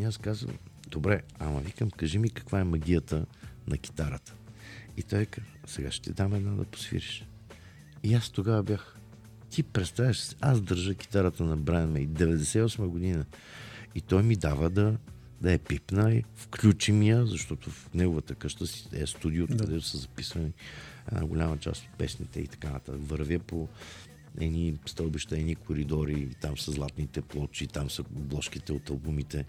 И 0.00 0.04
аз 0.04 0.18
казвам, 0.18 0.54
добре, 0.88 1.22
ама 1.38 1.60
викам, 1.60 1.90
кажи 1.90 2.18
ми 2.18 2.30
каква 2.30 2.60
е 2.60 2.64
магията 2.64 3.26
на 3.66 3.78
китарата. 3.78 4.34
И 4.96 5.02
той 5.02 5.26
казва, 5.26 5.50
сега 5.66 5.90
ще 5.90 6.10
ти 6.10 6.12
дам 6.12 6.34
една 6.34 6.50
да 6.50 6.64
посвириш. 6.64 7.26
И 8.02 8.14
аз 8.14 8.30
тогава 8.30 8.62
бях, 8.62 8.96
ти 9.50 9.62
представяш, 9.62 10.36
аз 10.40 10.60
държа 10.60 10.94
китарата 10.94 11.44
на 11.44 11.56
Брайан 11.56 11.92
Мей, 11.92 12.08
98 12.08 12.86
година. 12.86 13.24
И 13.94 14.00
той 14.00 14.22
ми 14.22 14.36
дава 14.36 14.70
да, 14.70 14.96
да 15.40 15.52
я 15.52 15.58
пипна 15.58 16.14
и 16.14 16.24
включи 16.36 16.92
ми 16.92 17.08
я, 17.08 17.26
защото 17.26 17.70
в 17.70 17.90
неговата 17.94 18.34
къща 18.34 18.66
си 18.66 18.88
е 18.92 19.06
студиото, 19.06 19.54
Да. 19.54 19.64
където 19.64 19.84
са 19.84 19.98
записвани 19.98 20.52
една 21.12 21.26
голяма 21.26 21.58
част 21.58 21.82
от 21.82 21.98
песните 21.98 22.40
и 22.40 22.46
така 22.46 22.70
нататък. 22.70 23.00
Вървя 23.08 23.38
по 23.38 23.68
едни 24.40 24.78
стълбища, 24.86 25.36
едни 25.38 25.54
коридори, 25.54 26.28
там 26.40 26.58
са 26.58 26.70
златните 26.70 27.20
плочи, 27.22 27.66
там 27.66 27.90
са 27.90 28.02
обложките 28.02 28.72
от 28.72 28.90
албумите. 28.90 29.44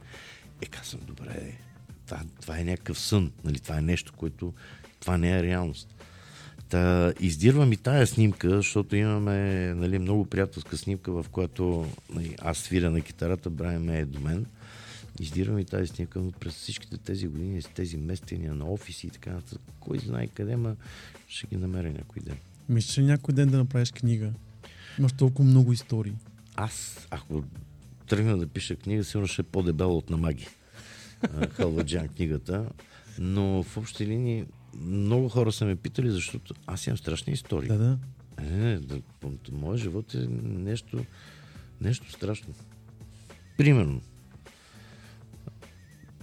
Е, 0.61 0.65
казвам, 0.65 1.01
добре, 1.07 1.57
това, 2.05 2.21
това 2.41 2.59
е 2.59 2.63
някакъв 2.63 2.99
сън, 2.99 3.31
нали? 3.43 3.59
това 3.59 3.77
е 3.77 3.81
нещо, 3.81 4.13
което 4.13 4.53
това 4.99 5.17
не 5.17 5.39
е 5.39 5.43
реалност. 5.43 5.95
Та, 6.69 7.13
издирвам 7.19 7.73
и 7.73 7.77
тая 7.77 8.07
снимка, 8.07 8.49
защото 8.49 8.95
имаме 8.95 9.73
нали, 9.73 9.99
много 9.99 10.25
приятелска 10.25 10.77
снимка, 10.77 11.11
в 11.11 11.25
която 11.31 11.87
нали, 12.09 12.35
аз 12.41 12.57
свиря 12.57 12.89
на 12.89 13.01
китарата, 13.01 13.49
Брайан 13.49 13.83
Мей 13.83 13.99
е 13.99 14.05
до 14.05 14.19
мен. 14.19 14.45
Издирвам 15.19 15.59
и 15.59 15.65
тази 15.65 15.87
снимка, 15.87 16.19
но 16.19 16.31
през 16.31 16.53
всичките 16.53 16.97
тези 16.97 17.27
години 17.27 17.61
с 17.61 17.67
тези 17.67 17.97
местения 17.97 18.55
на 18.55 18.65
офиси 18.71 19.07
и 19.07 19.09
така 19.09 19.31
нататък, 19.31 19.61
кой 19.79 19.99
знае 19.99 20.27
къде, 20.27 20.55
ма 20.55 20.75
ще 21.27 21.47
ги 21.47 21.57
намеря 21.57 21.91
някой 21.91 22.21
ден. 22.21 22.37
Мислиш 22.69 22.97
ли 22.97 23.03
някой 23.03 23.33
ден 23.33 23.49
да 23.49 23.57
направиш 23.57 23.91
книга? 23.91 24.33
Имаш 24.99 25.13
толкова 25.13 25.49
много 25.49 25.73
истории. 25.73 26.13
Аз, 26.55 27.07
ако 27.09 27.43
тръгна 28.07 28.37
да 28.37 28.47
пиша 28.47 28.75
книга, 28.75 29.03
сигурно 29.03 29.27
ще 29.27 29.41
е 29.41 29.45
по-дебела 29.45 29.93
от 29.93 30.09
Намаги. 30.09 30.47
Халваджан 31.51 32.07
книгата. 32.07 32.69
Но 33.19 33.63
в 33.63 33.77
общи 33.77 34.05
линии 34.05 34.45
много 34.81 35.29
хора 35.29 35.51
са 35.51 35.65
ме 35.65 35.75
питали, 35.75 36.11
защото 36.11 36.53
аз 36.67 36.87
имам 36.87 36.97
страшни 36.97 37.33
истории. 37.33 37.67
Да, 37.67 37.77
да. 37.77 37.97
Не, 38.43 38.79
да, 38.79 39.01
моят 39.51 39.79
живот 39.79 40.13
е 40.13 40.27
нещо, 40.43 41.05
нещо 41.81 42.11
страшно. 42.11 42.53
Примерно, 43.57 44.01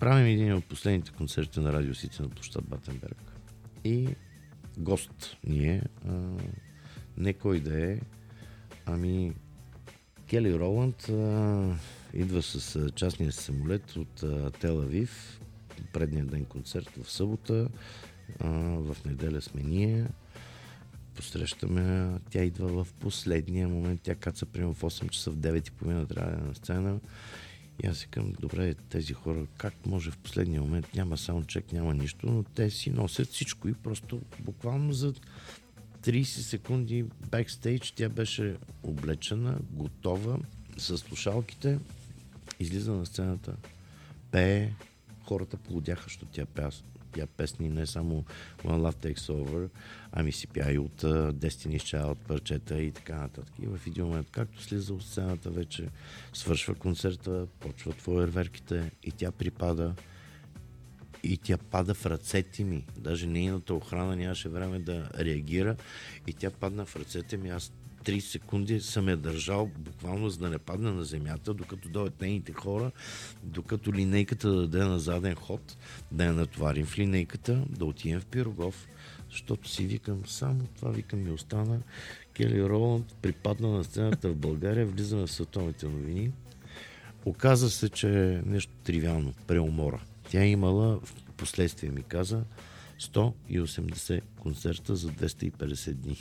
правим 0.01 0.27
един 0.27 0.55
от 0.55 0.65
последните 0.65 1.11
концерти 1.11 1.61
на 1.61 1.73
Радио 1.73 1.95
Сити 1.95 2.23
на 2.23 2.29
площад 2.29 2.65
Батенберг. 2.65 3.33
И 3.85 4.09
гост 4.79 5.37
ни 5.45 5.69
е, 5.69 5.83
не 7.17 7.33
кой 7.33 7.61
да 7.61 7.91
е, 7.91 8.01
ами 8.87 9.33
Кели 10.31 10.59
Роланд 10.59 11.09
а, 11.09 11.75
идва 12.15 12.43
с 12.43 12.77
а, 12.77 12.91
частния 12.91 13.33
самолет 13.33 13.97
от 13.97 14.23
а, 14.23 14.51
Тел 14.51 14.81
Авив, 14.81 15.41
предния 15.93 16.25
ден 16.25 16.45
концерт 16.45 16.91
в 17.03 17.13
събота, 17.13 17.69
а, 18.41 18.49
в 18.81 18.97
неделя 19.05 19.43
сме 19.43 19.63
ние, 19.63 20.07
посрещаме, 21.15 22.11
тя 22.31 22.43
идва 22.43 22.85
в 22.85 22.93
последния 22.93 23.69
момент, 23.69 24.01
тя 24.03 24.15
каца 24.15 24.47
примерно 24.47 24.75
в 24.75 24.83
8 24.83 25.09
часа, 25.09 25.31
в 25.31 25.37
9 25.37 25.69
и 25.69 25.71
половина 25.71 26.07
трябва 26.07 26.31
да 26.31 26.39
е 26.45 26.49
на 26.49 26.55
сцена. 26.55 27.01
И 27.85 27.87
аз 27.87 27.99
си 27.99 28.07
към, 28.07 28.33
добре, 28.41 28.75
тези 28.75 29.13
хора, 29.13 29.47
как 29.57 29.87
може 29.87 30.11
в 30.11 30.19
последния 30.19 30.61
момент, 30.61 30.95
няма 30.95 31.19
саундчек, 31.19 31.73
няма 31.73 31.95
нищо, 31.95 32.27
но 32.27 32.43
те 32.43 32.71
си 32.71 32.91
носят 32.91 33.29
всичко 33.29 33.69
и 33.69 33.75
просто 33.75 34.21
буквално 34.41 34.93
за 34.93 35.15
30 36.03 36.23
секунди 36.25 37.05
бекстейдж 37.31 37.93
тя 37.93 38.09
беше 38.09 38.57
облечена, 38.83 39.59
готова, 39.71 40.39
с 40.77 40.99
слушалките, 40.99 41.79
излиза 42.61 42.93
на 42.93 43.07
сцената, 43.07 43.57
пее, 44.31 44.73
хората 45.25 45.57
полудяха, 45.57 46.05
защото 46.05 46.27
тя 46.27 46.47
пя, 46.47 46.71
пя 47.17 47.27
песни 47.27 47.69
не 47.69 47.87
само 47.87 48.25
One 48.65 48.91
Love 48.91 49.07
Takes 49.07 49.33
Over, 49.33 49.69
ами 50.13 50.33
си 50.33 50.47
пя 50.47 50.73
и 50.73 50.79
от 50.79 51.03
uh, 51.03 51.33
Destiny's 51.33 51.83
Child 51.83 52.15
парчета 52.15 52.83
и 52.83 52.91
така 52.91 53.17
нататък. 53.17 53.55
И 53.63 53.67
в 53.67 53.81
един 53.87 54.05
момент, 54.05 54.29
както 54.31 54.63
слиза 54.63 54.95
от 54.95 55.03
сцената 55.03 55.51
вече, 55.51 55.89
свършва 56.33 56.75
концерта, 56.75 57.47
почват 57.61 58.01
фойерверките 58.01 58.91
и 59.03 59.11
тя 59.11 59.33
припада 59.33 59.95
и 61.23 61.37
тя 61.37 61.59
пада 61.59 61.95
в 61.95 62.07
ръцете 62.07 62.65
ми. 62.65 62.87
Даже 62.99 63.27
нейната 63.27 63.75
охрана 63.75 64.17
нямаше 64.17 64.49
време 64.49 64.79
да 64.79 65.11
реагира 65.19 65.77
и 66.27 66.33
тя 66.33 66.51
падна 66.51 66.85
в 66.85 66.97
ръцете 66.97 67.37
ми. 67.37 67.49
Аз 67.51 67.73
30 68.07 68.21
секунди 68.21 68.81
съм 68.81 69.09
я 69.09 69.17
държал 69.17 69.71
буквално 69.79 70.29
за 70.29 70.39
да 70.39 70.51
не 70.51 70.59
падне 70.59 70.91
на 70.91 71.05
земята, 71.05 71.55
докато 71.55 71.89
дойдат 71.89 72.21
нейните 72.21 72.53
хора, 72.53 72.91
докато 73.43 73.93
линейката 73.93 74.51
да 74.51 74.61
даде 74.61 74.85
на 74.85 74.99
заден 74.99 75.35
ход, 75.35 75.77
да 76.13 76.25
я 76.25 76.33
натоварим 76.33 76.87
в 76.87 76.99
линейката, 76.99 77.65
да 77.71 77.85
отидем 77.85 78.21
в 78.21 78.27
Пирогов, 78.27 78.89
защото 79.31 79.69
си 79.69 79.87
викам, 79.87 80.27
само 80.27 80.67
това 80.77 80.91
викам 80.91 81.25
ми 81.25 81.31
остана. 81.31 81.81
Кели 82.37 82.63
Роланд 82.63 83.15
припадна 83.23 83.69
на 83.69 83.85
сцената 83.85 84.29
в 84.29 84.37
България, 84.37 84.87
влизаме 84.87 85.27
в 85.27 85.33
световните 85.33 85.87
новини. 85.87 86.31
Оказа 87.25 87.71
се, 87.71 87.89
че 87.89 88.09
е 88.09 88.43
нещо 88.47 88.73
тривиално, 88.85 89.33
преумора. 89.47 90.01
Тя 90.31 90.43
е 90.43 90.49
имала, 90.49 91.01
в 91.05 91.15
последствие 91.37 91.91
ми 91.91 92.03
каза, 92.03 92.45
180 93.01 94.21
концерта 94.41 94.97
за 94.97 95.09
250 95.09 95.93
дни. 95.93 96.17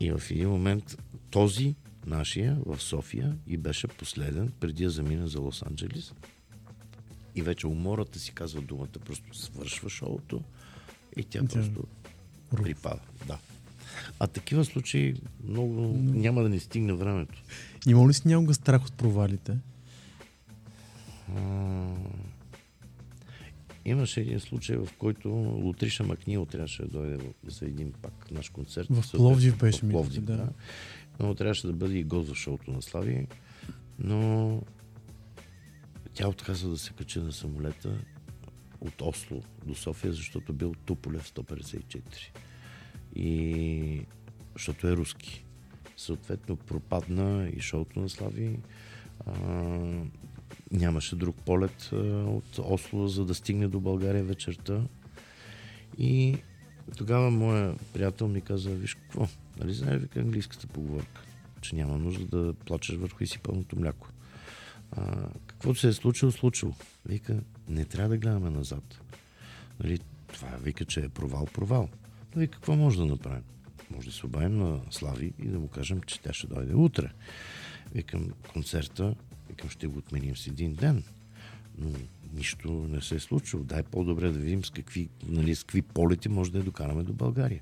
И 0.00 0.12
в 0.12 0.30
един 0.30 0.48
момент 0.48 0.98
този, 1.30 1.74
нашия, 2.06 2.58
в 2.66 2.82
София, 2.82 3.36
и 3.46 3.56
беше 3.56 3.88
последен, 3.88 4.52
преди 4.60 4.84
да 4.84 4.90
замина 4.90 5.28
за 5.28 5.38
Лос-Анджелис. 5.38 6.12
И 7.34 7.42
вече 7.42 7.66
умората 7.66 8.18
си 8.18 8.32
казва 8.32 8.60
думата, 8.60 8.88
просто 9.06 9.38
свършва 9.38 9.90
шоуто 9.90 10.42
и 11.16 11.24
тя 11.24 11.40
Тя- 11.40 11.48
просто 11.48 11.84
припада. 12.56 13.00
Да. 13.26 13.38
А 14.18 14.26
такива 14.26 14.64
случаи 14.64 15.14
много 15.44 15.80
няма 15.98 16.42
да 16.42 16.48
ни 16.48 16.60
стигне 16.60 16.92
времето. 16.92 17.42
Има 17.86 18.08
ли 18.08 18.14
си 18.14 18.22
някога 18.24 18.54
страх 18.54 18.86
от 18.86 18.92
провалите? 18.92 19.58
А, 21.36 21.40
Имаше 23.86 24.20
един 24.20 24.40
случай, 24.40 24.76
в 24.76 24.88
който 24.98 25.28
Лутриша 25.64 26.04
Макнил 26.04 26.46
трябваше 26.46 26.82
да 26.82 26.88
дойде 26.88 27.18
за 27.46 27.66
един 27.66 27.92
пак 27.92 28.30
наш 28.30 28.48
концерт. 28.48 28.86
В 28.90 29.12
Пловдив 29.12 29.58
беше, 29.58 29.86
В 29.86 29.90
Пловдив, 29.90 30.24
да. 30.24 30.36
да. 30.36 30.48
Но 31.20 31.34
трябваше 31.34 31.66
да 31.66 31.72
бъде 31.72 31.98
и 31.98 32.04
гост 32.04 32.32
в 32.32 32.34
шоуто 32.34 32.70
на 32.70 32.82
Слави. 32.82 33.26
Но 33.98 34.62
тя 36.14 36.28
отказа 36.28 36.68
да 36.68 36.78
се 36.78 36.92
качи 36.92 37.18
на 37.18 37.32
самолета 37.32 37.98
от 38.80 39.02
Осло 39.02 39.42
до 39.66 39.74
София, 39.74 40.12
защото 40.12 40.52
бил 40.52 40.74
Туполев 40.84 41.32
154. 41.32 42.02
И 43.16 44.06
защото 44.54 44.88
е 44.88 44.96
руски. 44.96 45.44
Съответно 45.96 46.56
пропадна 46.56 47.50
и 47.56 47.60
шоуто 47.60 48.00
на 48.00 48.08
Слави. 48.08 48.58
А, 49.26 49.32
нямаше 50.70 51.16
друг 51.16 51.36
полет 51.36 51.92
от 51.92 52.58
Осло, 52.58 53.08
за 53.08 53.24
да 53.24 53.34
стигне 53.34 53.68
до 53.68 53.80
България 53.80 54.24
вечерта. 54.24 54.82
И 55.98 56.38
тогава 56.96 57.30
моя 57.30 57.74
приятел 57.92 58.28
ми 58.28 58.40
каза, 58.40 58.70
виж 58.70 58.94
какво, 58.94 59.28
нали 59.58 59.74
знаеш 59.74 60.00
вика 60.00 60.20
английската 60.20 60.66
поговорка, 60.66 61.22
че 61.60 61.76
няма 61.76 61.98
нужда 61.98 62.26
да 62.26 62.54
плачеш 62.54 62.96
върху 62.96 63.24
изсипаното 63.24 63.80
мляко. 63.80 64.08
А, 64.92 65.28
каквото 65.46 65.80
се 65.80 65.88
е 65.88 65.92
случило, 65.92 66.32
случило. 66.32 66.74
Вика, 67.06 67.40
не 67.68 67.84
трябва 67.84 68.08
да 68.08 68.18
гледаме 68.18 68.50
назад. 68.50 69.00
Нали, 69.80 69.98
това 70.32 70.48
вика, 70.62 70.84
че 70.84 71.00
е 71.00 71.08
провал, 71.08 71.46
провал. 71.46 71.88
Но 72.34 72.40
вика, 72.40 72.52
какво 72.52 72.76
може 72.76 72.98
да 72.98 73.06
направим? 73.06 73.44
Може 73.90 74.06
да 74.06 74.12
се 74.12 74.26
обадим 74.26 74.58
на 74.58 74.80
Слави 74.90 75.32
и 75.38 75.48
да 75.48 75.58
му 75.58 75.68
кажем, 75.68 76.00
че 76.06 76.20
тя 76.20 76.32
ще 76.32 76.46
дойде 76.46 76.74
утре. 76.74 77.10
Викам, 77.94 78.28
концерта, 78.52 79.14
викам, 79.48 79.70
ще 79.70 79.86
го 79.86 79.98
отменим 79.98 80.36
с 80.36 80.46
един 80.46 80.74
ден. 80.74 81.04
Но 81.78 81.90
нищо 82.32 82.70
не 82.72 83.00
се 83.00 83.14
е 83.14 83.20
случило. 83.20 83.64
Дай 83.64 83.82
по-добре 83.82 84.30
да 84.30 84.38
видим 84.38 84.64
с 84.64 84.70
какви, 84.70 85.08
нали, 85.26 85.54
с 85.54 85.64
какви 85.64 85.82
полети 85.82 86.28
може 86.28 86.52
да 86.52 86.58
я 86.58 86.64
докараме 86.64 87.02
до 87.02 87.12
България. 87.12 87.60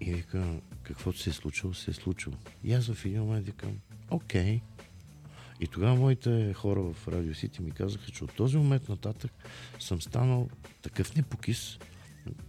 И 0.00 0.14
вика, 0.14 0.60
каквото 0.82 1.18
се 1.18 1.30
е 1.30 1.32
случило, 1.32 1.74
се 1.74 1.90
е 1.90 1.94
случило. 1.94 2.36
И 2.64 2.72
аз 2.72 2.86
в 2.86 3.04
един 3.04 3.20
момент 3.20 3.46
викам, 3.46 3.78
окей. 4.10 4.60
И 5.60 5.66
тогава 5.66 5.94
моите 5.96 6.52
хора 6.52 6.82
в 6.82 7.08
Радио 7.08 7.34
Сити 7.34 7.62
ми 7.62 7.70
казаха, 7.70 8.10
че 8.10 8.24
от 8.24 8.34
този 8.34 8.56
момент 8.56 8.88
нататък 8.88 9.32
съм 9.80 10.02
станал 10.02 10.48
такъв 10.82 11.16
непокис, 11.16 11.78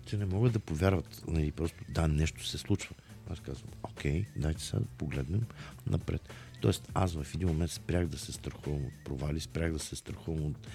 че 0.06 0.18
не 0.18 0.26
могат 0.26 0.54
да 0.54 0.60
повярват. 0.60 1.24
Нали, 1.28 1.52
просто 1.52 1.78
да, 1.90 2.08
нещо 2.08 2.46
се 2.46 2.58
случва. 2.58 2.96
Аз 3.30 3.40
казвам, 3.40 3.72
окей, 3.84 4.26
дайте 4.36 4.62
сега 4.62 4.80
да 4.80 4.86
погледнем 4.86 5.42
напред. 5.88 6.34
Тоест 6.62 6.92
аз 6.94 7.14
в 7.14 7.36
един 7.36 7.48
момент 7.48 7.72
спрях 7.72 8.08
да 8.08 8.18
се 8.18 8.32
страхувам 8.32 8.86
от 8.86 9.04
провали, 9.04 9.40
спрях 9.40 9.72
да 9.74 9.80
се 9.80 9.96
страхувам 9.96 10.46
от 10.46 10.68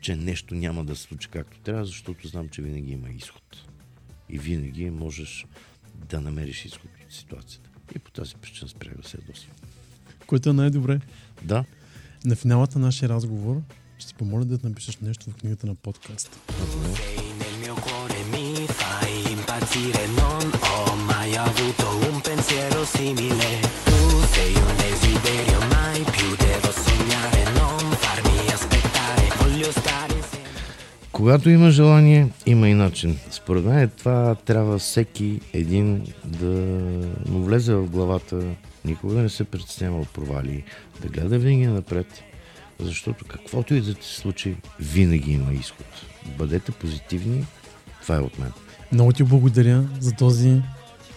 че 0.00 0.16
нещо 0.16 0.54
няма 0.54 0.84
да 0.84 0.96
се 0.96 1.02
случи 1.02 1.28
както 1.28 1.60
трябва, 1.60 1.84
защото 1.84 2.28
знам, 2.28 2.48
че 2.48 2.62
винаги 2.62 2.92
има 2.92 3.10
изход. 3.10 3.66
И 4.28 4.38
винаги 4.38 4.90
можеш 4.90 5.46
да 5.94 6.20
намериш 6.20 6.64
изход 6.64 6.90
от 7.06 7.12
ситуацията. 7.12 7.70
И 7.96 7.98
по 7.98 8.10
тази 8.10 8.34
причина 8.34 8.68
спрях 8.68 8.96
да 8.96 9.08
се 9.08 9.16
ядосвам. 9.16 9.56
Което 10.26 10.50
е 10.50 10.52
най-добре. 10.52 11.00
Да, 11.42 11.64
На 12.24 12.36
финалата 12.36 12.78
на 12.78 12.86
нашия 12.86 13.08
разговор 13.08 13.62
ще 13.98 14.08
ти 14.08 14.14
помоля 14.14 14.44
да 14.44 14.68
напишеш 14.68 14.96
нещо 14.96 15.30
в 15.30 15.34
книгата 15.34 15.66
на 15.66 15.74
подкаст. 15.74 16.30
Sei 16.96 17.28
nel 17.40 17.54
mio 17.62 17.76
cuore 17.86 18.20
mi 18.32 18.48
fai 18.80 19.14
impazzire, 19.36 20.02
non 20.20 20.44
ho 20.66 20.78
mai 21.10 21.30
avuto 21.48 21.84
un 22.08 22.16
pensiero 22.28 22.80
simile. 22.96 23.63
Когато 31.24 31.50
има 31.50 31.70
желание, 31.70 32.28
има 32.46 32.68
и 32.68 32.74
начин. 32.74 33.18
Според 33.30 33.64
мен 33.64 33.90
това 33.98 34.34
трябва 34.34 34.78
всеки 34.78 35.40
един 35.52 36.06
да 36.24 36.46
му 37.28 37.44
влезе 37.44 37.74
в 37.74 37.86
главата, 37.86 38.42
никога 38.84 39.14
да 39.14 39.20
не 39.22 39.28
се 39.28 39.44
притеснява 39.44 40.00
от 40.00 40.08
провали, 40.08 40.64
да 41.02 41.08
гледа 41.08 41.38
винаги 41.38 41.66
напред, 41.66 42.06
защото 42.80 43.24
каквото 43.28 43.74
и 43.74 43.80
да 43.80 43.94
ти 43.94 44.06
случи, 44.06 44.56
винаги 44.80 45.32
има 45.32 45.52
изход. 45.52 45.86
Бъдете 46.38 46.72
позитивни, 46.72 47.44
това 48.02 48.16
е 48.16 48.20
от 48.20 48.38
мен. 48.38 48.52
Много 48.92 49.12
ти 49.12 49.22
благодаря 49.22 49.84
за 50.00 50.12
този 50.12 50.62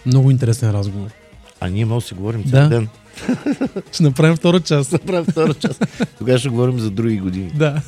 много 0.06 0.30
интересен 0.30 0.70
разговор. 0.70 1.08
А 1.60 1.68
ние 1.68 1.84
може 1.84 2.04
да 2.04 2.08
си 2.08 2.14
говорим 2.14 2.44
цял 2.44 2.62
Да. 2.62 2.68
ден. 2.68 2.88
Ще 3.92 4.02
направим 4.02 4.36
втора 4.36 4.60
част. 4.60 4.92
Направим 4.92 5.24
втора 5.24 5.54
част. 5.54 5.84
Тогава 6.18 6.38
ще 6.38 6.48
говорим 6.48 6.78
за 6.78 6.90
други 6.90 7.18
години. 7.18 7.52
Да. 7.54 7.82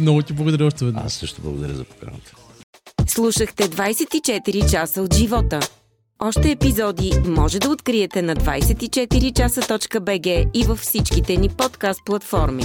Много 0.00 0.22
ти 0.22 0.32
благодаря 0.32 0.66
още 0.66 0.84
веднъж. 0.84 1.04
Аз 1.04 1.14
също 1.14 1.42
благодаря 1.42 1.74
за 1.74 1.84
поканата. 1.84 2.32
Слушахте 3.06 3.68
24 3.68 4.70
часа 4.70 5.02
от 5.02 5.14
живота. 5.14 5.60
Още 6.18 6.50
епизоди 6.50 7.12
може 7.26 7.58
да 7.58 7.70
откриете 7.70 8.22
на 8.22 8.36
24часа.bg 8.36 10.50
и 10.54 10.64
във 10.64 10.78
всичките 10.78 11.36
ни 11.36 11.48
подкаст 11.48 12.00
платформи. 12.06 12.64